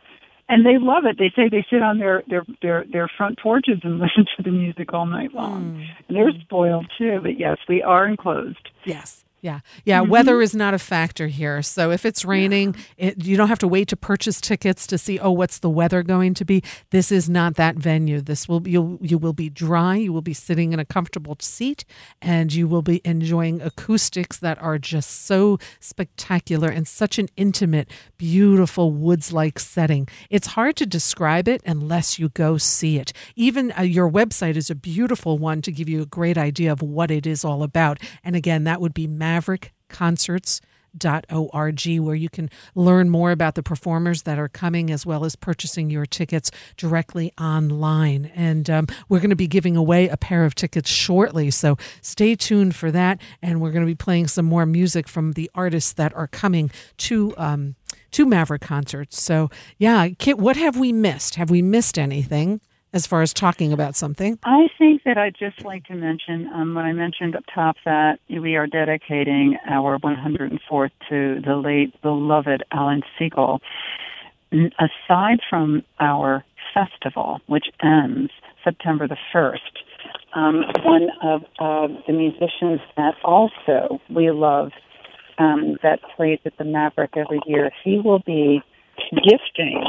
and 0.52 0.66
they 0.66 0.78
love 0.78 1.06
it. 1.06 1.18
They 1.18 1.32
say 1.36 1.50
they 1.50 1.66
sit 1.70 1.82
on 1.82 1.98
their 1.98 2.24
their 2.28 2.44
their, 2.62 2.86
their 2.92 3.08
front 3.08 3.40
porches 3.40 3.80
and 3.84 4.00
listen 4.00 4.26
to 4.38 4.44
the 4.44 4.52
music 4.52 4.94
all 4.94 5.06
night 5.06 5.34
long. 5.34 5.76
Hmm. 5.76 5.82
And 6.08 6.18
they're 6.18 6.32
spoiled 6.42 6.86
too. 6.98 7.20
But 7.24 7.40
yes, 7.40 7.58
we 7.68 7.82
are 7.82 8.06
enclosed. 8.06 8.70
Yes. 8.86 9.24
Yeah. 9.42 9.62
Yeah. 9.86 10.02
Weather 10.02 10.40
is 10.40 10.54
not 10.54 10.76
a 10.76 10.80
factor 10.80 11.26
here. 11.26 11.64
So 11.64 11.90
if 11.90 12.06
it's 12.06 12.24
raining, 12.24 12.76
it, 12.96 13.26
you 13.26 13.36
don't 13.36 13.48
have 13.48 13.60
to 13.60 13.68
wait 13.68 13.88
to 13.88 13.98
purchase 13.98 14.40
tickets 14.40 14.86
to 14.88 15.00
see, 15.00 15.18
oh, 15.18 15.32
what's 15.32 15.60
the 15.60 15.70
weather 15.70 16.04
going 16.04 16.36
to 16.36 16.46
be? 16.46 16.62
This 16.92 17.12
is 17.12 17.28
not 17.28 17.56
that 17.56 17.76
venue. 17.76 18.22
This 18.22 18.48
will 18.48 18.60
be, 18.60 18.72
you, 18.72 19.00
you 19.02 19.18
will 19.18 19.34
be 19.34 19.50
dry. 19.50 19.96
You 19.96 20.14
will 20.14 20.22
be 20.22 20.36
sitting 20.36 20.74
in 20.74 20.80
a 20.80 20.86
comfortable 20.86 21.36
seat 21.40 21.86
and 22.22 22.54
you 22.54 22.68
will 22.68 22.84
be 22.84 23.02
enjoying 23.04 23.62
acoustics 23.62 24.38
that 24.38 24.62
are 24.62 24.78
just 24.78 25.26
so 25.26 25.58
spectacular 25.80 26.70
and 26.70 26.88
such 26.88 27.18
an 27.18 27.28
intimate, 27.36 27.90
beautiful 28.18 28.92
woods 28.92 29.34
like 29.34 29.58
setting. 29.58 30.08
It's 30.30 30.48
hard 30.48 30.76
to 30.76 30.86
describe 30.86 31.48
it 31.48 31.64
unless 31.66 32.20
you 32.20 32.30
go 32.30 32.60
see 32.60 33.00
it. 33.00 33.12
Even 33.36 33.74
uh, 33.76 33.82
your 33.82 34.10
website 34.10 34.56
is 34.56 34.70
a 34.70 34.76
beautiful 34.76 35.40
one 35.40 35.64
to 35.64 35.72
give 35.72 35.90
you 35.90 36.04
a 36.04 36.06
great 36.06 36.38
idea 36.38 36.72
of 36.72 36.84
what 36.84 37.10
it 37.10 37.26
is 37.26 37.44
all 37.44 37.64
about. 37.64 37.98
And 38.24 38.36
again, 38.36 38.66
that 38.66 38.80
would 38.80 38.94
be 38.94 39.08
Maverick 39.08 39.31
Concerts 39.90 40.62
where 42.00 42.16
you 42.16 42.30
can 42.30 42.50
learn 42.76 43.10
more 43.10 43.32
about 43.32 43.56
the 43.56 43.64
performers 43.64 44.24
that 44.24 44.38
are 44.38 44.50
coming 44.50 44.92
as 44.92 45.06
well 45.06 45.24
as 45.26 45.36
purchasing 45.36 45.90
your 45.90 46.06
tickets 46.06 46.52
directly 46.78 47.32
online. 47.40 48.32
And 48.36 48.70
um, 48.70 48.88
we're 49.08 49.20
going 49.20 49.30
to 49.30 49.36
be 49.36 49.48
giving 49.48 49.78
away 49.78 50.10
a 50.10 50.18
pair 50.18 50.44
of 50.44 50.56
tickets 50.56 50.90
shortly, 50.90 51.52
so 51.52 51.78
stay 52.02 52.36
tuned 52.36 52.76
for 52.76 52.92
that. 52.92 53.22
And 53.42 53.62
we're 53.62 53.72
going 53.72 53.86
to 53.86 53.92
be 53.92 53.96
playing 53.96 54.28
some 54.28 54.46
more 54.46 54.66
music 54.66 55.08
from 55.08 55.34
the 55.34 55.50
artists 55.56 55.94
that 55.94 56.14
are 56.14 56.28
coming 56.28 56.72
to. 56.98 57.34
Um, 57.38 57.76
to 58.12 58.26
Maverick 58.26 58.62
concerts. 58.62 59.22
So, 59.22 59.50
yeah, 59.78 60.10
Kit, 60.10 60.38
what 60.38 60.58
have 60.58 60.76
we 60.76 60.92
missed? 60.92 61.36
Have 61.36 61.50
we 61.50 61.62
missed 61.62 61.98
anything? 61.98 62.60
As 62.94 63.08
far 63.08 63.22
as 63.22 63.34
talking 63.34 63.72
about 63.74 63.96
something? 63.96 64.38
I 64.44 64.68
think 64.78 65.04
that 65.04 65.18
I'd 65.18 65.36
just 65.38 65.64
like 65.64 65.86
to 65.86 65.96
mention 65.96 66.48
um, 66.54 66.74
when 66.74 66.86
I 66.86 66.94
mentioned 66.94 67.36
up 67.36 67.44
top 67.54 67.78
that 67.86 68.20
we 68.30 68.56
are 68.56 68.68
dedicating 68.68 69.58
our 69.70 69.98
104th 70.00 70.92
to 71.10 71.42
the 71.46 71.56
late 71.56 72.00
beloved 72.02 72.64
Alan 72.72 73.02
Siegel. 73.18 73.62
Aside 74.52 75.40
from 75.50 75.84
our 76.00 76.44
festival, 76.74 77.40
which 77.48 77.68
ends 77.82 78.32
September 78.64 79.08
the 79.08 79.18
1st, 79.34 79.58
um, 80.36 80.64
one 80.84 81.08
of 81.24 81.42
uh, 81.60 81.88
the 82.08 82.14
musicians 82.14 82.82
that 82.98 83.16
also 83.24 84.00
we 84.10 84.32
love 84.32 84.72
um, 85.38 85.78
that 85.84 86.00
plays 86.16 86.40
at 86.46 86.58
the 86.58 86.64
Maverick 86.64 87.12
every 87.16 87.40
year, 87.46 87.72
he 87.84 88.00
will 88.04 88.20
be 88.20 88.62
gifting 89.12 89.84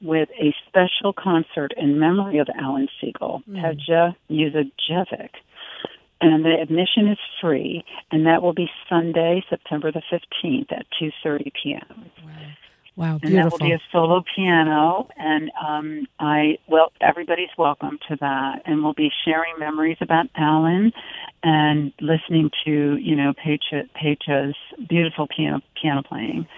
with 0.00 0.28
a 0.40 0.54
special 0.68 1.12
concert 1.12 1.72
in 1.76 1.98
memory 1.98 2.38
of 2.38 2.48
Alan 2.58 2.88
Siegel, 3.00 3.42
mm. 3.48 4.10
Muzijevic. 4.30 5.30
And 6.20 6.44
the 6.44 6.54
admission 6.60 7.08
is 7.08 7.18
free, 7.40 7.84
and 8.10 8.26
that 8.26 8.42
will 8.42 8.52
be 8.52 8.68
Sunday, 8.88 9.44
September 9.48 9.92
the 9.92 10.02
15th 10.12 10.72
at 10.72 10.86
2.30 11.00 11.52
p.m. 11.62 12.10
Wow. 12.24 12.32
Wow, 12.98 13.18
beautiful. 13.18 13.28
And 13.28 13.38
that 13.38 13.52
will 13.52 13.68
be 13.68 13.72
a 13.72 13.80
solo 13.92 14.24
piano, 14.34 15.08
and 15.16 15.52
um, 15.64 16.08
I 16.18 16.58
well, 16.66 16.90
everybody's 17.00 17.48
welcome 17.56 18.00
to 18.08 18.16
that, 18.16 18.62
and 18.66 18.82
we'll 18.82 18.92
be 18.92 19.12
sharing 19.24 19.54
memories 19.56 19.98
about 20.00 20.26
Alan, 20.34 20.92
and 21.44 21.92
listening 22.00 22.50
to 22.64 22.96
you 22.96 23.14
know 23.14 23.34
Pedja's 23.34 24.56
beautiful 24.88 25.28
piano 25.28 25.60
piano 25.80 26.02
playing. 26.02 26.48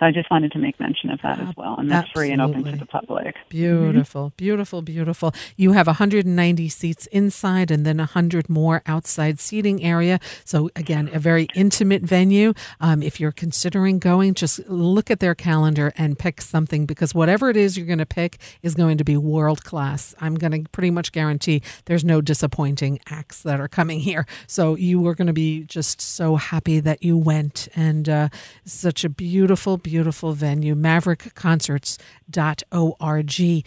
So 0.00 0.06
I 0.06 0.12
just 0.12 0.30
wanted 0.30 0.50
to 0.52 0.58
make 0.58 0.80
mention 0.80 1.10
of 1.10 1.20
that 1.22 1.38
as 1.38 1.54
well. 1.58 1.76
And 1.78 1.90
that's 1.90 2.08
Absolutely. 2.08 2.28
free 2.28 2.32
and 2.32 2.40
open 2.40 2.64
to 2.72 2.78
the 2.78 2.86
public. 2.86 3.36
Beautiful, 3.50 4.28
mm-hmm. 4.28 4.36
beautiful, 4.36 4.80
beautiful. 4.80 5.34
You 5.58 5.72
have 5.72 5.86
190 5.86 6.68
seats 6.70 7.04
inside 7.08 7.70
and 7.70 7.84
then 7.84 7.98
100 7.98 8.48
more 8.48 8.80
outside 8.86 9.38
seating 9.40 9.84
area. 9.84 10.18
So, 10.46 10.70
again, 10.74 11.10
a 11.12 11.18
very 11.18 11.48
intimate 11.54 12.00
venue. 12.00 12.54
Um, 12.80 13.02
if 13.02 13.20
you're 13.20 13.30
considering 13.30 13.98
going, 13.98 14.32
just 14.32 14.66
look 14.70 15.10
at 15.10 15.20
their 15.20 15.34
calendar 15.34 15.92
and 15.98 16.18
pick 16.18 16.40
something 16.40 16.86
because 16.86 17.14
whatever 17.14 17.50
it 17.50 17.58
is 17.58 17.76
you're 17.76 17.86
going 17.86 17.98
to 17.98 18.06
pick 18.06 18.38
is 18.62 18.74
going 18.74 18.96
to 18.96 19.04
be 19.04 19.18
world 19.18 19.64
class. 19.64 20.14
I'm 20.18 20.34
going 20.34 20.64
to 20.64 20.70
pretty 20.70 20.90
much 20.90 21.12
guarantee 21.12 21.60
there's 21.84 22.06
no 22.06 22.22
disappointing 22.22 23.00
acts 23.10 23.42
that 23.42 23.60
are 23.60 23.68
coming 23.68 24.00
here. 24.00 24.24
So, 24.46 24.76
you 24.76 25.06
are 25.08 25.14
going 25.14 25.26
to 25.26 25.34
be 25.34 25.64
just 25.64 26.00
so 26.00 26.36
happy 26.36 26.80
that 26.80 27.02
you 27.02 27.18
went. 27.18 27.68
And 27.76 28.08
uh, 28.08 28.28
such 28.64 29.04
a 29.04 29.10
beautiful, 29.10 29.76
beautiful 29.76 29.89
beautiful 29.90 30.32
venue, 30.34 30.76
maverickconcerts.org. 30.76 33.64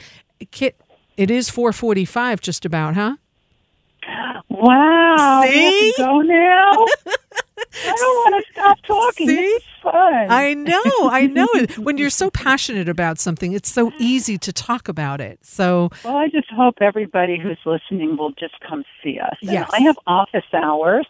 Kit, 0.51 0.81
it 1.17 1.29
is 1.29 1.49
445 1.49 2.39
just 2.39 2.63
about, 2.63 2.95
huh? 2.95 3.17
Wow. 4.47 5.43
See? 5.45 5.93
go 5.97 6.21
now? 6.21 6.71
I 7.75 7.95
don't 7.97 8.31
want 8.31 8.45
to 8.45 8.51
stop 8.53 8.77
talking. 8.87 9.27
See? 9.27 9.59
fun. 9.83 10.27
I 10.29 10.53
know, 10.53 11.09
I 11.09 11.27
know. 11.27 11.47
when 11.77 11.97
you're 11.97 12.09
so 12.09 12.31
passionate 12.31 12.89
about 12.89 13.19
something, 13.19 13.51
it's 13.51 13.71
so 13.71 13.91
easy 13.99 14.37
to 14.39 14.53
talk 14.53 14.87
about 14.87 15.21
it. 15.21 15.39
So, 15.43 15.89
well, 16.03 16.17
I 16.17 16.29
just 16.29 16.49
hope 16.49 16.75
everybody 16.81 17.37
who's 17.37 17.59
listening 17.65 18.17
will 18.17 18.31
just 18.31 18.55
come 18.67 18.83
see 19.03 19.19
us. 19.19 19.37
Yes. 19.41 19.69
I 19.73 19.81
have 19.81 19.97
office 20.07 20.45
hours 20.53 21.05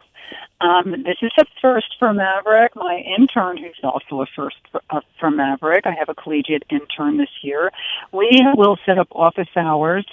um, 0.62 0.92
this 1.04 1.18
is 1.22 1.32
a 1.40 1.46
first 1.62 1.96
for 2.00 2.14
Maverick. 2.14 2.76
My 2.76 3.04
intern, 3.18 3.58
who's 3.58 3.80
also 3.84 4.22
a 4.22 4.26
first 4.36 4.58
for, 4.72 4.82
uh, 4.90 5.02
for 5.20 5.32
Maverick, 5.32 5.86
I 5.86 5.94
have 5.98 6.10
a 6.10 6.16
collegiate 6.16 6.64
intern 6.70 7.18
this 7.18 7.30
year. 7.42 7.72
We 8.12 8.46
will 8.56 8.78
set 8.86 8.98
up 8.98 9.08
office 9.12 9.50
hours 9.56 10.06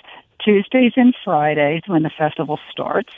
Tuesdays 0.44 0.92
and 0.96 1.14
Fridays 1.24 1.82
when 1.86 2.02
the 2.02 2.10
festival 2.10 2.58
starts. 2.70 3.12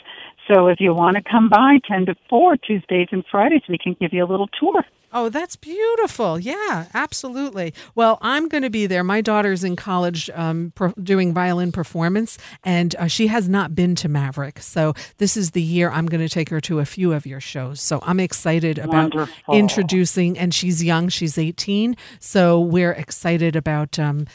So 0.47 0.67
if 0.67 0.79
you 0.79 0.93
want 0.93 1.15
to 1.15 1.23
come 1.23 1.49
by 1.49 1.79
10 1.87 2.07
to 2.07 2.15
4 2.29 2.57
Tuesdays 2.57 3.07
and 3.11 3.23
Fridays, 3.29 3.61
we 3.69 3.77
can 3.77 3.95
give 3.99 4.13
you 4.13 4.23
a 4.23 4.27
little 4.27 4.49
tour. 4.59 4.83
Oh, 5.15 5.29
that's 5.29 5.55
beautiful. 5.55 6.39
Yeah, 6.39 6.87
absolutely. 6.93 7.73
Well, 7.93 8.17
I'm 8.21 8.47
going 8.47 8.63
to 8.63 8.69
be 8.71 8.87
there. 8.87 9.03
My 9.03 9.21
daughter's 9.21 9.63
in 9.63 9.75
college 9.75 10.29
um, 10.33 10.71
pro- 10.75 10.91
doing 10.93 11.33
violin 11.33 11.71
performance, 11.71 12.37
and 12.63 12.95
uh, 12.95 13.05
she 13.07 13.27
has 13.27 13.47
not 13.47 13.75
been 13.75 13.93
to 13.95 14.09
Maverick. 14.09 14.59
So 14.59 14.95
this 15.19 15.37
is 15.37 15.51
the 15.51 15.61
year 15.61 15.91
I'm 15.91 16.07
going 16.07 16.21
to 16.21 16.29
take 16.29 16.49
her 16.49 16.59
to 16.61 16.79
a 16.79 16.85
few 16.85 17.13
of 17.13 17.27
your 17.27 17.39
shows. 17.39 17.79
So 17.79 17.99
I'm 18.03 18.19
excited 18.19 18.79
about 18.79 19.13
Wonderful. 19.13 19.53
introducing, 19.55 20.37
and 20.37 20.51
she's 20.53 20.83
young, 20.83 21.09
she's 21.09 21.37
18. 21.37 21.95
So 22.19 22.59
we're 22.59 22.93
excited 22.93 23.55
about 23.55 23.99
um, 23.99 24.25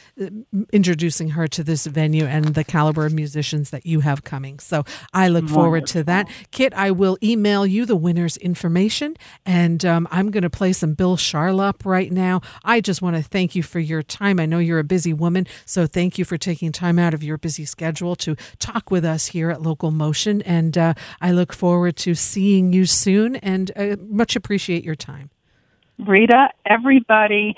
introducing 0.72 1.30
her 1.30 1.48
to 1.48 1.64
this 1.64 1.86
venue 1.86 2.24
and 2.24 2.54
the 2.54 2.62
caliber 2.64 3.04
of 3.06 3.12
musicians 3.12 3.70
that 3.70 3.84
you 3.84 4.00
have 4.00 4.22
coming. 4.22 4.60
So 4.60 4.84
I 5.12 5.26
look 5.28 5.42
Wonderful. 5.42 5.62
forward 5.62 5.86
to 5.88 6.04
that. 6.04 6.28
Kit, 6.52 6.72
I 6.74 6.92
will 6.92 7.18
email 7.22 7.66
you 7.66 7.84
the 7.84 7.96
winner's 7.96 8.36
information, 8.36 9.16
and 9.44 9.84
um, 9.84 10.06
I'm 10.12 10.30
going 10.30 10.42
to 10.42 10.50
play 10.50 10.67
play 10.68 10.72
some 10.74 10.92
Bill 10.92 11.16
Charlap 11.16 11.86
right 11.86 12.12
now. 12.12 12.42
I 12.62 12.82
just 12.82 13.00
want 13.00 13.16
to 13.16 13.22
thank 13.22 13.54
you 13.54 13.62
for 13.62 13.78
your 13.78 14.02
time. 14.02 14.38
I 14.38 14.44
know 14.44 14.58
you're 14.58 14.78
a 14.78 14.84
busy 14.84 15.14
woman, 15.14 15.46
so 15.64 15.86
thank 15.86 16.18
you 16.18 16.26
for 16.26 16.36
taking 16.36 16.72
time 16.72 16.98
out 16.98 17.14
of 17.14 17.22
your 17.22 17.38
busy 17.38 17.64
schedule 17.64 18.14
to 18.16 18.36
talk 18.58 18.90
with 18.90 19.02
us 19.02 19.28
here 19.28 19.48
at 19.48 19.62
Local 19.62 19.90
Motion. 19.90 20.42
And 20.42 20.76
uh, 20.76 20.92
I 21.22 21.32
look 21.32 21.54
forward 21.54 21.96
to 21.98 22.14
seeing 22.14 22.74
you 22.74 22.84
soon 22.84 23.36
and 23.36 23.70
uh, 23.76 23.96
much 24.10 24.36
appreciate 24.36 24.84
your 24.84 24.94
time. 24.94 25.30
Rita, 26.06 26.48
everybody, 26.66 27.54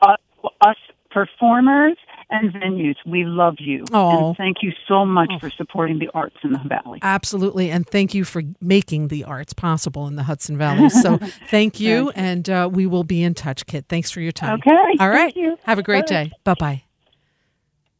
uh, 0.00 0.16
us 0.62 0.76
performers, 1.10 1.98
and 2.30 2.52
venues. 2.52 2.96
We 3.06 3.24
love 3.24 3.56
you. 3.58 3.84
Oh. 3.92 4.28
And 4.28 4.36
thank 4.36 4.58
you 4.62 4.72
so 4.88 5.04
much 5.04 5.30
oh. 5.32 5.38
for 5.38 5.50
supporting 5.50 5.98
the 5.98 6.08
arts 6.14 6.36
in 6.42 6.52
the 6.52 6.60
Valley. 6.66 6.98
Absolutely. 7.02 7.70
And 7.70 7.86
thank 7.86 8.14
you 8.14 8.24
for 8.24 8.42
making 8.60 9.08
the 9.08 9.24
arts 9.24 9.52
possible 9.52 10.06
in 10.06 10.16
the 10.16 10.24
Hudson 10.24 10.58
Valley. 10.58 10.90
So 10.90 11.18
thank 11.50 11.80
you. 11.80 12.10
and 12.10 12.48
uh, 12.50 12.68
we 12.72 12.86
will 12.86 13.04
be 13.04 13.22
in 13.22 13.34
touch, 13.34 13.66
Kit. 13.66 13.86
Thanks 13.88 14.10
for 14.10 14.20
your 14.20 14.32
time. 14.32 14.58
Okay. 14.60 14.96
All 15.00 15.08
right. 15.08 15.34
You. 15.36 15.56
Have 15.64 15.78
a 15.78 15.82
great 15.82 16.06
day. 16.06 16.32
Bye 16.44 16.54
bye. 16.58 16.82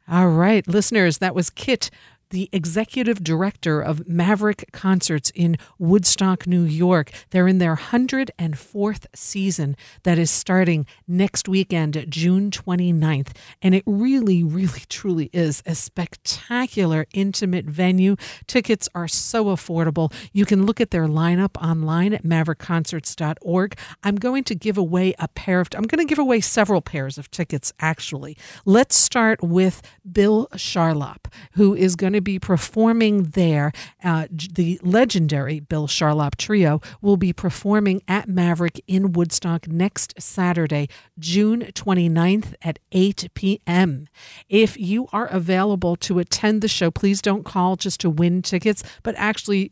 All 0.09 0.29
right, 0.29 0.67
listeners, 0.69 1.19
that 1.19 1.35
was 1.35 1.51
Kit 1.51 1.91
the 2.31 2.49
executive 2.53 3.23
director 3.23 3.81
of 3.81 4.09
Maverick 4.09 4.71
Concerts 4.73 5.31
in 5.35 5.57
Woodstock, 5.79 6.47
New 6.47 6.63
York. 6.63 7.11
They're 7.31 7.49
in 7.49 7.59
their 7.59 7.77
104th 7.77 9.07
season 9.15 9.77
that 10.03 10.19
is 10.19 10.31
starting 10.31 10.87
next 11.07 11.49
weekend, 11.49 12.07
June 12.09 12.51
29th. 12.51 13.37
And 13.63 13.75
it 13.75 13.85
really, 13.87 14.43
really, 14.43 14.83
truly 14.89 15.31
is 15.33 15.63
a 15.67 15.75
spectacular, 15.75 17.07
intimate 17.13 17.67
venue. 17.67 18.17
Tickets 18.47 18.89
are 18.95 19.09
so 19.09 19.47
affordable. 19.47 20.13
You 20.33 20.45
can 20.45 20.67
look 20.67 20.81
at 20.81 20.91
their 20.91 21.07
lineup 21.07 21.57
online 21.63 22.13
at 22.13 22.25
maverickconcerts.org. 22.25 23.79
I'm 24.03 24.17
going 24.17 24.45
to 24.45 24.55
give 24.55 24.77
away 24.79 25.15
a 25.19 25.29
pair 25.29 25.61
of, 25.61 25.69
I'm 25.75 25.85
going 25.85 26.05
to 26.05 26.09
give 26.09 26.19
away 26.19 26.41
several 26.41 26.81
pairs 26.81 27.19
of 27.19 27.31
tickets, 27.31 27.73
actually. 27.81 28.37
Let's 28.65 28.97
start 28.97 29.43
with 29.43 29.83
Bill 30.11 30.49
Charlap, 30.55 31.33
who 31.53 31.75
is 31.75 31.97
going 31.97 32.13
to 32.13 32.21
be 32.27 32.39
performing 32.41 33.23
there. 33.23 33.73
Uh, 34.03 34.27
the 34.31 34.81
legendary 34.83 35.61
Bill 35.61 35.87
Charlap 35.87 36.35
Trio 36.35 36.83
will 37.01 37.17
be 37.17 37.33
performing 37.33 38.03
at 38.09 38.29
Maverick 38.29 38.83
in 38.89 39.13
Woodstock 39.13 39.69
next 39.69 40.13
Saturday, 40.19 40.89
June 41.21 41.63
29th 41.73 42.55
at 42.63 42.81
8 42.91 43.29
p.m. 43.35 44.09
If 44.49 44.77
you 44.77 45.07
are 45.13 45.27
available 45.29 45.95
to 45.97 46.19
attend 46.19 46.63
the 46.63 46.69
show, 46.69 46.91
please 46.91 47.23
don't 47.23 47.45
call 47.45 47.77
just 47.77 48.01
to 48.01 48.11
win 48.11 48.43
tickets, 48.43 48.83
but 49.05 49.15
actually 49.17 49.71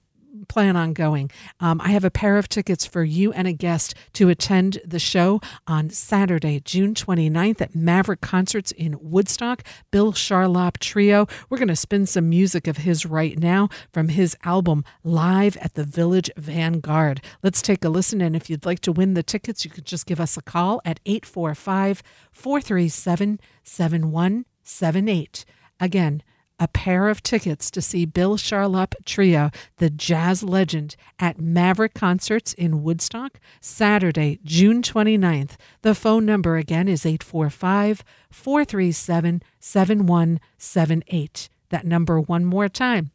plan 0.49 0.77
on 0.77 0.93
going. 0.93 1.31
Um, 1.61 1.81
I 1.81 1.89
have 1.89 2.05
a 2.05 2.11
pair 2.11 2.37
of 2.37 2.49
tickets 2.49 2.87
for 2.87 3.05
you 3.05 3.33
and 3.33 3.47
a 3.47 3.53
guest 3.53 3.95
to 4.15 4.29
attend 4.29 4.81
the 4.85 4.99
show 4.99 5.41
on 5.67 5.91
Saturday, 5.91 6.61
June 6.61 6.95
29th 6.95 7.61
at 7.61 7.75
Maverick 7.75 8.21
Concerts 8.21 8.73
in 8.73 8.97
Woodstock. 9.01 9.63
Bill 9.91 10.13
Charlap 10.13 10.79
Trio. 10.79 11.27
We're 11.49 11.59
going 11.59 11.69
to 11.69 11.77
spin 11.77 12.07
some 12.07 12.29
music 12.29 12.67
of 12.67 12.79
his 12.79 13.07
right 13.07 13.39
now 13.39 13.69
from 13.93 14.09
his 14.09 14.37
album 14.45 14.85
Live 15.03 15.57
at 15.59 15.75
the 15.75 15.85
Village 15.85 16.31
Vanguard. 16.37 17.21
Let's 17.43 17.63
take 17.63 17.85
a 17.85 17.89
listen. 17.89 18.21
And 18.21 18.35
if 18.37 18.51
you'd 18.51 18.67
like 18.67 18.81
to 18.81 18.93
win 18.93 19.15
the 19.15 19.23
tickets, 19.23 19.65
you 19.65 19.71
could 19.71 19.87
just 19.87 20.07
give 20.07 20.21
us 20.21 20.37
a 20.37 20.43
call 20.43 20.81
at 20.85 21.01
845 21.07 22.03
437 22.33 23.41
7178. 23.63 25.45
Again, 25.81 26.23
a 26.59 26.69
pair 26.69 27.09
of 27.09 27.23
tickets 27.23 27.71
to 27.71 27.83
see 27.83 28.05
Bill 28.05 28.37
Charlap 28.37 28.95
Trio, 29.05 29.51
the 29.79 29.91
jazz 29.91 30.43
legend, 30.43 30.97
at 31.19 31.41
Maverick 31.41 31.95
Concerts 31.95 32.53
in 32.53 32.83
Woodstock, 32.83 33.41
Saturday, 33.61 34.39
June 34.45 34.83
29th. 34.83 35.57
The 35.83 35.95
phone 35.95 36.25
number 36.25 36.57
again 36.57 36.89
is 36.89 37.05
845 37.05 38.05
437 38.31 39.43
7178. 39.59 41.49
That 41.71 41.87
number 41.87 42.21
one 42.21 42.45
more 42.45 42.69
time 42.69 43.11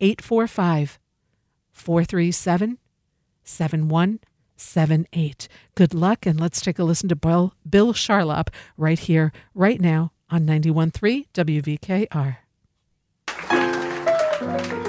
845 0.00 0.98
437 1.72 2.78
7178. 3.44 5.48
Good 5.74 5.94
luck, 5.94 6.26
and 6.26 6.40
let's 6.40 6.60
take 6.60 6.78
a 6.78 6.84
listen 6.84 7.08
to 7.08 7.16
Bill, 7.16 7.54
Bill 7.68 7.92
Charlap 7.92 8.48
right 8.76 8.98
here, 8.98 9.32
right 9.54 9.80
now 9.80 10.12
on 10.28 10.46
91.3 10.46 11.26
WVKR. 11.32 12.36
Thank 14.52 14.72
you. 14.72 14.79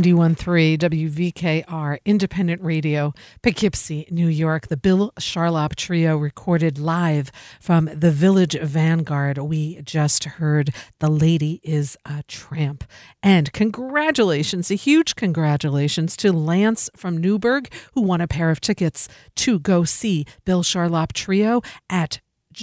91.3 0.00 0.76
WVKR 0.78 1.98
Independent 2.04 2.60
Radio, 2.60 3.14
Poughkeepsie, 3.42 4.06
New 4.10 4.28
York. 4.28 4.66
The 4.66 4.76
Bill 4.76 5.10
Charlap 5.18 5.74
Trio 5.74 6.18
recorded 6.18 6.78
live 6.78 7.32
from 7.62 7.88
the 7.94 8.10
Village 8.10 8.60
Vanguard. 8.60 9.38
We 9.38 9.80
just 9.80 10.24
heard 10.24 10.74
The 11.00 11.08
Lady 11.08 11.60
is 11.62 11.96
a 12.04 12.22
Tramp. 12.28 12.84
And 13.22 13.50
congratulations, 13.54 14.70
a 14.70 14.74
huge 14.74 15.16
congratulations 15.16 16.14
to 16.18 16.30
Lance 16.30 16.90
from 16.94 17.16
Newburgh, 17.16 17.72
who 17.94 18.02
won 18.02 18.20
a 18.20 18.28
pair 18.28 18.50
of 18.50 18.60
tickets 18.60 19.08
to 19.36 19.58
go 19.58 19.84
see 19.84 20.26
Bill 20.44 20.62
Charlap 20.62 21.14
Trio 21.14 21.62
at 21.88 22.20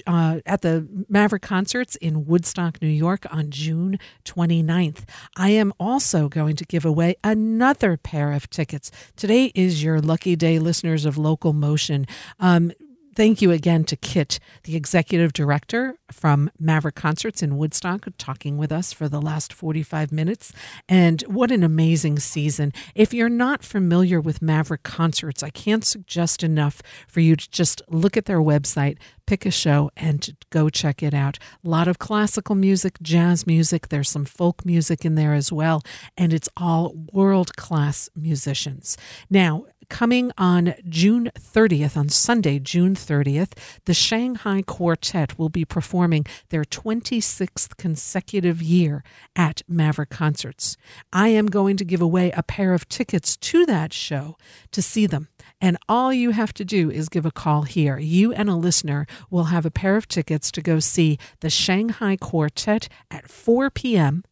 uh, 0.07 0.39
at 0.45 0.61
the 0.61 0.87
Maverick 1.09 1.41
Concerts 1.41 1.95
in 1.97 2.25
Woodstock, 2.25 2.81
New 2.81 2.87
York 2.87 3.25
on 3.31 3.49
June 3.49 3.99
29th. 4.25 5.03
I 5.35 5.49
am 5.49 5.73
also 5.79 6.29
going 6.29 6.55
to 6.55 6.65
give 6.65 6.85
away 6.85 7.15
another 7.23 7.97
pair 7.97 8.31
of 8.31 8.49
tickets. 8.49 8.91
Today 9.15 9.51
is 9.55 9.83
your 9.83 9.99
lucky 9.99 10.35
day, 10.35 10.59
listeners 10.59 11.05
of 11.05 11.17
Local 11.17 11.53
Motion. 11.53 12.07
Um, 12.39 12.71
thank 13.15 13.41
you 13.41 13.51
again 13.51 13.83
to 13.85 13.95
Kit, 13.95 14.39
the 14.63 14.75
executive 14.75 15.33
director 15.33 15.97
from 16.11 16.49
Maverick 16.59 16.95
Concerts 16.95 17.43
in 17.43 17.57
Woodstock, 17.57 18.07
talking 18.17 18.57
with 18.57 18.71
us 18.71 18.93
for 18.93 19.07
the 19.07 19.21
last 19.21 19.53
45 19.53 20.11
minutes. 20.11 20.51
And 20.89 21.21
what 21.23 21.51
an 21.51 21.63
amazing 21.63 22.19
season. 22.19 22.71
If 22.95 23.13
you're 23.13 23.29
not 23.29 23.63
familiar 23.63 24.19
with 24.19 24.41
Maverick 24.41 24.83
Concerts, 24.83 25.43
I 25.43 25.49
can't 25.49 25.85
suggest 25.85 26.43
enough 26.43 26.81
for 27.07 27.19
you 27.19 27.35
to 27.35 27.49
just 27.49 27.81
look 27.87 28.17
at 28.17 28.25
their 28.25 28.41
website, 28.41 28.97
pick 29.25 29.45
a 29.45 29.51
show, 29.51 29.91
and 29.95 30.35
go 30.49 30.69
check 30.69 31.01
it 31.03 31.13
out. 31.13 31.39
A 31.63 31.69
lot 31.69 31.87
of 31.87 31.99
classical 31.99 32.55
music, 32.55 32.99
jazz 33.01 33.47
music, 33.47 33.89
there's 33.89 34.09
some 34.09 34.25
folk 34.25 34.65
music 34.65 35.05
in 35.05 35.15
there 35.15 35.33
as 35.33 35.51
well, 35.51 35.81
and 36.17 36.33
it's 36.33 36.49
all 36.57 36.93
world 37.11 37.55
class 37.55 38.09
musicians. 38.15 38.97
Now, 39.29 39.65
coming 39.93 40.31
on 40.39 40.73
June 40.89 41.29
30th, 41.37 41.95
on 41.95 42.09
Sunday, 42.09 42.57
June 42.57 42.95
30th, 42.95 43.51
the 43.85 43.93
Shanghai 43.93 44.63
Quartet 44.63 45.37
will 45.37 45.49
be 45.49 45.63
performing 45.63 46.25
their 46.49 46.63
26th 46.63 47.77
consecutive 47.77 48.59
year 48.59 49.03
at 49.35 49.61
Maverick 49.67 50.09
Concerts. 50.09 50.77
I 51.13 51.27
am 51.27 51.45
going 51.45 51.77
to 51.77 51.85
give 51.85 52.01
away 52.01 52.31
a 52.31 52.41
pair 52.41 52.73
of 52.73 52.89
tickets 52.89 53.37
to 53.37 53.67
that 53.67 53.93
show 53.93 54.35
to 54.71 54.81
see 54.81 55.05
them. 55.05 55.27
And 55.61 55.77
all 55.87 56.11
you 56.11 56.31
have 56.31 56.55
to 56.55 56.65
do 56.65 56.89
is 56.89 57.07
give 57.07 57.27
a 57.27 57.31
call 57.31 57.61
here. 57.61 57.99
You 57.99 58.33
and 58.33 58.49
a 58.49 58.55
listener 58.55 59.05
will 59.29 59.45
have 59.45 59.65
a 59.65 59.71
pair 59.71 59.95
of 59.95 60.07
tickets 60.07 60.51
to 60.53 60.61
go 60.63 60.79
see 60.79 61.19
the 61.41 61.51
Shanghai 61.51 62.17
Quartet 62.17 62.89
at 63.11 63.29
4 63.29 63.69
p.m. 63.69 64.23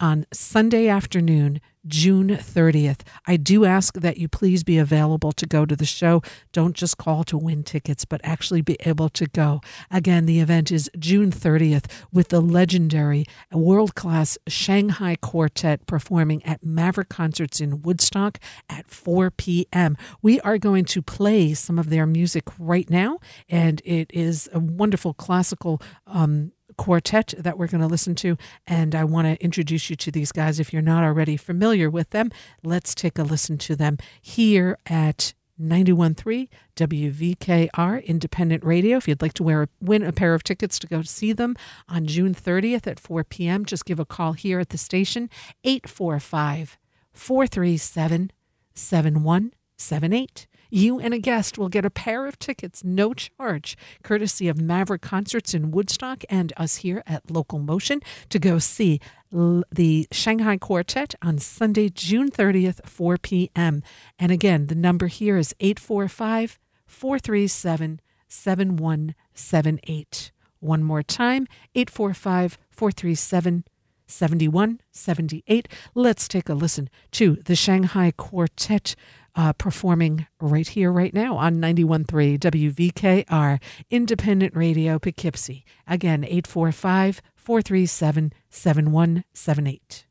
on 0.00 0.24
Sunday 0.32 0.88
afternoon, 0.88 1.60
June 1.86 2.28
30th. 2.28 3.00
I 3.26 3.36
do 3.36 3.64
ask 3.64 3.94
that 3.94 4.18
you 4.18 4.28
please 4.28 4.64
be 4.64 4.78
available 4.78 5.32
to 5.32 5.46
go 5.46 5.64
to 5.64 5.76
the 5.76 5.84
show. 5.84 6.22
Don't 6.52 6.76
just 6.76 6.98
call 6.98 7.24
to 7.24 7.38
win 7.38 7.62
tickets, 7.62 8.04
but 8.04 8.20
actually 8.24 8.62
be 8.62 8.76
able 8.80 9.08
to 9.10 9.26
go. 9.26 9.60
Again, 9.90 10.26
the 10.26 10.40
event 10.40 10.70
is 10.70 10.90
June 10.98 11.30
30th 11.30 11.86
with 12.12 12.28
the 12.28 12.40
legendary 12.40 13.24
world 13.52 13.94
class 13.94 14.38
Shanghai 14.48 15.16
Quartet 15.20 15.86
performing 15.86 16.44
at 16.44 16.64
Maverick 16.64 17.08
Concerts 17.08 17.60
in 17.60 17.82
Woodstock 17.82 18.38
at 18.68 18.86
4 18.88 19.30
p.m. 19.30 19.96
We 20.22 20.40
are 20.40 20.58
going 20.58 20.84
to 20.86 21.02
play 21.02 21.54
some 21.54 21.78
of 21.78 21.90
their 21.90 22.06
music 22.06 22.44
right 22.58 22.88
now, 22.88 23.18
and 23.48 23.80
it 23.84 24.10
is 24.12 24.48
a 24.52 24.58
wonderful 24.58 25.14
classical. 25.14 25.80
Um, 26.06 26.52
quartet 26.80 27.34
that 27.36 27.58
we're 27.58 27.66
going 27.66 27.82
to 27.82 27.86
listen 27.86 28.14
to. 28.14 28.38
And 28.66 28.94
I 28.94 29.04
want 29.04 29.26
to 29.26 29.44
introduce 29.44 29.90
you 29.90 29.96
to 29.96 30.10
these 30.10 30.32
guys 30.32 30.58
if 30.58 30.72
you're 30.72 30.80
not 30.80 31.04
already 31.04 31.36
familiar 31.36 31.90
with 31.90 32.08
them. 32.08 32.30
Let's 32.64 32.94
take 32.94 33.18
a 33.18 33.22
listen 33.22 33.58
to 33.58 33.76
them 33.76 33.98
here 34.22 34.78
at 34.86 35.34
91.3 35.60 36.48
WVKR 36.76 38.06
Independent 38.06 38.64
Radio. 38.64 38.96
If 38.96 39.06
you'd 39.06 39.20
like 39.20 39.34
to 39.34 39.42
wear, 39.42 39.68
win 39.82 40.02
a 40.02 40.10
pair 40.10 40.32
of 40.32 40.42
tickets 40.42 40.78
to 40.78 40.86
go 40.86 41.02
see 41.02 41.34
them 41.34 41.54
on 41.86 42.06
June 42.06 42.34
30th 42.34 42.86
at 42.86 42.98
4 42.98 43.24
p.m., 43.24 43.66
just 43.66 43.84
give 43.84 44.00
a 44.00 44.06
call 44.06 44.32
here 44.32 44.58
at 44.58 44.70
the 44.70 44.78
station, 44.78 45.28
845 45.64 46.78
437 47.12 48.32
7178. 48.74 50.46
You 50.70 50.98
and 51.00 51.12
a 51.12 51.18
guest 51.18 51.58
will 51.58 51.68
get 51.68 51.84
a 51.84 51.90
pair 51.90 52.26
of 52.26 52.38
tickets, 52.38 52.84
no 52.84 53.12
charge, 53.12 53.76
courtesy 54.04 54.46
of 54.48 54.60
Maverick 54.60 55.02
Concerts 55.02 55.52
in 55.52 55.72
Woodstock 55.72 56.22
and 56.30 56.52
us 56.56 56.76
here 56.76 57.02
at 57.06 57.28
Local 57.30 57.58
Motion 57.58 58.00
to 58.28 58.38
go 58.38 58.60
see 58.60 59.00
the 59.32 60.06
Shanghai 60.12 60.56
Quartet 60.56 61.16
on 61.20 61.38
Sunday, 61.38 61.88
June 61.88 62.30
30th, 62.30 62.86
4 62.86 63.18
p.m. 63.18 63.82
And 64.18 64.32
again, 64.32 64.68
the 64.68 64.76
number 64.76 65.08
here 65.08 65.36
is 65.36 65.54
845 65.60 66.58
437 66.86 68.00
7178. 68.28 70.32
One 70.60 70.84
more 70.84 71.02
time, 71.02 71.48
845 71.74 72.58
437 72.70 73.64
7178. 74.06 75.68
Let's 75.94 76.28
take 76.28 76.48
a 76.48 76.54
listen 76.54 76.88
to 77.12 77.36
the 77.44 77.56
Shanghai 77.56 78.12
Quartet 78.16 78.94
uh, 79.34 79.52
performing 79.54 80.26
right 80.40 80.68
here, 80.68 80.92
right 80.92 81.14
now 81.14 81.36
on 81.36 81.56
91.3 81.56 82.38
WVKR, 82.38 83.60
Independent 83.90 84.56
Radio, 84.56 84.98
Poughkeepsie. 84.98 85.64
Again, 85.86 86.24
845 86.24 87.22
437 87.36 88.32
7178. 88.50 90.06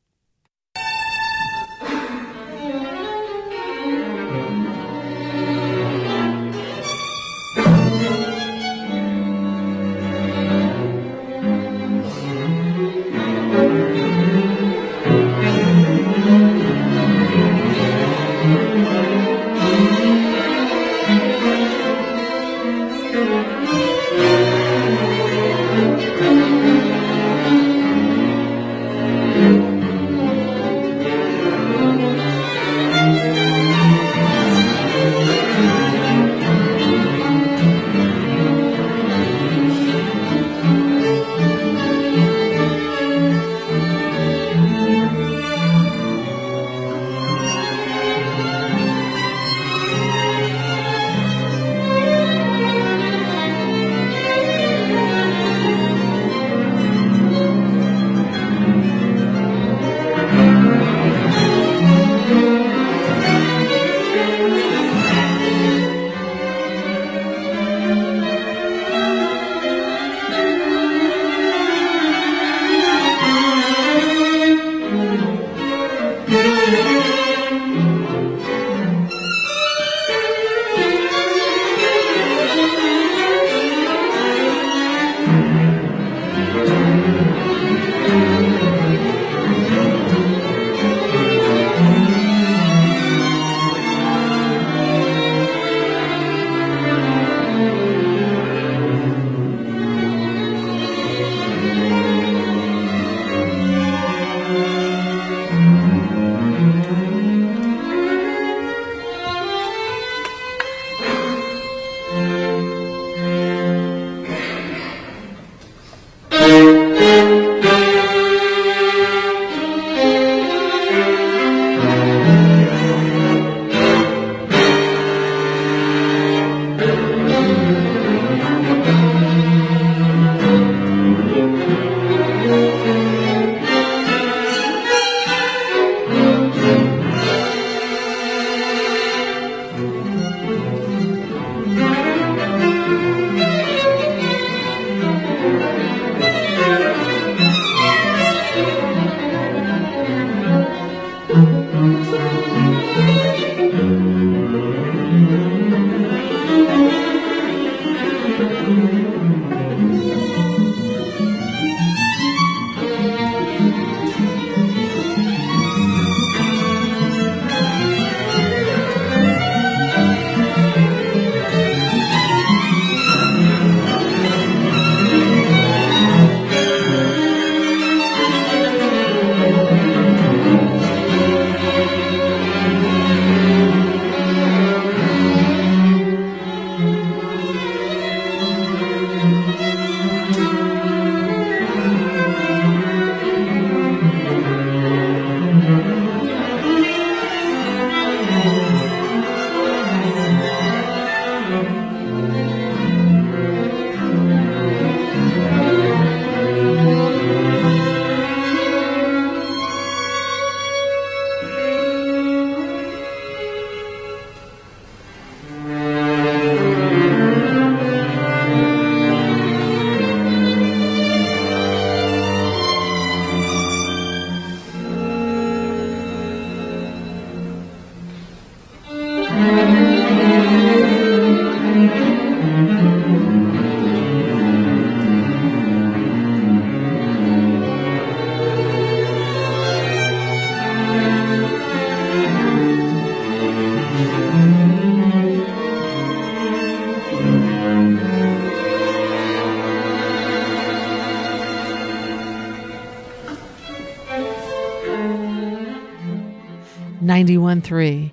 91.3 257.62 258.12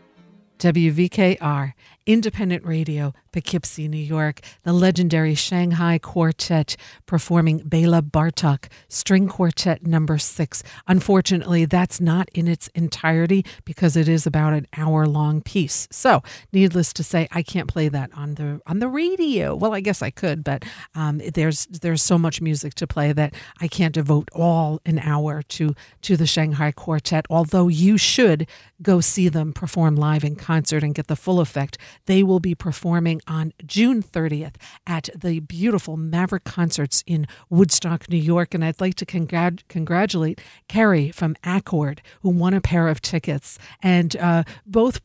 WVKR, 0.59 1.73
independent 2.07 2.65
radio, 2.65 3.13
Poughkeepsie, 3.37 3.87
New 3.87 3.99
York, 3.99 4.41
the 4.63 4.73
legendary 4.73 5.35
Shanghai 5.35 5.99
Quartet 5.99 6.75
performing 7.05 7.59
Bela 7.59 8.01
Bartok, 8.01 8.69
String 8.89 9.29
Quartet 9.29 9.87
number 9.87 10.17
six. 10.17 10.63
Unfortunately, 10.87 11.67
that's 11.67 12.01
not 12.01 12.31
in 12.33 12.49
its 12.49 12.69
entirety 12.69 13.45
because 13.67 13.95
it 13.95 14.09
is 14.09 14.27
about 14.27 14.55
an 14.55 14.67
hour 14.79 15.07
long 15.07 15.43
piece. 15.43 15.87
So, 15.91 16.23
needless 16.51 16.95
to 16.95 17.05
say, 17.05 17.29
I 17.31 17.43
can't 17.43 17.69
play 17.69 17.91
that 17.91 18.09
on 18.15 18.37
the 18.37 18.63
on 18.67 18.79
the 18.79 18.89
radio. 18.89 19.55
Well, 19.55 19.75
I 19.75 19.81
guess 19.81 20.01
I 20.01 20.11
could, 20.11 20.43
but 20.43 20.65
um, 20.95 21.21
there's 21.35 21.67
there's 21.67 22.03
so 22.03 22.17
much 22.17 22.41
music 22.41 22.73
to 22.77 22.87
play 22.87 23.13
that 23.13 23.35
I 23.61 23.69
can't 23.69 23.93
devote 23.93 24.31
all 24.33 24.81
an 24.87 24.99
hour 24.99 25.43
to 25.43 25.75
to 26.03 26.17
the 26.17 26.27
Shanghai 26.27 26.73
Quartet. 26.73 27.27
Although 27.29 27.69
you 27.69 27.99
should 27.99 28.47
go 28.83 29.01
see 29.01 29.29
them 29.29 29.53
perform 29.53 29.97
live 29.97 30.25
in 30.25 30.37
concert 30.37 30.83
and 30.83 30.95
get 30.95 31.07
the 31.07 31.17
full 31.17 31.41
effect. 31.41 31.79
They 32.07 32.23
will 32.23 32.41
be 32.41 32.55
performing 32.55 33.21
on 33.27 33.53
June 33.65 34.03
30th 34.03 34.55
at 34.87 35.09
the 35.15 35.41
beautiful 35.41 35.97
Maverick 35.97 36.45
Concerts 36.45 37.03
in 37.07 37.27
Woodstock, 37.51 38.09
New 38.09 38.17
York. 38.17 38.55
And 38.55 38.65
I'd 38.65 38.81
like 38.81 38.95
to 38.97 39.07
congr- 39.07 39.63
congratulate 39.69 40.41
Carrie 40.69 41.11
from 41.11 41.37
Accord, 41.45 42.03
who 42.23 42.31
won 42.31 42.55
a 42.55 42.61
pair 42.61 42.89
of 42.89 43.01
tickets. 43.01 43.59
And 43.83 44.17
uh, 44.17 44.45
both 44.67 45.01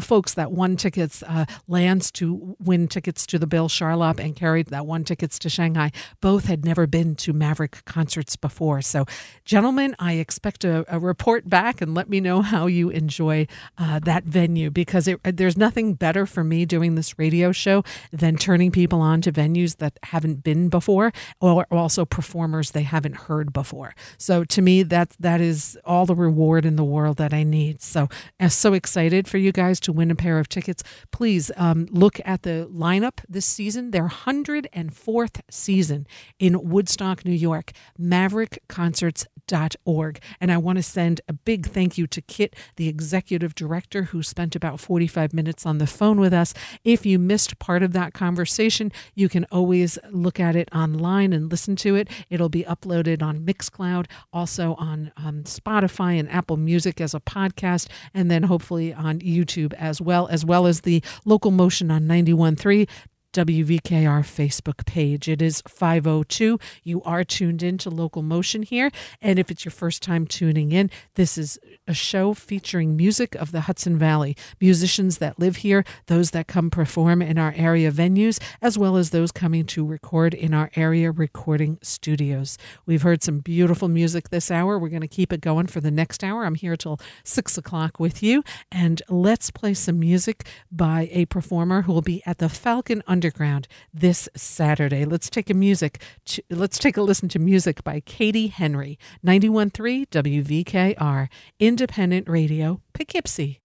folks 0.00 0.34
that 0.34 0.52
won 0.52 0.76
tickets, 0.76 1.22
uh, 1.22 1.44
Lance 1.68 2.10
to 2.12 2.56
win 2.58 2.88
tickets 2.88 3.26
to 3.26 3.38
the 3.38 3.46
Bill 3.46 3.68
Charlap 3.68 4.18
and 4.18 4.34
Carrie 4.34 4.62
that 4.64 4.86
won 4.86 5.04
tickets 5.04 5.38
to 5.40 5.48
Shanghai, 5.48 5.90
both 6.20 6.46
had 6.46 6.64
never 6.64 6.86
been 6.86 7.14
to 7.16 7.32
Maverick 7.32 7.84
concerts 7.84 8.36
before. 8.36 8.82
So, 8.82 9.06
gentlemen, 9.44 9.94
I 9.98 10.14
expect 10.14 10.64
a, 10.64 10.84
a 10.94 10.98
report 10.98 11.48
back 11.48 11.80
and 11.80 11.94
let 11.94 12.08
me 12.08 12.20
know 12.20 12.42
how 12.42 12.66
you 12.66 12.90
enjoy 12.90 13.46
uh, 13.78 13.98
that 14.00 14.24
venue 14.24 14.70
because 14.70 15.08
it, 15.08 15.20
there's 15.22 15.56
nothing 15.56 15.94
better 15.94 16.26
for 16.26 16.44
me 16.44 16.64
doing 16.64 16.94
this 16.94 17.18
radio 17.18 17.52
show 17.52 17.84
than 18.12 18.36
turning 18.36 18.70
people 18.70 19.00
on 19.00 19.20
to 19.22 19.32
venues 19.32 19.76
that 19.76 19.98
haven't 20.04 20.42
been 20.42 20.68
before 20.68 21.12
or 21.40 21.66
also 21.70 22.04
performers 22.04 22.70
they 22.70 22.82
haven't 22.82 23.16
heard 23.16 23.52
before. 23.52 23.94
So, 24.18 24.44
to 24.44 24.62
me, 24.62 24.82
that 24.84 25.14
that 25.20 25.40
is 25.40 25.78
all 25.84 26.06
the 26.06 26.14
reward 26.14 26.64
in 26.64 26.76
the 26.76 26.84
world 26.84 27.16
that 27.18 27.32
I 27.32 27.42
need. 27.42 27.82
So, 27.82 28.08
I'm 28.40 28.48
so 28.48 28.72
excited 28.72 29.28
for 29.28 29.38
you 29.38 29.52
guys 29.52 29.73
to 29.80 29.92
win 29.92 30.10
a 30.10 30.14
pair 30.14 30.38
of 30.38 30.48
tickets, 30.48 30.82
please 31.10 31.50
um, 31.56 31.86
look 31.90 32.20
at 32.24 32.42
the 32.42 32.68
lineup 32.72 33.20
this 33.28 33.46
season, 33.46 33.90
their 33.90 34.08
104th 34.08 35.40
season 35.50 36.06
in 36.38 36.68
Woodstock, 36.68 37.24
New 37.24 37.32
York, 37.32 37.72
maverickconcerts.org. 38.00 40.20
And 40.40 40.52
I 40.52 40.56
want 40.56 40.76
to 40.76 40.82
send 40.82 41.20
a 41.28 41.32
big 41.32 41.66
thank 41.66 41.98
you 41.98 42.06
to 42.08 42.22
Kit, 42.22 42.56
the 42.76 42.88
executive 42.88 43.54
director, 43.54 44.04
who 44.04 44.22
spent 44.22 44.56
about 44.56 44.80
45 44.80 45.32
minutes 45.32 45.66
on 45.66 45.78
the 45.78 45.86
phone 45.86 46.18
with 46.18 46.32
us. 46.32 46.54
If 46.84 47.06
you 47.06 47.18
missed 47.18 47.58
part 47.58 47.82
of 47.82 47.92
that 47.92 48.14
conversation, 48.14 48.92
you 49.14 49.28
can 49.28 49.46
always 49.50 49.98
look 50.10 50.40
at 50.40 50.56
it 50.56 50.68
online 50.74 51.32
and 51.32 51.50
listen 51.50 51.76
to 51.76 51.96
it. 51.96 52.08
It'll 52.30 52.48
be 52.48 52.64
uploaded 52.64 53.22
on 53.22 53.40
Mixcloud, 53.40 54.06
also 54.32 54.74
on 54.74 55.12
um, 55.16 55.44
Spotify 55.44 56.18
and 56.18 56.30
Apple 56.30 56.56
Music 56.56 57.00
as 57.00 57.14
a 57.14 57.20
podcast, 57.20 57.88
and 58.12 58.30
then 58.30 58.44
hopefully 58.44 58.92
on 58.92 59.20
YouTube 59.20 59.63
YouTube 59.64 59.74
as 59.74 60.00
well, 60.00 60.26
as 60.28 60.44
well 60.44 60.66
as 60.66 60.82
the 60.82 61.02
local 61.24 61.50
motion 61.50 61.90
on 61.90 62.02
91.3 62.04 62.88
WVKR 63.34 64.22
Facebook 64.22 64.86
page. 64.86 65.28
It 65.28 65.42
is 65.42 65.60
502. 65.66 66.58
You 66.84 67.02
are 67.02 67.24
tuned 67.24 67.64
in 67.64 67.76
to 67.78 67.90
Local 67.90 68.22
Motion 68.22 68.62
here. 68.62 68.90
And 69.20 69.40
if 69.40 69.50
it's 69.50 69.64
your 69.64 69.72
first 69.72 70.02
time 70.02 70.24
tuning 70.24 70.70
in, 70.70 70.88
this 71.16 71.36
is 71.36 71.58
a 71.88 71.94
show 71.94 72.32
featuring 72.32 72.96
music 72.96 73.34
of 73.34 73.50
the 73.50 73.62
Hudson 73.62 73.98
Valley, 73.98 74.36
musicians 74.60 75.18
that 75.18 75.38
live 75.38 75.56
here, 75.56 75.84
those 76.06 76.30
that 76.30 76.46
come 76.46 76.70
perform 76.70 77.20
in 77.20 77.36
our 77.36 77.52
area 77.56 77.90
venues, 77.90 78.40
as 78.62 78.78
well 78.78 78.96
as 78.96 79.10
those 79.10 79.32
coming 79.32 79.66
to 79.66 79.84
record 79.84 80.32
in 80.32 80.54
our 80.54 80.70
area 80.76 81.10
recording 81.10 81.78
studios. 81.82 82.56
We've 82.86 83.02
heard 83.02 83.24
some 83.24 83.40
beautiful 83.40 83.88
music 83.88 84.30
this 84.30 84.50
hour. 84.50 84.78
We're 84.78 84.88
going 84.88 85.00
to 85.00 85.08
keep 85.08 85.32
it 85.32 85.40
going 85.40 85.66
for 85.66 85.80
the 85.80 85.90
next 85.90 86.22
hour. 86.22 86.44
I'm 86.44 86.54
here 86.54 86.76
till 86.76 87.00
six 87.24 87.58
o'clock 87.58 87.98
with 87.98 88.22
you. 88.22 88.44
And 88.70 89.02
let's 89.08 89.50
play 89.50 89.74
some 89.74 89.98
music 89.98 90.46
by 90.70 91.08
a 91.10 91.24
performer 91.26 91.82
who 91.82 91.92
will 91.92 92.00
be 92.00 92.22
at 92.24 92.38
the 92.38 92.48
Falcon 92.48 93.02
Under 93.08 93.23
Underground 93.24 93.68
this 93.94 94.28
Saturday. 94.36 95.06
Let's 95.06 95.30
take 95.30 95.48
a 95.48 95.54
music. 95.54 96.02
To, 96.26 96.42
let's 96.50 96.78
take 96.78 96.98
a 96.98 97.02
listen 97.02 97.30
to 97.30 97.38
music 97.38 97.82
by 97.82 98.00
Katie 98.00 98.48
Henry, 98.48 98.98
91.3 99.24 100.06
WVKR, 100.10 101.28
Independent 101.58 102.28
Radio, 102.28 102.82
Poughkeepsie. 102.92 103.60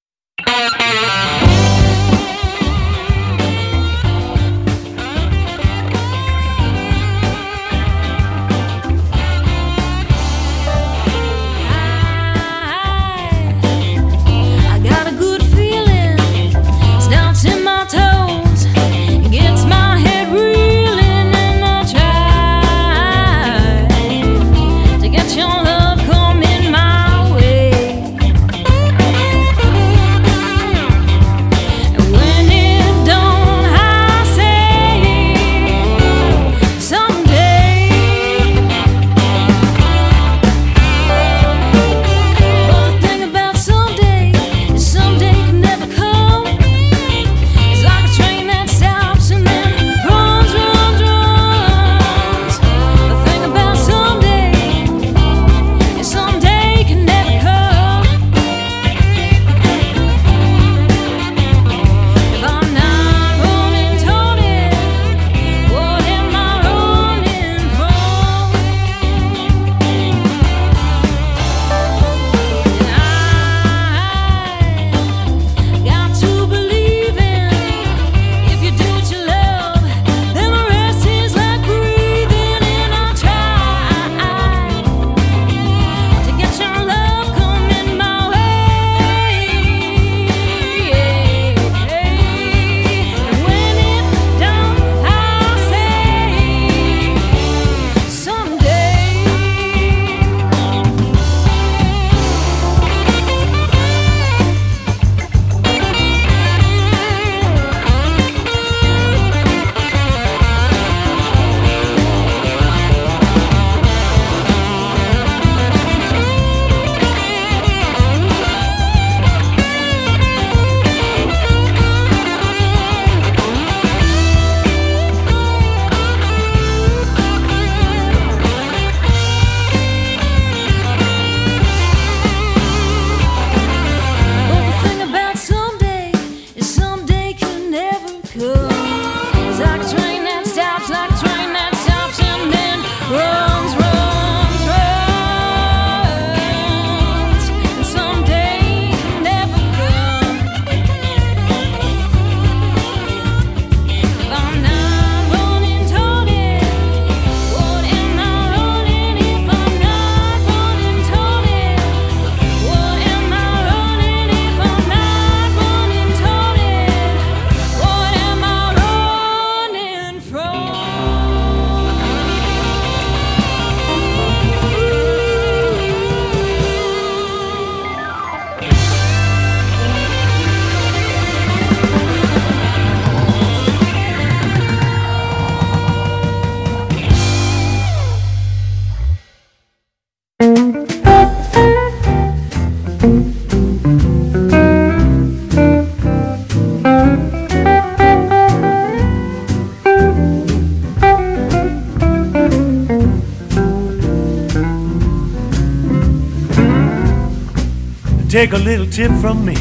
Take 208.29 208.53
a 208.53 208.57
little 208.57 208.85
tip 208.85 209.11
from 209.13 209.43
me. 209.43 209.55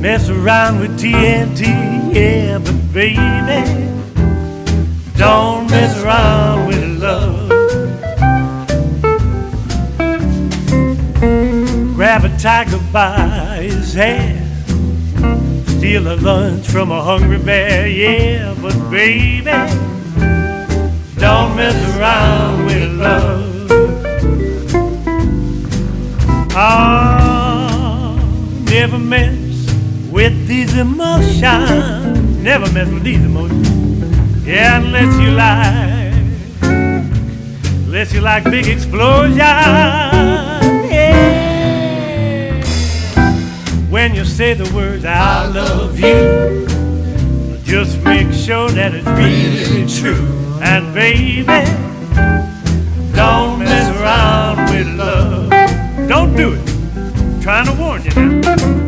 Mess 0.00 0.30
around 0.30 0.80
with 0.80 0.98
TNT, 0.98 2.14
yeah, 2.14 2.58
but 2.58 2.94
baby, 2.94 3.60
don't 5.18 5.70
mess 5.70 6.02
around 6.02 6.66
with 6.66 7.02
love. 7.02 7.48
Grab 11.94 12.24
a 12.24 12.34
tiger 12.38 12.80
by 12.90 13.58
his 13.60 13.92
hair, 13.92 14.42
steal 15.66 16.10
a 16.10 16.16
lunch 16.16 16.66
from 16.66 16.90
a 16.90 17.02
hungry 17.02 17.38
bear, 17.38 17.86
yeah, 17.86 18.54
but 18.62 18.74
baby, 18.90 19.44
don't 21.20 21.54
mess 21.54 21.98
around 21.98 22.64
with 22.64 22.98
love. 22.98 23.29
Never 28.70 28.98
mess 28.98 29.34
with 30.10 30.46
these 30.46 30.76
emotions. 30.76 32.36
Never 32.36 32.70
mess 32.72 32.86
with 32.92 33.02
these 33.02 33.24
emotions. 33.24 34.44
Yeah, 34.46 34.76
unless 34.78 35.18
you 35.18 35.30
like, 35.30 36.12
unless 37.86 38.12
you 38.12 38.20
like 38.20 38.44
big 38.44 38.66
explosions. 38.66 39.38
Yeah. 39.38 40.60
When 43.88 44.14
you 44.14 44.26
say 44.26 44.52
the 44.52 44.70
words 44.74 45.06
"I 45.06 45.46
love 45.46 45.98
you," 45.98 46.66
just 47.64 48.02
make 48.04 48.34
sure 48.34 48.68
that 48.68 48.92
it's 48.94 49.08
really 49.08 49.86
true. 49.88 50.26
And 50.60 50.92
baby, 50.92 51.64
don't 53.14 53.60
mess 53.60 53.88
around 53.96 54.68
with 54.70 54.88
love. 54.98 55.39
Don't 56.10 56.34
do 56.34 56.54
it. 56.54 56.70
I'm 56.96 57.40
trying 57.40 57.66
to 57.66 57.72
warn 57.80 58.02
you 58.02 58.10
now. 58.10 58.79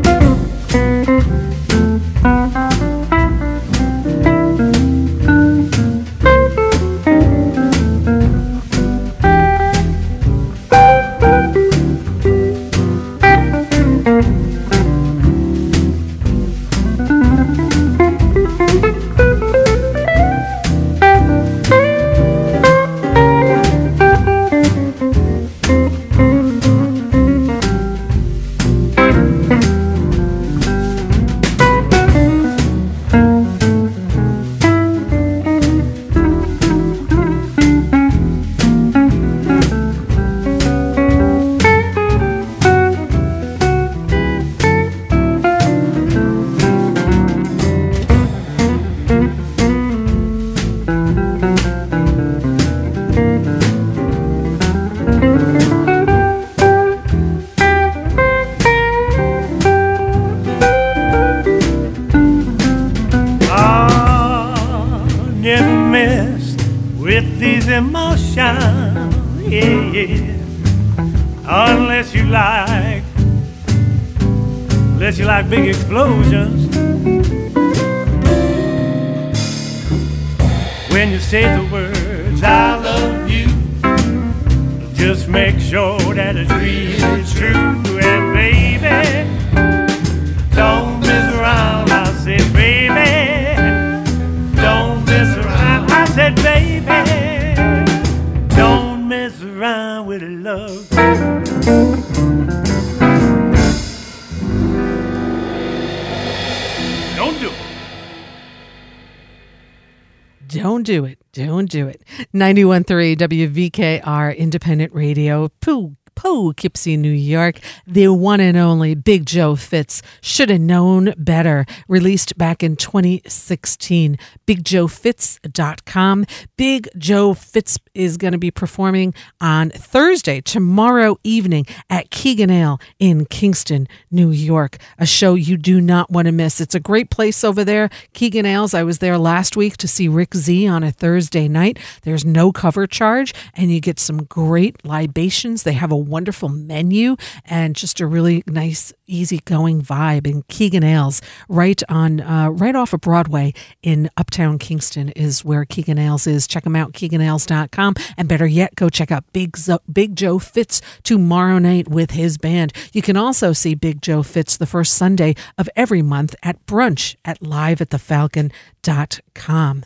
91.3 112.43 113.17
WVKR 113.19 114.37
Independent 114.37 114.93
Radio. 114.93 115.49
Pooh. 115.61 115.95
Poughkeepsie, 116.15 116.97
New 116.97 117.11
York, 117.11 117.59
the 117.87 118.09
one 118.09 118.41
and 118.41 118.57
only 118.57 118.95
Big 118.95 119.27
Joe 119.27 119.57
Fitz 119.57 120.03
should 120.21 120.51
have 120.51 120.61
known 120.61 121.15
better. 121.17 121.67
Released 121.89 122.37
back 122.39 122.63
in 122.63 122.77
2016. 122.77 124.19
BigJoeFitz.com. 124.47 126.27
Big 126.57 126.89
Joe 126.97 127.35
Fitz 127.35 127.79
is 127.95 128.17
going 128.17 128.33
to 128.33 128.39
be 128.39 128.51
performing 128.51 129.15
on 129.41 129.71
Thursday, 129.71 130.41
tomorrow 130.41 131.19
evening 131.25 131.67
at 131.91 132.11
Keegan 132.11 132.51
Ale 132.51 132.81
in 132.99 133.27
Kingston, 133.27 133.87
New 134.11 134.31
York. 134.31 134.79
A 134.99 135.07
show 135.07 135.35
you 135.35 135.57
do 135.57 135.81
not 135.81 136.11
want 136.11 136.27
to 136.27 136.33
miss. 136.33 136.61
It's 136.61 136.75
a 136.75 136.81
great 136.81 137.11
place 137.11 137.45
over 137.45 137.65
there. 137.65 137.91
Keegan 138.13 138.47
Ales. 138.47 138.75
I 138.75 138.83
was 138.83 138.99
there 138.99 139.19
last 139.19 139.57
week 139.57 139.77
to 139.79 139.89
see 139.89 140.09
Rick 140.09 140.35
Z 140.35 140.67
on 140.67 140.83
a 140.83 140.93
Thursday 140.93 141.49
night. 141.49 141.79
There's 142.03 142.25
no 142.25 142.53
cover 142.53 142.87
charge, 142.87 143.35
and 143.55 143.71
you 143.71 143.81
get 143.81 143.99
some 143.99 144.25
great 144.25 144.85
libations. 144.85 145.63
They 145.63 145.73
have 145.73 145.93
a 145.93 145.97
wonderful 146.03 146.49
menu 146.49 147.17
and 147.45 147.77
just 147.77 148.01
a 148.01 148.07
really 148.07 148.43
nice, 148.47 148.93
easygoing 149.07 149.83
vibe. 149.83 150.31
And 150.31 150.47
Keegan 150.49 150.85
Ales, 150.85 151.21
right 151.49 151.83
on, 151.89 152.21
uh, 152.21 152.51
right 152.51 152.75
off 152.75 152.93
of 152.93 153.01
Broadway 153.01 153.55
in 153.83 154.11
Uptown 154.17 154.59
Kingston, 154.59 155.11
is 155.11 155.45
where 155.45 155.65
Keegan 155.65 155.99
Ales 155.99 156.27
is. 156.27 156.47
Check 156.47 156.65
them 156.65 156.77
out, 156.77 156.93
KeeganAles.com, 156.93 157.95
and 158.17 158.29
better 158.29 158.47
yet, 158.47 158.75
go 158.75 158.89
check 158.89 159.11
out 159.11 159.25
Big 159.33 159.57
Zo- 159.57 159.81
Big 159.91 160.17
Joe 160.17 160.39
Fitz 160.39 160.81
tomorrow 161.03 161.59
night 161.59 161.89
with 161.89 162.13
his 162.13 162.39
band. 162.39 162.73
You 162.93 163.03
can 163.03 163.17
also 163.17 163.53
see 163.53 163.75
Big 163.75 164.03
Joe 164.03 164.23
Fitz 164.23 164.57
the 164.57 164.67
first 164.67 164.95
Sunday 164.95 165.35
of 165.59 165.69
every 165.77 166.03
month 166.03 166.35
at 166.43 166.65
brunch 166.67 167.17
at 167.25 167.41
liveatthefalcon.com. 167.41 169.83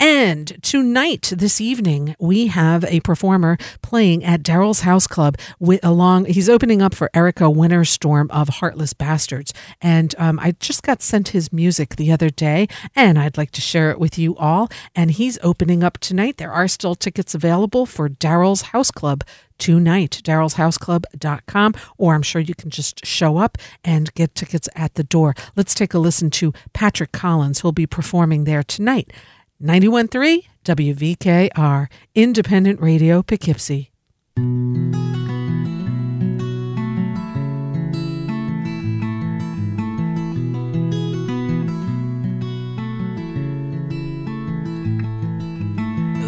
And 0.00 0.62
tonight, 0.62 1.32
this 1.36 1.60
evening, 1.60 2.14
we 2.18 2.48
have 2.48 2.84
a 2.84 3.00
performer 3.00 3.56
playing 3.82 4.24
at 4.24 4.42
Daryl's 4.42 4.80
House 4.80 5.06
Club 5.06 5.36
with 5.58 5.84
along. 5.84 6.26
He's 6.26 6.48
opening 6.48 6.82
up 6.82 6.94
for 6.94 7.10
Erika 7.14 7.44
Wennerstrom 7.44 8.30
of 8.30 8.48
Heartless 8.48 8.92
Bastards, 8.92 9.54
and 9.80 10.14
um, 10.18 10.38
I 10.40 10.52
just 10.52 10.82
got 10.82 11.02
sent 11.02 11.28
his 11.28 11.52
music 11.52 11.96
the 11.96 12.12
other 12.12 12.30
day, 12.30 12.68
and 12.94 13.18
I'd 13.18 13.38
like 13.38 13.50
to 13.52 13.60
share 13.60 13.90
it 13.90 13.98
with 13.98 14.18
you 14.18 14.36
all. 14.36 14.68
And 14.94 15.12
he's 15.12 15.38
opening 15.42 15.82
up 15.82 15.98
tonight. 15.98 16.36
There 16.36 16.52
are 16.52 16.68
still 16.68 16.94
tickets 16.94 17.34
available 17.34 17.86
for 17.86 18.08
Daryl's 18.08 18.62
House 18.62 18.90
Club 18.90 19.24
tonight 19.58 20.20
darylshouseclub.com 20.24 21.74
or 21.96 22.14
i'm 22.14 22.22
sure 22.22 22.40
you 22.40 22.54
can 22.54 22.70
just 22.70 23.06
show 23.06 23.36
up 23.36 23.56
and 23.84 24.12
get 24.14 24.34
tickets 24.34 24.68
at 24.74 24.94
the 24.94 25.04
door 25.04 25.34
let's 25.54 25.74
take 25.74 25.94
a 25.94 25.98
listen 25.98 26.28
to 26.28 26.52
patrick 26.72 27.12
collins 27.12 27.60
who'll 27.60 27.72
be 27.72 27.86
performing 27.86 28.44
there 28.44 28.64
tonight 28.64 29.12
913 29.60 30.42
wvkr 30.64 31.88
independent 32.14 32.80
radio 32.80 33.22
poughkeepsie 33.22 33.90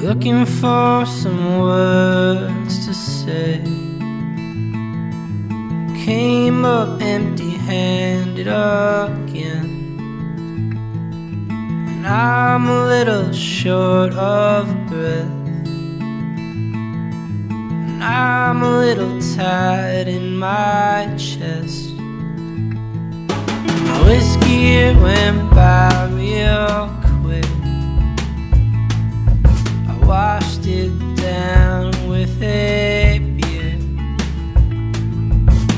Looking 0.07 0.47
for 0.47 1.05
some 1.05 1.63
words 1.63 2.87
to 2.87 2.95
say. 2.95 3.61
Came 6.05 6.65
up 6.65 7.03
empty 7.03 7.51
handed 7.51 8.47
again. 8.47 9.86
And 11.97 12.07
I'm 12.07 12.69
a 12.69 12.87
little 12.87 13.33
short 13.33 14.13
of 14.13 14.67
breath. 14.87 15.31
And 17.89 18.05
I'm 18.05 18.63
a 18.63 18.79
little 18.79 19.19
tired 19.35 20.07
in 20.07 20.37
my 20.37 21.09
chest. 21.17 21.95
My 23.89 23.99
whiskey, 24.05 24.75
it 24.85 24.97
went 25.01 25.51
by 25.51 25.89
real 26.13 26.91
quick. 27.23 27.49
I 29.89 29.97
washed 30.07 30.67
it 30.67 30.93
down 31.17 31.93
with 32.11 32.43
a 32.43 33.19
beer. 33.37 33.79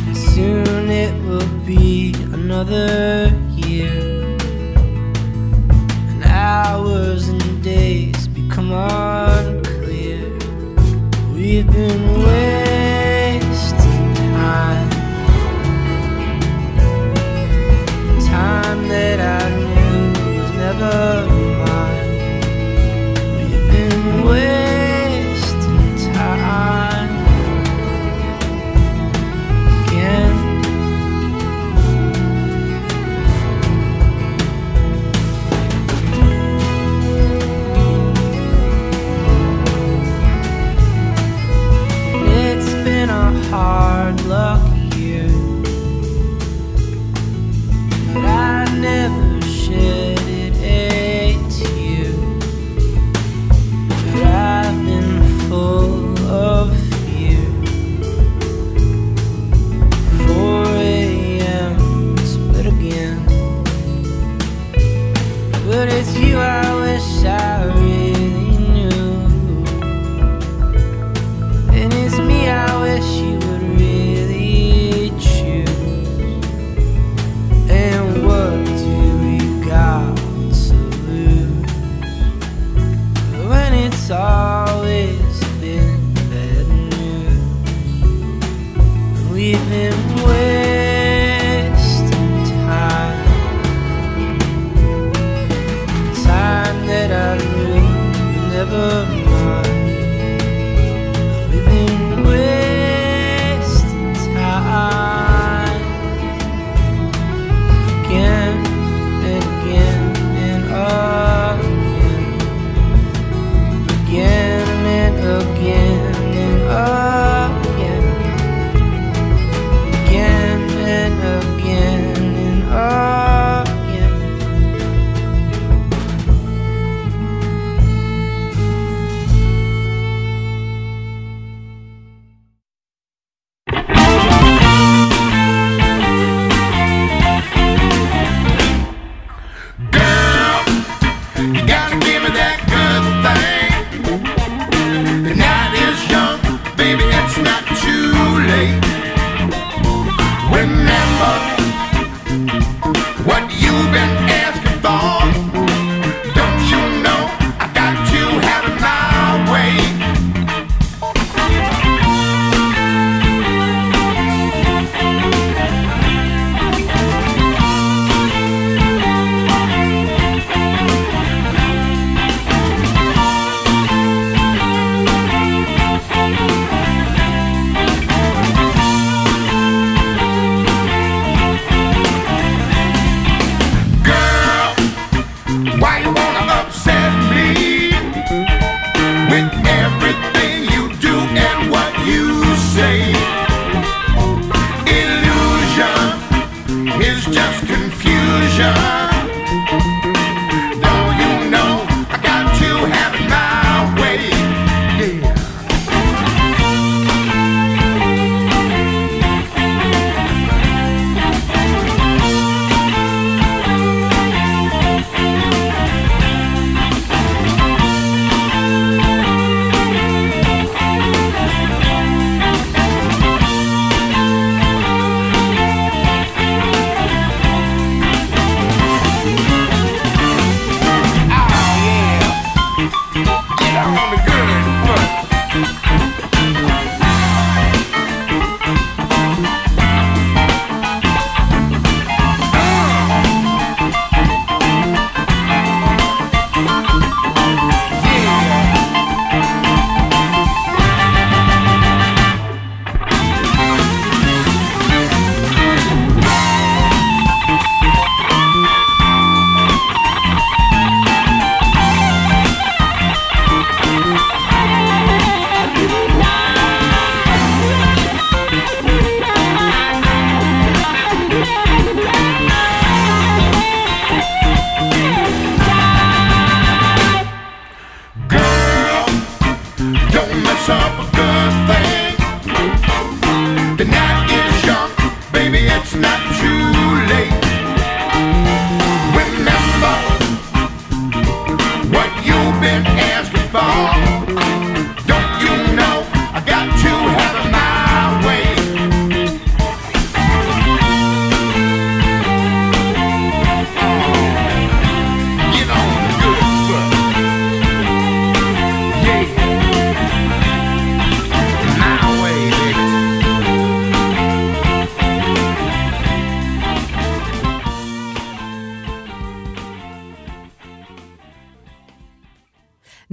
And 0.06 0.16
soon 0.16 0.90
it 0.90 1.14
will 1.24 1.48
be 1.64 2.12
another 2.32 3.32
year 3.54 4.07
hours 6.48 7.28
and 7.28 7.62
days 7.62 8.26
become 8.28 8.72
unclear. 8.72 10.30
We've 11.34 11.70
been 11.70 12.22
waiting. 12.24 12.77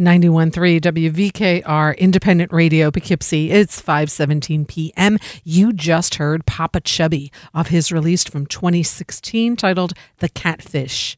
91.3 0.06 0.80
WVKR 0.82 1.98
Independent 1.98 2.53
Radio 2.53 2.91
Poughkeepsie. 2.91 3.49
It's 3.49 3.82
5:17 3.82 4.68
p.m. 4.68 5.18
You 5.44 5.73
just 5.73 6.15
heard 6.15 6.45
Popa 6.45 6.82
Chubby 6.82 7.32
off 7.56 7.69
his 7.69 7.91
release 7.91 8.23
from 8.23 8.45
2016 8.45 9.56
titled 9.56 9.94
The 10.19 10.30
Catfish. 10.30 11.18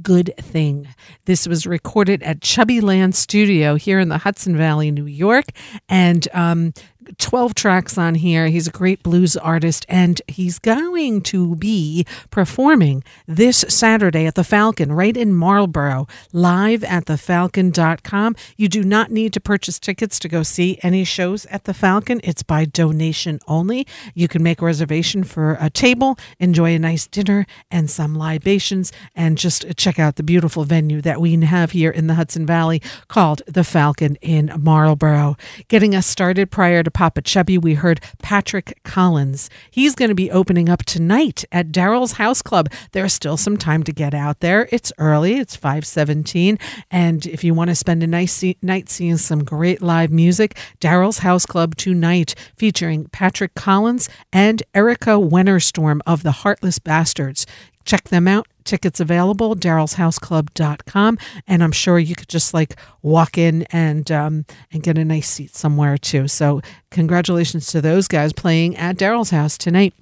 Good 0.00 0.32
thing. 0.38 0.88
This 1.26 1.46
was 1.46 1.66
recorded 1.66 2.22
at 2.22 2.40
Chubby 2.40 2.80
Land 2.80 3.14
Studio 3.14 3.74
here 3.74 3.98
in 3.98 4.08
the 4.08 4.16
Hudson 4.16 4.56
Valley, 4.56 4.90
New 4.90 5.04
York, 5.04 5.48
and 5.90 6.26
um, 6.32 6.72
12 7.18 7.54
tracks 7.54 7.98
on 7.98 8.14
here. 8.14 8.46
He's 8.46 8.68
a 8.68 8.72
great 8.72 9.02
blues 9.02 9.36
artist, 9.36 9.84
and 9.88 10.20
he's 10.28 10.58
going 10.58 11.22
to 11.22 11.56
be 11.56 12.06
performing 12.30 13.02
this 13.26 13.64
Saturday 13.68 14.26
at 14.26 14.34
the 14.34 14.44
Falcon 14.44 14.92
right 14.92 15.16
in 15.16 15.34
Marlborough, 15.34 16.06
live 16.32 16.84
at 16.84 17.06
thefalcon.com. 17.06 18.36
You 18.56 18.68
do 18.68 18.82
not 18.82 19.10
need 19.10 19.32
to 19.32 19.40
purchase 19.40 19.78
tickets 19.78 20.18
to 20.20 20.28
go 20.28 20.42
see 20.42 20.78
any 20.82 21.04
shows 21.04 21.46
at 21.46 21.64
the 21.64 21.74
Falcon. 21.74 22.20
It's 22.22 22.42
by 22.42 22.64
donation 22.64 23.40
only. 23.48 23.86
You 24.14 24.28
can 24.28 24.42
make 24.42 24.62
a 24.62 24.66
reservation 24.66 25.24
for 25.24 25.56
a 25.60 25.70
table, 25.70 26.18
enjoy 26.38 26.74
a 26.74 26.78
nice 26.78 27.06
dinner 27.06 27.46
and 27.70 27.90
some 27.90 28.14
libations, 28.14 28.92
and 29.14 29.36
just 29.36 29.64
check 29.76 29.98
out 29.98 30.16
the 30.16 30.22
beautiful 30.22 30.64
venue 30.64 31.00
that 31.00 31.20
we 31.20 31.32
have 31.42 31.72
here 31.72 31.90
in 31.90 32.06
the 32.06 32.14
Hudson 32.14 32.46
Valley 32.46 32.80
called 33.08 33.42
the 33.46 33.64
Falcon 33.64 34.16
in 34.16 34.52
Marlborough. 34.56 35.36
Getting 35.68 35.94
us 35.94 36.06
started 36.06 36.50
prior 36.50 36.82
to 36.82 36.90
Popa 36.92 37.22
Chubby, 37.22 37.58
we 37.58 37.74
heard 37.74 38.00
Patrick 38.22 38.78
Collins. 38.84 39.50
He's 39.70 39.94
going 39.94 40.08
to 40.10 40.14
be 40.14 40.30
opening 40.30 40.68
up 40.68 40.84
tonight 40.84 41.44
at 41.52 41.68
Daryl's 41.68 42.12
House 42.12 42.42
Club. 42.42 42.68
There's 42.92 43.12
still 43.12 43.36
some 43.36 43.56
time 43.56 43.82
to 43.84 43.92
get 43.92 44.14
out 44.14 44.40
there. 44.40 44.68
It's 44.70 44.92
early. 44.98 45.38
It's 45.38 45.56
517. 45.56 46.58
And 46.90 47.26
if 47.26 47.42
you 47.44 47.54
want 47.54 47.70
to 47.70 47.74
spend 47.74 48.02
a 48.02 48.06
nice 48.06 48.32
se- 48.32 48.58
night 48.62 48.88
seeing 48.88 49.16
some 49.16 49.44
great 49.44 49.82
live 49.82 50.10
music, 50.10 50.56
Daryl's 50.80 51.18
House 51.18 51.46
Club 51.46 51.76
tonight 51.76 52.34
featuring 52.56 53.08
Patrick 53.08 53.54
Collins 53.54 54.08
and 54.32 54.62
Erika 54.74 55.10
Wennerstrom 55.12 56.00
of 56.06 56.22
the 56.22 56.32
Heartless 56.32 56.78
Bastards. 56.78 57.46
Check 57.84 58.04
them 58.10 58.28
out. 58.28 58.46
Tickets 58.64 59.00
available, 59.00 59.54
darylshouseclub.com. 59.54 61.18
And 61.46 61.62
I'm 61.62 61.72
sure 61.72 61.98
you 61.98 62.14
could 62.14 62.28
just 62.28 62.54
like 62.54 62.76
walk 63.02 63.38
in 63.38 63.62
and 63.64 64.10
um, 64.10 64.44
and 64.72 64.82
get 64.82 64.98
a 64.98 65.04
nice 65.04 65.28
seat 65.28 65.54
somewhere 65.54 65.98
too. 65.98 66.28
So 66.28 66.60
congratulations 66.90 67.66
to 67.68 67.80
those 67.80 68.08
guys 68.08 68.32
playing 68.32 68.76
at 68.76 68.96
Daryl's 68.96 69.30
house 69.30 69.58
tonight. 69.58 69.94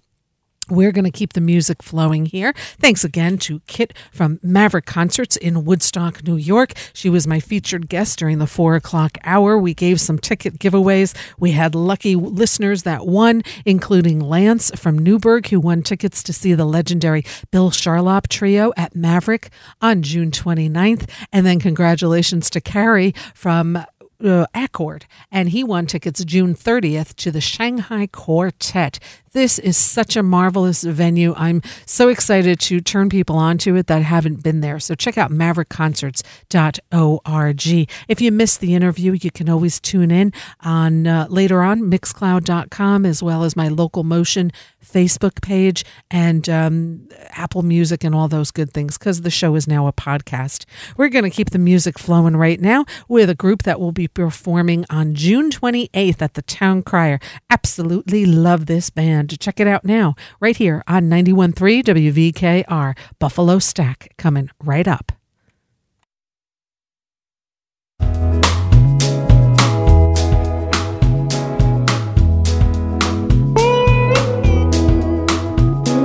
We're 0.68 0.92
going 0.92 1.04
to 1.04 1.10
keep 1.10 1.32
the 1.32 1.40
music 1.40 1.82
flowing 1.82 2.26
here. 2.26 2.52
Thanks 2.78 3.02
again 3.02 3.38
to 3.38 3.60
Kit 3.66 3.92
from 4.12 4.38
Maverick 4.42 4.86
Concerts 4.86 5.36
in 5.36 5.64
Woodstock, 5.64 6.22
New 6.22 6.36
York. 6.36 6.74
She 6.92 7.10
was 7.10 7.26
my 7.26 7.40
featured 7.40 7.88
guest 7.88 8.18
during 8.20 8.38
the 8.38 8.46
four 8.46 8.76
o'clock 8.76 9.18
hour. 9.24 9.58
We 9.58 9.74
gave 9.74 10.00
some 10.00 10.18
ticket 10.18 10.58
giveaways. 10.60 11.14
We 11.38 11.52
had 11.52 11.74
lucky 11.74 12.14
listeners 12.14 12.84
that 12.84 13.06
won, 13.06 13.42
including 13.64 14.20
Lance 14.20 14.70
from 14.76 14.98
Newburgh, 14.98 15.48
who 15.48 15.58
won 15.58 15.82
tickets 15.82 16.22
to 16.24 16.32
see 16.32 16.54
the 16.54 16.64
legendary 16.64 17.24
Bill 17.50 17.70
Charlap 17.70 18.28
Trio 18.28 18.72
at 18.76 18.94
Maverick 18.94 19.50
on 19.80 20.02
June 20.02 20.30
29th. 20.30 21.10
And 21.32 21.44
then 21.44 21.58
congratulations 21.58 22.48
to 22.50 22.60
Carrie 22.60 23.12
from 23.34 23.84
uh, 24.24 24.46
Accord, 24.54 25.06
and 25.32 25.48
he 25.48 25.64
won 25.64 25.86
tickets 25.86 26.24
June 26.24 26.54
30th 26.54 27.14
to 27.16 27.30
the 27.30 27.40
Shanghai 27.40 28.06
Quartet. 28.06 28.98
This 29.32 29.60
is 29.60 29.76
such 29.76 30.16
a 30.16 30.24
marvelous 30.24 30.82
venue. 30.82 31.34
I'm 31.36 31.62
so 31.86 32.08
excited 32.08 32.58
to 32.60 32.80
turn 32.80 33.08
people 33.08 33.36
onto 33.36 33.76
it 33.76 33.86
that 33.86 34.02
haven't 34.02 34.42
been 34.42 34.60
there. 34.60 34.80
So 34.80 34.96
check 34.96 35.16
out 35.16 35.30
maverickconcerts.org. 35.30 37.88
If 38.08 38.20
you 38.20 38.32
missed 38.32 38.58
the 38.58 38.74
interview, 38.74 39.12
you 39.12 39.30
can 39.30 39.48
always 39.48 39.78
tune 39.78 40.10
in 40.10 40.32
on 40.62 41.06
uh, 41.06 41.28
later 41.30 41.62
on 41.62 41.82
mixcloud.com 41.82 43.06
as 43.06 43.22
well 43.22 43.44
as 43.44 43.54
my 43.54 43.68
local 43.68 44.02
motion 44.02 44.50
Facebook 44.84 45.40
page 45.42 45.84
and 46.10 46.48
um, 46.48 47.08
Apple 47.30 47.62
Music 47.62 48.02
and 48.02 48.14
all 48.14 48.26
those 48.26 48.50
good 48.50 48.72
things 48.72 48.98
because 48.98 49.20
the 49.20 49.30
show 49.30 49.54
is 49.54 49.68
now 49.68 49.86
a 49.86 49.92
podcast. 49.92 50.64
We're 50.96 51.08
going 51.08 51.22
to 51.22 51.30
keep 51.30 51.50
the 51.50 51.58
music 51.58 51.98
flowing 51.98 52.36
right 52.36 52.60
now 52.60 52.84
with 53.06 53.30
a 53.30 53.36
group 53.36 53.62
that 53.62 53.78
will 53.78 53.92
be 53.92 54.08
performing 54.08 54.84
on 54.90 55.14
June 55.14 55.50
28th 55.50 56.20
at 56.20 56.34
the 56.34 56.42
Town 56.42 56.82
Crier. 56.82 57.20
Absolutely 57.48 58.26
love 58.26 58.66
this 58.66 58.90
band. 58.90 59.19
To 59.28 59.36
check 59.36 59.60
it 59.60 59.66
out 59.68 59.84
now, 59.84 60.14
right 60.40 60.56
here 60.56 60.82
on 60.88 61.08
91.3 61.10 61.82
WVKR. 61.84 62.96
Buffalo 63.18 63.58
Stack 63.58 64.14
coming 64.16 64.50
right 64.64 64.88
up. 64.88 65.12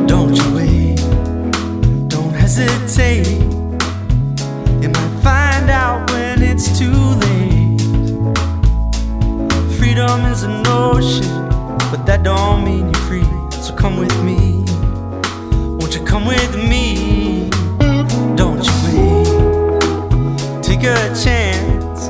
Don't 0.06 0.36
you 0.36 0.56
wait, 0.56 0.98
don't 2.10 2.34
hesitate. 2.34 3.28
You 4.84 4.90
might 4.90 5.20
find 5.24 5.70
out 5.70 6.12
when 6.12 6.44
it's 6.44 6.78
too 6.78 6.92
late. 6.92 7.82
Freedom 9.80 10.26
is 10.26 10.44
an 10.44 10.68
ocean, 10.68 11.48
but 11.90 12.06
that 12.06 12.22
don't 12.24 12.64
mean 12.64 12.95
come 13.76 13.98
with 13.98 14.24
me, 14.24 14.64
won't 15.78 15.96
you 15.96 16.04
come 16.04 16.26
with 16.26 16.56
me? 16.56 17.50
Don't 18.36 18.64
you 18.66 18.74
wait, 18.86 19.28
take 20.64 20.84
a 20.84 21.14
chance. 21.16 22.08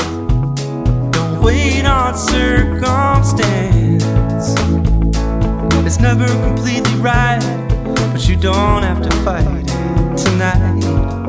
Don't 1.12 1.42
wait 1.42 1.86
on 1.86 2.16
circumstance. 2.18 4.04
It's 5.86 6.00
never 6.00 6.28
completely 6.48 6.96
right, 7.00 7.40
but 8.12 8.28
you 8.28 8.36
don't 8.36 8.84
have 8.84 9.02
to 9.02 9.12
fight 9.24 9.68
tonight. 10.18 11.25